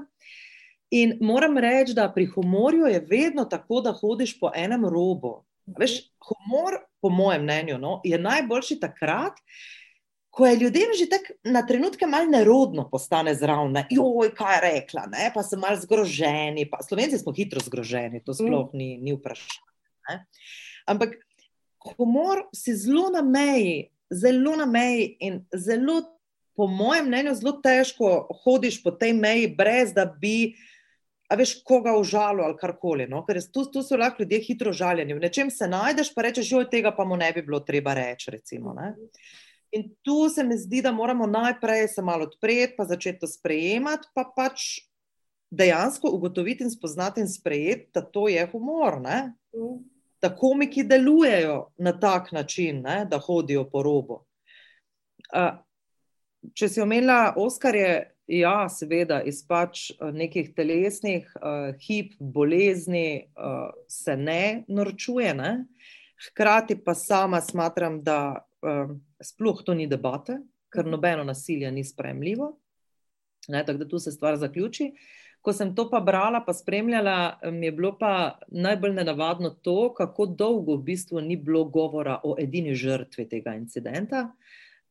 In 0.91 1.17
moram 1.21 1.57
reči, 1.57 1.93
da 1.93 2.11
pri 2.15 2.25
humorju 2.25 2.85
je 2.85 3.05
vedno 3.09 3.45
tako, 3.45 3.81
da 3.81 3.91
hodiš 3.91 4.39
po 4.39 4.51
enem 4.55 4.85
robu. 4.85 5.45
Veš, 5.65 5.91
humor, 6.21 6.73
po 7.01 7.09
mojem 7.09 7.43
mnenju, 7.43 7.77
no, 7.77 8.01
je 8.03 8.19
najboljši 8.19 8.79
takrat, 8.79 9.33
ko 10.33 10.47
je 10.47 10.55
ljudem 10.55 10.95
že 10.97 11.05
tako 11.09 11.33
na 11.43 11.61
trenutke 11.65 12.07
malo 12.09 12.25
nerodno 12.25 12.87
postane 12.89 13.35
zraven. 13.35 13.83
Joj, 13.89 14.31
kaj 14.33 14.55
je 14.55 14.61
rekla, 14.61 15.05
ne? 15.11 15.29
pa 15.33 15.43
so 15.45 15.59
malo 15.61 15.77
zgroženi. 15.77 16.65
Pa, 16.69 16.81
Slovenci 16.81 17.19
smo 17.21 17.33
hitro 17.37 17.61
zgroženi, 17.61 18.23
to 18.25 18.33
sploh 18.33 18.73
mm. 18.73 18.77
ni, 18.77 18.97
ni 18.97 19.13
vprašanje. 19.13 19.69
Ne? 20.09 20.17
Ampak 20.89 21.13
humor 21.93 22.47
si 22.55 22.73
zelo 22.73 23.11
na 23.13 23.21
meji, 23.21 23.91
zelo 24.09 24.55
na 24.57 24.65
meji 24.65 25.13
in 25.21 25.43
zelo, 25.53 26.01
po 26.57 26.65
mojem 26.67 27.07
mnenju, 27.07 27.37
zelo 27.37 27.59
težko 27.61 28.27
hodiš 28.43 28.81
po 28.83 28.91
tej 28.91 29.13
meji, 29.13 29.53
brez 29.53 29.93
da 29.93 30.05
bi. 30.05 30.55
A 31.29 31.37
veš, 31.37 31.59
koga 31.65 31.93
užalo 31.97 32.43
ali 32.45 32.57
karkoli. 32.57 33.05
No? 33.09 33.21
Ker 33.25 33.37
tu, 33.53 33.63
tu 33.69 33.81
so 33.85 33.97
lahko 33.97 34.21
ljudje 34.21 34.41
hitro 34.49 34.73
žaljeni. 34.73 35.13
V 35.13 35.21
nečem 35.23 35.49
se 35.53 35.69
najdeš, 35.69 36.11
pa 36.13 36.25
rečeš, 36.25 36.49
že 36.49 36.59
od 36.65 36.69
tega 36.73 36.91
pa 36.93 37.05
mu 37.05 37.17
ne 37.17 37.31
bi 37.33 37.41
bilo 37.41 37.61
treba 37.65 37.93
reči. 37.97 38.33
Recimo, 38.33 38.73
in 39.73 39.89
tu 40.01 40.29
se 40.29 40.43
mi 40.43 40.57
zdi, 40.57 40.81
da 40.81 40.91
moramo 40.91 41.27
najprej 41.27 41.87
se 41.87 42.01
malo 42.01 42.27
odpreti, 42.29 42.75
pa 42.77 42.85
začeti 42.85 43.19
to 43.19 43.27
sprejemati, 43.27 44.07
pa 44.15 44.27
pač 44.35 44.83
dejansko 45.51 46.09
ugotoviti 46.13 46.63
in 46.63 46.71
spoznati 46.71 47.21
in 47.21 47.27
sprejeti, 47.29 47.89
da 47.93 48.01
to 48.01 48.27
je 48.27 48.45
humor. 48.51 49.01
Mm 49.01 49.81
da 50.23 50.35
komiki 50.35 50.83
delujejo 50.83 51.71
na 51.77 51.99
tak 51.99 52.31
način, 52.31 52.81
ne, 52.81 53.05
da 53.05 53.19
hodijo 53.19 53.65
po 53.69 53.83
robu. 53.83 54.21
Uh, 55.35 55.57
če 56.55 56.69
si 56.69 56.81
omenila 56.81 57.33
Oskarje, 57.37 57.89
ja, 58.27 58.69
seveda, 58.71 59.19
iz 59.27 59.41
pač 59.43 59.89
nekih 59.99 60.53
telesnih 60.55 61.27
uh, 61.35 61.75
hip, 61.83 62.13
bolezni 62.19 63.25
uh, 63.35 63.67
se 63.91 64.15
ne 64.15 64.63
norčuje. 64.67 65.33
Ne? 65.35 65.51
Hkrati 66.29 66.79
pa 66.85 66.95
sama 66.95 67.41
smatram, 67.43 67.99
da 68.03 68.45
uh, 68.63 68.95
sploh 69.21 69.63
to 69.65 69.75
ni 69.77 69.87
debate, 69.87 70.39
ker 70.73 70.87
nobeno 70.89 71.23
nasilje 71.23 71.71
ni 71.71 71.83
spremljivo. 71.83 72.53
Ne, 73.47 73.65
tako 73.65 73.83
da 73.83 73.87
tu 73.87 73.99
se 73.99 74.11
stvar 74.11 74.37
zaključi. 74.37 74.93
Ko 75.43 75.51
sem 75.53 75.73
to 75.75 75.89
pa 75.91 75.99
brala, 75.99 76.39
pa 76.45 76.53
spremljala, 76.55 77.39
mi 77.51 77.67
je 77.67 77.71
bilo 77.71 77.97
pa 77.99 78.39
najbolj 78.47 78.93
nenavadno 78.93 79.49
to, 79.49 79.93
kako 79.93 80.25
dolgo 80.25 80.77
v 80.77 80.83
bistvu 80.83 81.21
ni 81.21 81.35
bilo 81.35 81.65
govora 81.65 82.21
o 82.23 82.37
edini 82.39 82.75
žrtvi 82.75 83.27
tega 83.29 83.55
incidenta. 83.59 84.29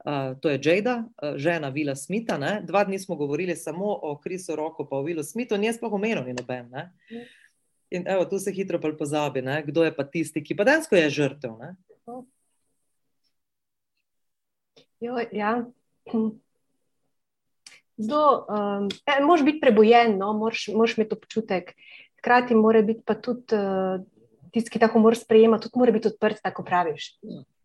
Uh, 0.05 0.35
to 0.41 0.51
je 0.51 0.61
Jada, 0.63 1.05
uh, 1.23 1.37
žena 1.37 1.69
Vila 1.69 1.95
Smitha. 1.97 2.37
Ne? 2.39 2.61
Dva 2.67 2.85
dni 2.85 2.99
smo 2.99 3.17
govorili 3.17 3.57
samo 3.57 3.95
o 4.03 4.19
Krisu 4.21 4.57
Roku, 4.57 4.85
pa 4.91 4.97
o 4.97 5.03
Vilu 5.03 5.23
Smithu, 5.23 5.57
ni 5.57 5.73
sploh 5.73 5.93
omenil 5.93 6.25
ni 6.27 6.35
noben. 6.37 6.69
Ne? 6.71 6.91
In 7.91 8.05
evo, 8.09 8.25
tu 8.25 8.39
se 8.39 8.53
hitro 8.53 8.81
pozabi, 8.99 9.43
ne? 9.43 9.63
kdo 9.67 9.85
je 9.85 9.95
pa 9.97 10.05
tisti, 10.05 10.45
ki 10.45 10.57
pa 10.57 10.65
dejansko 10.65 10.97
je 10.97 11.11
žrtev. 11.11 11.57
Jo, 15.03 15.19
ja, 15.35 15.65
zelo, 17.97 18.47
um, 18.49 18.89
e, 19.07 19.25
moraš 19.25 19.45
biti 19.45 19.61
prebojen, 19.61 20.19
no? 20.19 20.33
moraš, 20.33 20.69
moraš 20.75 20.97
imeti 20.99 21.15
občutek. 21.15 21.75
Hkrati 22.19 22.55
mora 22.55 22.83
biti 22.83 23.03
pa 23.05 23.15
tudi 23.19 23.57
uh, 23.59 23.99
tisti, 24.55 24.71
ki 24.71 24.79
tako 24.79 25.03
mora 25.03 25.19
sprejemati, 25.19 25.67
tudi 25.67 25.81
mora 25.83 25.93
biti 25.93 26.09
odprt, 26.13 26.39
tako 26.43 26.63
praviš. 26.65 27.17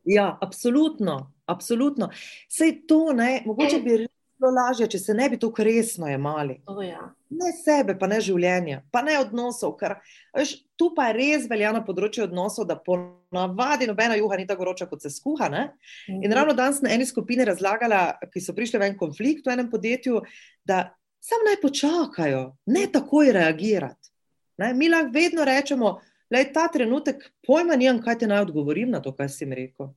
Ja, 0.03 0.37
absolutno, 0.41 1.33
absolutno. 1.45 2.09
Sej 2.49 2.87
to, 2.87 3.13
ne, 3.13 3.43
mogoče 3.45 3.81
bi 3.85 3.97
res 4.01 4.16
bilo 4.39 4.51
lažje, 4.53 4.87
če 4.93 4.99
se 5.01 5.13
ne 5.17 5.27
bi 5.29 5.39
tako 5.39 5.65
resno 5.65 6.07
jemali. 6.09 6.59
Oh, 6.69 6.79
ja. 6.85 7.01
Ne 7.33 7.51
sebe, 7.57 7.97
pa 7.99 8.07
ne 8.09 8.19
življenja, 8.23 8.81
pa 8.93 9.01
ne 9.05 9.17
odnosov. 9.19 9.75
Ker, 9.79 9.97
veš, 10.35 10.53
tu 10.79 10.91
pa 10.95 11.09
res 11.15 11.47
velja 11.49 11.73
na 11.75 11.81
področju 11.85 12.27
odnosov, 12.27 12.67
da 12.69 12.77
ponavadi 12.79 13.89
nobena 13.89 14.17
juha 14.19 14.39
ni 14.39 14.47
tako 14.49 14.67
vroča, 14.67 14.87
kot 14.89 15.03
se 15.03 15.11
skuha. 15.13 15.49
Ne? 15.53 15.63
In 16.11 16.21
mhm. 16.27 16.35
ravno 16.37 16.57
danes 16.57 16.81
na 16.85 16.93
eni 16.95 17.07
skupini 17.09 17.47
razlagala, 17.47 18.03
ki 18.33 18.43
so 18.43 18.55
prišli 18.57 18.81
v 18.81 18.91
en 18.91 18.99
konflikt 18.99 19.47
v 19.47 19.57
enem 19.57 19.71
podjetju, 19.73 20.21
da 20.67 20.85
samo 21.23 21.49
naj 21.49 21.61
počakajo, 21.63 22.43
ne 22.73 22.87
takoj 22.93 23.33
reagirati. 23.35 24.13
Ne? 24.61 24.73
Mi 24.77 24.89
lahko 24.89 25.13
vedno 25.13 25.45
rečemo, 25.47 25.97
da 26.29 26.41
je 26.41 26.51
ta 26.53 26.67
trenutek 26.71 27.23
pojma, 27.47 27.77
nimam, 27.79 28.01
kaj 28.03 28.21
ti 28.21 28.29
naj 28.29 28.49
odgovorim 28.49 28.91
na 28.91 29.01
to, 29.01 29.13
kaj 29.15 29.31
si 29.31 29.47
mi 29.47 29.57
rekel. 29.57 29.91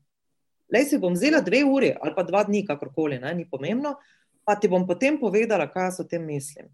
Le 0.70 0.84
si 0.86 1.01
bom 1.03 1.16
vzela 1.16 1.41
dve 1.43 1.64
uri 1.66 1.91
ali 1.91 2.14
pa 2.14 2.22
dva 2.22 2.45
dni, 2.47 2.62
kakorkoli, 2.66 3.18
ne? 3.18 3.34
ni 3.34 3.49
pomembno 3.51 3.97
pa 4.51 4.57
ti 4.59 4.67
bom 4.69 4.83
potem 4.83 5.15
povedala, 5.15 5.69
kaj 5.71 6.01
o 6.03 6.05
tem 6.11 6.25
mislim. 6.27 6.67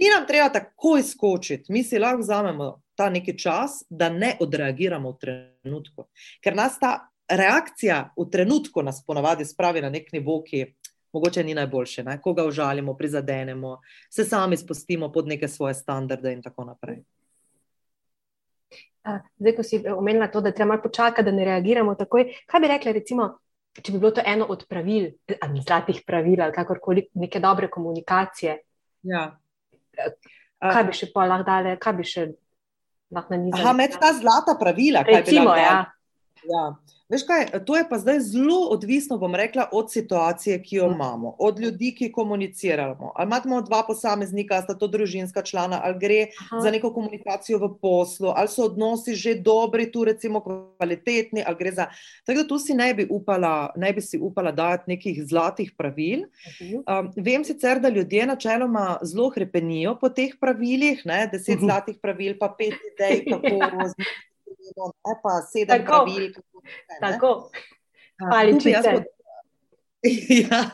Ni 0.00 0.08
nam 0.08 0.24
treba 0.24 0.48
takoj 0.48 1.02
skočiti, 1.04 1.72
mi 1.72 1.82
si 1.84 1.98
lahko 2.00 2.22
vzamemo 2.22 2.68
ta 2.96 3.10
neki 3.12 3.34
čas, 3.38 3.82
da 3.90 4.08
ne 4.08 4.30
odreagiramo 4.40 5.12
v 5.12 5.18
trenutku. 5.20 6.06
Ker 6.40 6.56
nas 6.56 6.78
ta 6.80 7.10
reakcija 7.28 7.98
v 8.16 8.26
trenutku 8.32 8.80
nas 8.82 9.02
ponavadi 9.04 9.44
spravi 9.44 9.82
na 9.84 9.90
nek 9.92 10.08
nivo, 10.16 10.38
ki 10.40 10.62
mogoče 11.12 11.44
ni 11.44 11.54
najboljši, 11.58 12.06
ne? 12.08 12.16
koga 12.22 12.46
užalimo, 12.48 12.96
prizadenemo, 12.96 13.76
se 14.08 14.24
sami 14.24 14.56
spustimo 14.56 15.12
pod 15.12 15.28
neke 15.28 15.48
svoje 15.48 15.74
standarde 15.74 16.32
in 16.32 16.40
tako 16.42 16.64
naprej. 16.64 17.02
Zdaj, 19.36 19.56
ko 19.56 19.62
si 19.62 19.84
omenila 19.84 20.32
to, 20.32 20.40
da 20.40 20.52
treba 20.52 20.72
malo 20.72 20.82
počakati, 20.82 21.28
da 21.28 21.36
ne 21.36 21.44
reagiramo 21.44 21.94
takoj, 21.94 22.30
kaj 22.46 22.60
bi 22.60 22.72
rekla, 22.72 22.92
recimo, 22.92 23.30
če 23.78 23.92
bi 23.92 23.98
bilo 23.98 24.10
to 24.16 24.22
eno 24.26 24.46
od 24.50 24.64
pravil, 24.68 25.10
ali 25.40 25.62
zlatih 25.62 26.02
pravil, 26.06 26.42
ali 26.42 26.54
kakorkoli 26.54 27.06
neke 27.22 27.40
dobre 27.40 27.70
komunikacije. 27.70 28.56
Ja. 29.10 29.30
Kaj 30.60 30.84
bi 30.88 30.96
še 30.96 31.10
pa 31.14 31.26
lahko 31.30 31.46
dale, 31.46 31.76
kaj 31.80 31.96
bi 31.96 32.06
še 32.06 32.26
lahko 33.14 33.38
njih? 33.38 33.54
Aha, 33.60 33.72
med 33.76 33.96
ta 34.00 34.12
zlata 34.16 34.56
pravila, 34.60 35.04
kaj 35.06 35.22
Recimo, 35.22 35.54
bi 35.54 35.62
lahko. 35.62 35.62
Ja. 35.62 35.99
Ja. 36.48 36.76
Veš 37.10 37.24
kaj, 37.26 37.48
to 37.66 37.74
je 37.74 37.82
pa 37.90 37.98
zdaj 37.98 38.20
zelo 38.22 38.68
odvisno, 38.70 39.16
bom 39.18 39.34
rekla, 39.34 39.64
od 39.72 39.90
situacije, 39.90 40.60
ki 40.62 40.76
jo 40.76 40.88
mm. 40.88 40.94
imamo, 40.94 41.34
od 41.38 41.58
ljudi, 41.60 41.90
ki 41.98 42.12
komuniciramo. 42.12 43.12
Ali 43.14 43.26
imamo 43.26 43.62
dva 43.62 43.82
posameznika, 43.86 44.60
sta 44.62 44.74
to 44.78 44.86
družinska 44.86 45.42
člana, 45.42 45.80
ali 45.84 45.98
gre 45.98 46.20
Aha. 46.40 46.60
za 46.60 46.70
neko 46.70 46.92
komunikacijo 46.94 47.58
v 47.58 47.72
poslu, 47.82 48.30
ali 48.36 48.48
so 48.48 48.68
odnosi 48.70 49.14
že 49.14 49.34
dobri, 49.34 49.90
tu 49.92 50.04
recimo 50.04 50.40
kvalitetni, 50.40 51.42
ali 51.46 51.56
gre 51.58 51.72
za. 51.72 51.88
Tako 52.24 52.42
da 52.42 52.48
tu 52.48 52.58
si 52.58 52.74
ne 52.74 52.94
bi 52.94 53.06
upala, 53.10 53.72
ne 53.76 53.92
bi 53.92 54.00
si 54.00 54.18
upala 54.18 54.52
dati 54.52 54.94
nekih 54.94 55.22
zlatih 55.26 55.74
pravil. 55.78 56.28
Um, 56.62 57.10
vem 57.16 57.44
sicer, 57.44 57.80
da 57.80 57.88
ljudje 57.88 58.26
načeloma 58.26 58.98
zelo 59.02 59.28
hrepenijo 59.34 59.98
po 59.98 60.08
teh 60.08 60.38
pravilih, 60.40 61.02
ne? 61.04 61.26
deset 61.32 61.56
uh 61.56 61.60
-huh. 61.60 61.66
zlatih 61.66 61.98
pravil, 62.02 62.38
pa 62.38 62.54
pet 62.58 62.74
idej, 62.94 63.24
kako 63.24 63.48
razumeti 64.76 65.08
ne 65.08 65.16
pa 65.22 65.34
sedem 65.52 65.84
Tako. 65.84 66.04
pravil. 66.04 66.32
Tako, 67.00 67.32
ali 68.32 68.60
če 68.60 68.76
se. 68.82 68.94
Ja. 70.50 70.64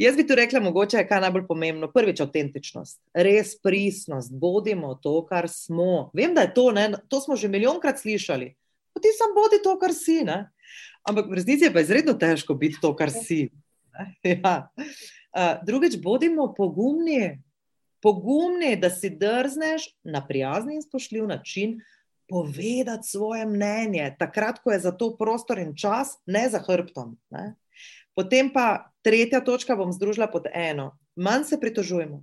Jaz 0.00 0.16
bi 0.16 0.24
tu 0.26 0.34
rekla, 0.34 0.60
mogoče 0.64 0.96
je 0.96 1.06
kaj 1.08 1.20
najbolj 1.20 1.42
pomembno. 1.48 1.90
Prvič, 1.92 2.22
avtentičnost, 2.24 2.96
res 3.12 3.52
pristnost, 3.60 4.32
bodimo 4.32 4.94
to, 5.02 5.18
kar 5.28 5.48
smo. 5.52 6.08
Vem, 6.16 6.32
da 6.34 6.46
je 6.46 6.54
to, 6.56 6.70
ne? 6.72 6.86
to 7.12 7.20
smo 7.20 7.36
že 7.36 7.50
milijonkrat 7.52 8.00
slišali. 8.00 8.54
Pa 8.94 9.02
ti 9.04 9.12
sam 9.12 9.34
bodi 9.36 9.60
to, 9.60 9.74
kar 9.82 9.92
si. 9.92 10.22
Ne? 10.24 10.46
Ampak 11.04 11.28
v 11.28 11.36
resnici 11.36 11.68
je 11.68 11.72
pa 11.74 11.84
izredno 11.84 12.14
težko 12.16 12.56
biti 12.56 12.80
to, 12.80 12.94
kar 12.96 13.12
si. 13.12 13.50
Ja. 14.24 14.70
Drugič, 15.66 15.98
bodimo 16.00 16.46
pogumni, 16.56 17.42
pogumni, 18.00 18.72
da 18.80 18.88
si 18.90 19.10
drzneš 19.12 19.90
na 20.02 20.22
prijazni 20.26 20.78
in 20.78 20.82
spoštljiv 20.82 21.26
način 21.28 21.74
povedati 22.30 23.08
svoje 23.08 23.46
mnenje, 23.46 24.14
takrat, 24.18 24.60
ko 24.62 24.70
je 24.72 24.78
za 24.86 24.92
to 24.94 25.16
prostor 25.18 25.58
in 25.58 25.74
čas, 25.76 26.14
ne 26.26 26.46
za 26.48 26.62
hrbtom. 26.62 27.18
Ne? 27.34 27.54
Potem 28.14 28.52
pa 28.52 28.92
tretja 29.02 29.40
točka 29.42 29.76
bom 29.76 29.92
združila 29.92 30.30
pod 30.30 30.46
eno. 30.54 30.94
Manj 31.16 31.44
se 31.50 31.60
pritožujemo, 31.60 32.22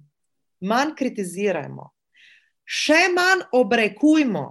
manj 0.63 0.95
kritizirajmo, 0.95 1.91
še 2.63 3.07
manj 3.13 3.43
obrekujmo, 3.51 4.45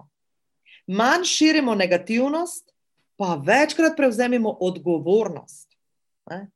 manj 0.93 1.25
širimo 1.25 1.75
negativnost, 1.75 2.71
pa 3.17 3.41
večkrat 3.41 3.97
prevzemimo 3.97 4.53
odgovornost. 4.61 5.73
Ne? 6.31 6.47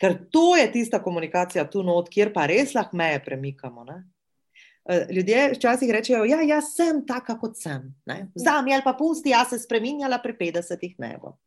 Ker 0.00 0.18
to 0.30 0.56
je 0.58 0.66
tista 0.72 0.98
komunikacija 1.02 1.64
tu 1.70 1.84
not, 1.86 2.10
kjer 2.10 2.32
pa 2.34 2.48
res 2.50 2.74
lahko 2.74 2.98
meje 2.98 3.22
premikamo. 3.24 3.84
Ne? 3.86 4.02
Eh, 4.84 5.06
ljudje 5.10 5.52
včasih 5.54 5.90
rečejo, 5.90 6.18
da 6.18 6.24
ja, 6.24 6.40
jaz 6.42 6.74
sem 6.76 7.06
taka, 7.06 7.38
kot 7.40 7.56
sem. 7.56 7.94
Vzami 8.34 8.74
ali 8.74 8.82
pa 8.84 8.92
pusti, 8.92 9.30
jaz 9.30 9.48
se 9.48 9.58
spremenjala 9.58 10.18
pri 10.22 10.36
50-ih 10.40 10.94
ne 10.98 11.16
bo. 11.22 11.38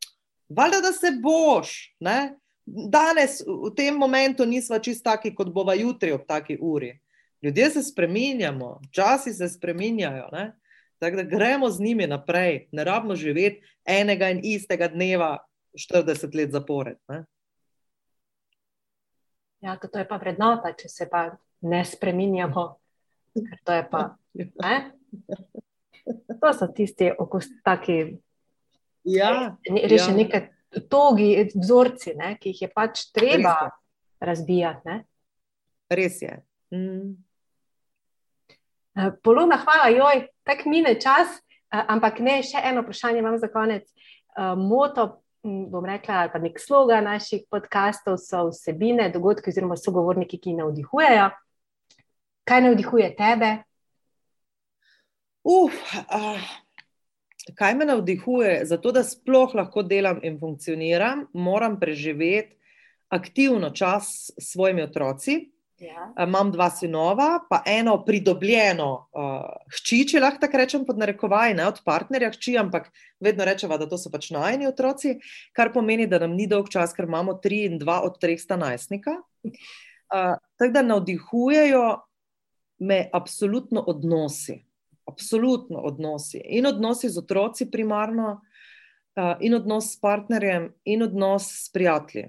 Valjda, 0.50 0.82
da 0.82 0.92
se 0.92 1.12
boš. 1.22 1.96
Ne? 2.00 2.38
Danes, 2.66 3.42
v 3.46 3.70
tem 3.76 3.96
momentu, 3.96 4.46
nismo 4.46 4.80
čist 4.80 5.04
taki, 5.04 5.36
kot 5.36 5.54
bova 5.54 5.76
jutri 5.78 6.12
ob 6.12 6.26
taki 6.28 6.58
uri. 6.62 7.00
Ljudje 7.42 7.70
se 7.70 7.84
spremenjamo, 7.84 8.80
časi 8.92 9.34
se 9.34 9.50
spremenjajo. 9.50 10.30
Tako 11.00 11.16
da 11.16 11.24
gremo 11.24 11.70
z 11.70 11.82
njimi 11.82 12.08
naprej, 12.08 12.68
ne 12.72 12.84
rabimo 12.84 13.16
živeti 13.16 13.62
enega 13.86 14.30
in 14.30 14.42
istega 14.44 14.88
dneva 14.88 15.38
40 15.94 16.36
let 16.36 16.52
zapored. 16.52 16.98
Ne? 17.08 17.24
Ja, 19.60 19.78
to 19.78 20.00
je 20.00 20.08
pa 20.08 20.18
vrednota, 20.18 20.74
če 20.74 20.90
se 20.90 21.10
pa 21.10 21.38
ne 21.62 21.86
spremenjamo. 23.38 23.64
To, 23.64 23.90
pa, 23.92 24.18
ne? 24.64 24.92
to 26.42 26.54
so 26.54 26.68
tisti 26.68 27.12
okusi, 27.20 27.54
ja, 29.04 29.32
res 29.66 30.08
ja. 30.08 30.14
nekaj 30.14 30.50
togi 30.90 31.30
vzorci, 31.56 32.16
ne? 32.20 32.36
ki 32.40 32.54
jih 32.54 32.66
je 32.68 32.72
pač 32.74 33.08
treba 33.16 33.56
res 33.68 33.78
razbijati. 34.20 34.82
Ne? 34.86 34.98
Res 35.90 36.22
je. 36.22 36.34
Mm. 36.74 37.16
Eh, 38.98 39.12
Polona, 39.24 39.60
hvala, 39.62 39.92
joj, 39.94 40.26
tako 40.44 40.70
mine 40.70 40.96
čas, 41.00 41.38
eh, 41.72 41.84
ampak 41.88 42.20
ne, 42.20 42.42
še 42.44 42.62
eno 42.66 42.82
vprašanje 42.82 43.22
imam 43.22 43.38
za 43.38 43.50
konec. 43.54 43.86
Eh, 43.88 44.56
moto, 44.58 45.22
bom 45.44 45.86
rekla, 45.86 46.24
ali 46.24 46.32
pa 46.34 46.40
nek 46.42 46.60
slogan 46.60 47.06
naših 47.08 47.46
podkastov 47.52 48.18
so 48.20 48.48
vsebine, 48.50 49.12
dogodki 49.14 49.54
oziroma 49.54 49.78
sogovorniki, 49.80 50.40
ki 50.42 50.58
navdihujejo. 50.58 51.30
Kaj 52.48 52.62
navdihuje 52.64 53.10
tebe? 53.16 53.50
Uf, 55.44 55.76
uh, 56.16 56.46
kaj 57.56 57.76
me 57.76 57.86
navdihuje? 57.86 58.62
Zato, 58.66 58.94
da 58.96 59.04
sploh 59.04 59.56
lahko 59.56 59.84
delam 59.84 60.22
in 60.24 60.40
funkcioniram, 60.40 61.26
moram 61.34 61.80
preživeti 61.80 62.56
aktivno 63.12 63.70
čas 63.76 64.32
s 64.32 64.52
svojimi 64.54 64.84
otroci. 64.84 65.38
Ja. 65.78 66.08
Imam 66.24 66.50
dva 66.52 66.70
sinova, 66.74 67.44
pa 67.50 67.62
eno 67.66 68.00
pridobljeno 68.06 68.88
uh, 69.12 69.68
hči, 69.76 70.02
če 70.10 70.24
lahko 70.24 70.42
tako 70.42 70.58
rečem, 70.64 70.88
pod 70.88 70.98
narekovaj, 70.98 71.54
ne 71.54 71.68
od 71.68 71.84
partnerja 71.86 72.32
hči, 72.34 72.56
ampak 72.58 72.90
vedno 73.20 73.46
rečemo, 73.46 73.78
da 73.78 73.86
to 73.92 74.00
so 74.00 74.10
pač 74.10 74.32
najni 74.34 74.72
otroci, 74.72 75.20
kar 75.54 75.70
pomeni, 75.76 76.08
da 76.08 76.24
nam 76.24 76.34
ni 76.40 76.48
dolg 76.48 76.72
čas, 76.74 76.96
ker 76.98 77.06
imamo 77.06 77.38
tri 77.44 77.66
in 77.68 77.78
dva 77.78 78.00
od 78.08 78.18
treh 78.24 78.40
sta 78.42 78.58
najstnika. 78.58 79.20
Uh, 79.44 80.34
tako 80.58 80.74
da 80.74 80.82
navdihujejo 80.82 81.86
me 82.80 83.10
absolutno 83.14 83.84
odnosi, 83.88 84.66
absolutno 85.06 85.80
odnosi. 85.80 86.42
In 86.46 86.66
odnosi 86.66 87.10
z 87.10 87.18
otroci, 87.18 87.72
primarno, 87.72 88.42
in 89.40 89.54
odnos 89.54 89.94
s 89.94 90.00
partnerjem, 90.00 90.74
in 90.86 91.04
odnos 91.04 91.48
s 91.66 91.72
prijatelji. 91.74 92.28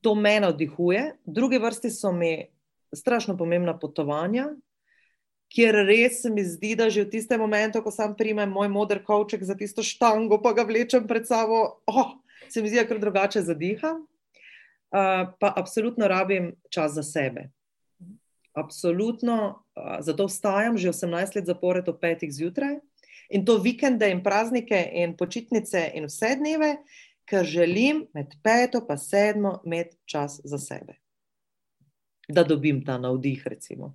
To 0.00 0.14
me 0.14 0.40
navdihuje, 0.40 1.16
druge 1.24 1.58
vrste 1.58 1.90
so 1.90 2.12
mi 2.12 2.46
strašno 2.94 3.36
pomembna 3.36 3.78
potovanja, 3.78 4.48
kjer 5.50 5.74
res 5.86 6.22
se 6.22 6.30
mi 6.30 6.44
zdi, 6.44 6.74
da 6.78 6.90
že 6.90 7.04
v 7.04 7.10
tistem 7.10 7.40
momentu, 7.40 7.82
ko 7.82 7.90
sam 7.90 8.14
primem 8.16 8.50
moj 8.50 8.70
moder 8.70 9.02
kavček 9.04 9.44
za 9.44 9.54
tisto 9.58 9.82
štango, 9.82 10.40
pa 10.42 10.54
ga 10.54 10.64
vlečem 10.66 11.06
pred 11.06 11.26
sabo, 11.26 11.82
oh, 11.86 12.16
se 12.48 12.62
mi 12.62 12.70
zdi, 12.70 12.80
da 12.80 12.86
kar 12.88 12.98
drugače 12.98 13.42
zadiham. 13.42 14.06
Uh, 14.90 15.30
pa 15.38 15.52
absolutno 15.54 16.08
rabim 16.08 16.56
čas 16.70 16.92
za 16.98 17.02
sebe. 17.02 17.50
Absolutno, 18.52 19.62
zato 20.00 20.26
vstajam 20.26 20.78
že 20.78 20.88
18 20.90 21.36
let 21.36 21.46
zapored 21.46 21.88
ob 21.88 22.00
5 22.02 22.30
zjutraj 22.30 22.80
in 23.30 23.44
to 23.46 23.58
vikende 23.58 24.10
in 24.10 24.22
praznike 24.22 24.90
in 24.92 25.16
počitnice 25.16 25.90
in 25.94 26.04
vse 26.10 26.34
dneve, 26.36 26.76
ker 27.24 27.44
želim 27.46 28.06
med 28.14 28.34
5 28.42 28.80
in 28.90 28.96
7 28.96 29.58
imeti 29.64 29.96
čas 30.04 30.40
za 30.44 30.58
sebe. 30.58 30.98
Da 32.28 32.42
dobim 32.44 32.84
ta 32.84 32.98
navdih, 32.98 33.46
recimo. 33.46 33.94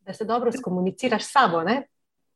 Da 0.00 0.12
se 0.12 0.24
dobro 0.24 0.52
skomuniciraš 0.52 1.24
s 1.24 1.32
sabo. 1.32 1.62
Ne? 1.62 1.82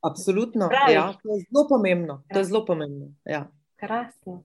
Absolutno, 0.01 0.69
ja, 0.93 1.13
to 1.23 1.35
je 1.35 1.45
zelo 1.51 1.69
pomembno. 1.69 2.23
To 2.33 2.39
je 2.39 2.45
zelo 2.45 2.65
pomembno 2.65 3.07
ja. 3.25 3.51
Krasno. 3.77 4.45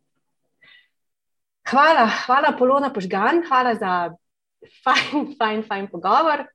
Hvala, 1.70 2.10
hvala, 2.26 2.56
Polona 2.60 2.94
Požgan, 2.94 3.44
hvala 3.48 3.76
za 3.76 4.16
fajn, 4.84 5.34
fajn, 5.40 5.64
fajn 5.68 5.88
pogovor. 5.92 6.46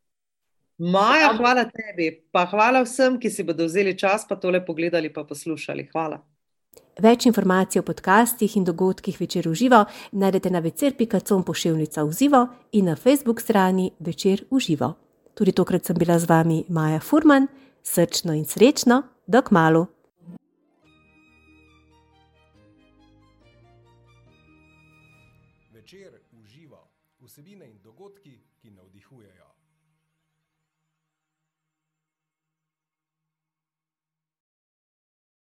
Maja, 0.79 1.33
hvala 1.35 1.65
tebi, 1.67 2.13
pa 2.31 2.45
hvala 2.47 2.85
vsem, 2.87 3.19
ki 3.19 3.31
si 3.31 3.43
bodo 3.43 3.67
vzeli 3.67 3.97
čas, 3.99 4.23
pa 4.29 4.37
tole 4.39 4.61
pogledali, 4.65 5.11
pa 5.11 5.25
poslušali. 5.27 5.89
Hvala. 5.91 6.21
Več 6.99 7.27
informacij 7.27 7.81
o 7.81 7.87
podcastih 7.87 8.57
in 8.59 8.65
dogodkih 8.67 9.19
večer 9.21 9.47
v 9.49 9.55
živo 9.55 9.85
najdete 10.13 10.51
na 10.51 10.59
večer.com 10.59 11.43
pošiljnica 11.43 12.03
v 12.03 12.13
živo 12.13 12.47
in 12.73 12.91
na 12.91 12.97
Facebook 12.97 13.41
strani 13.41 13.91
večer 13.99 14.47
v 14.51 14.59
živo. 14.59 14.95
Tudi 15.35 15.53
tokrat 15.53 15.85
sem 15.85 15.99
bila 15.99 16.19
z 16.19 16.27
vami 16.27 16.65
Maja 16.69 17.01
Furman, 17.01 17.47
srčno 17.83 18.35
in 18.35 18.45
srečno, 18.45 19.03
dok 19.27 19.51
malu. 19.51 19.87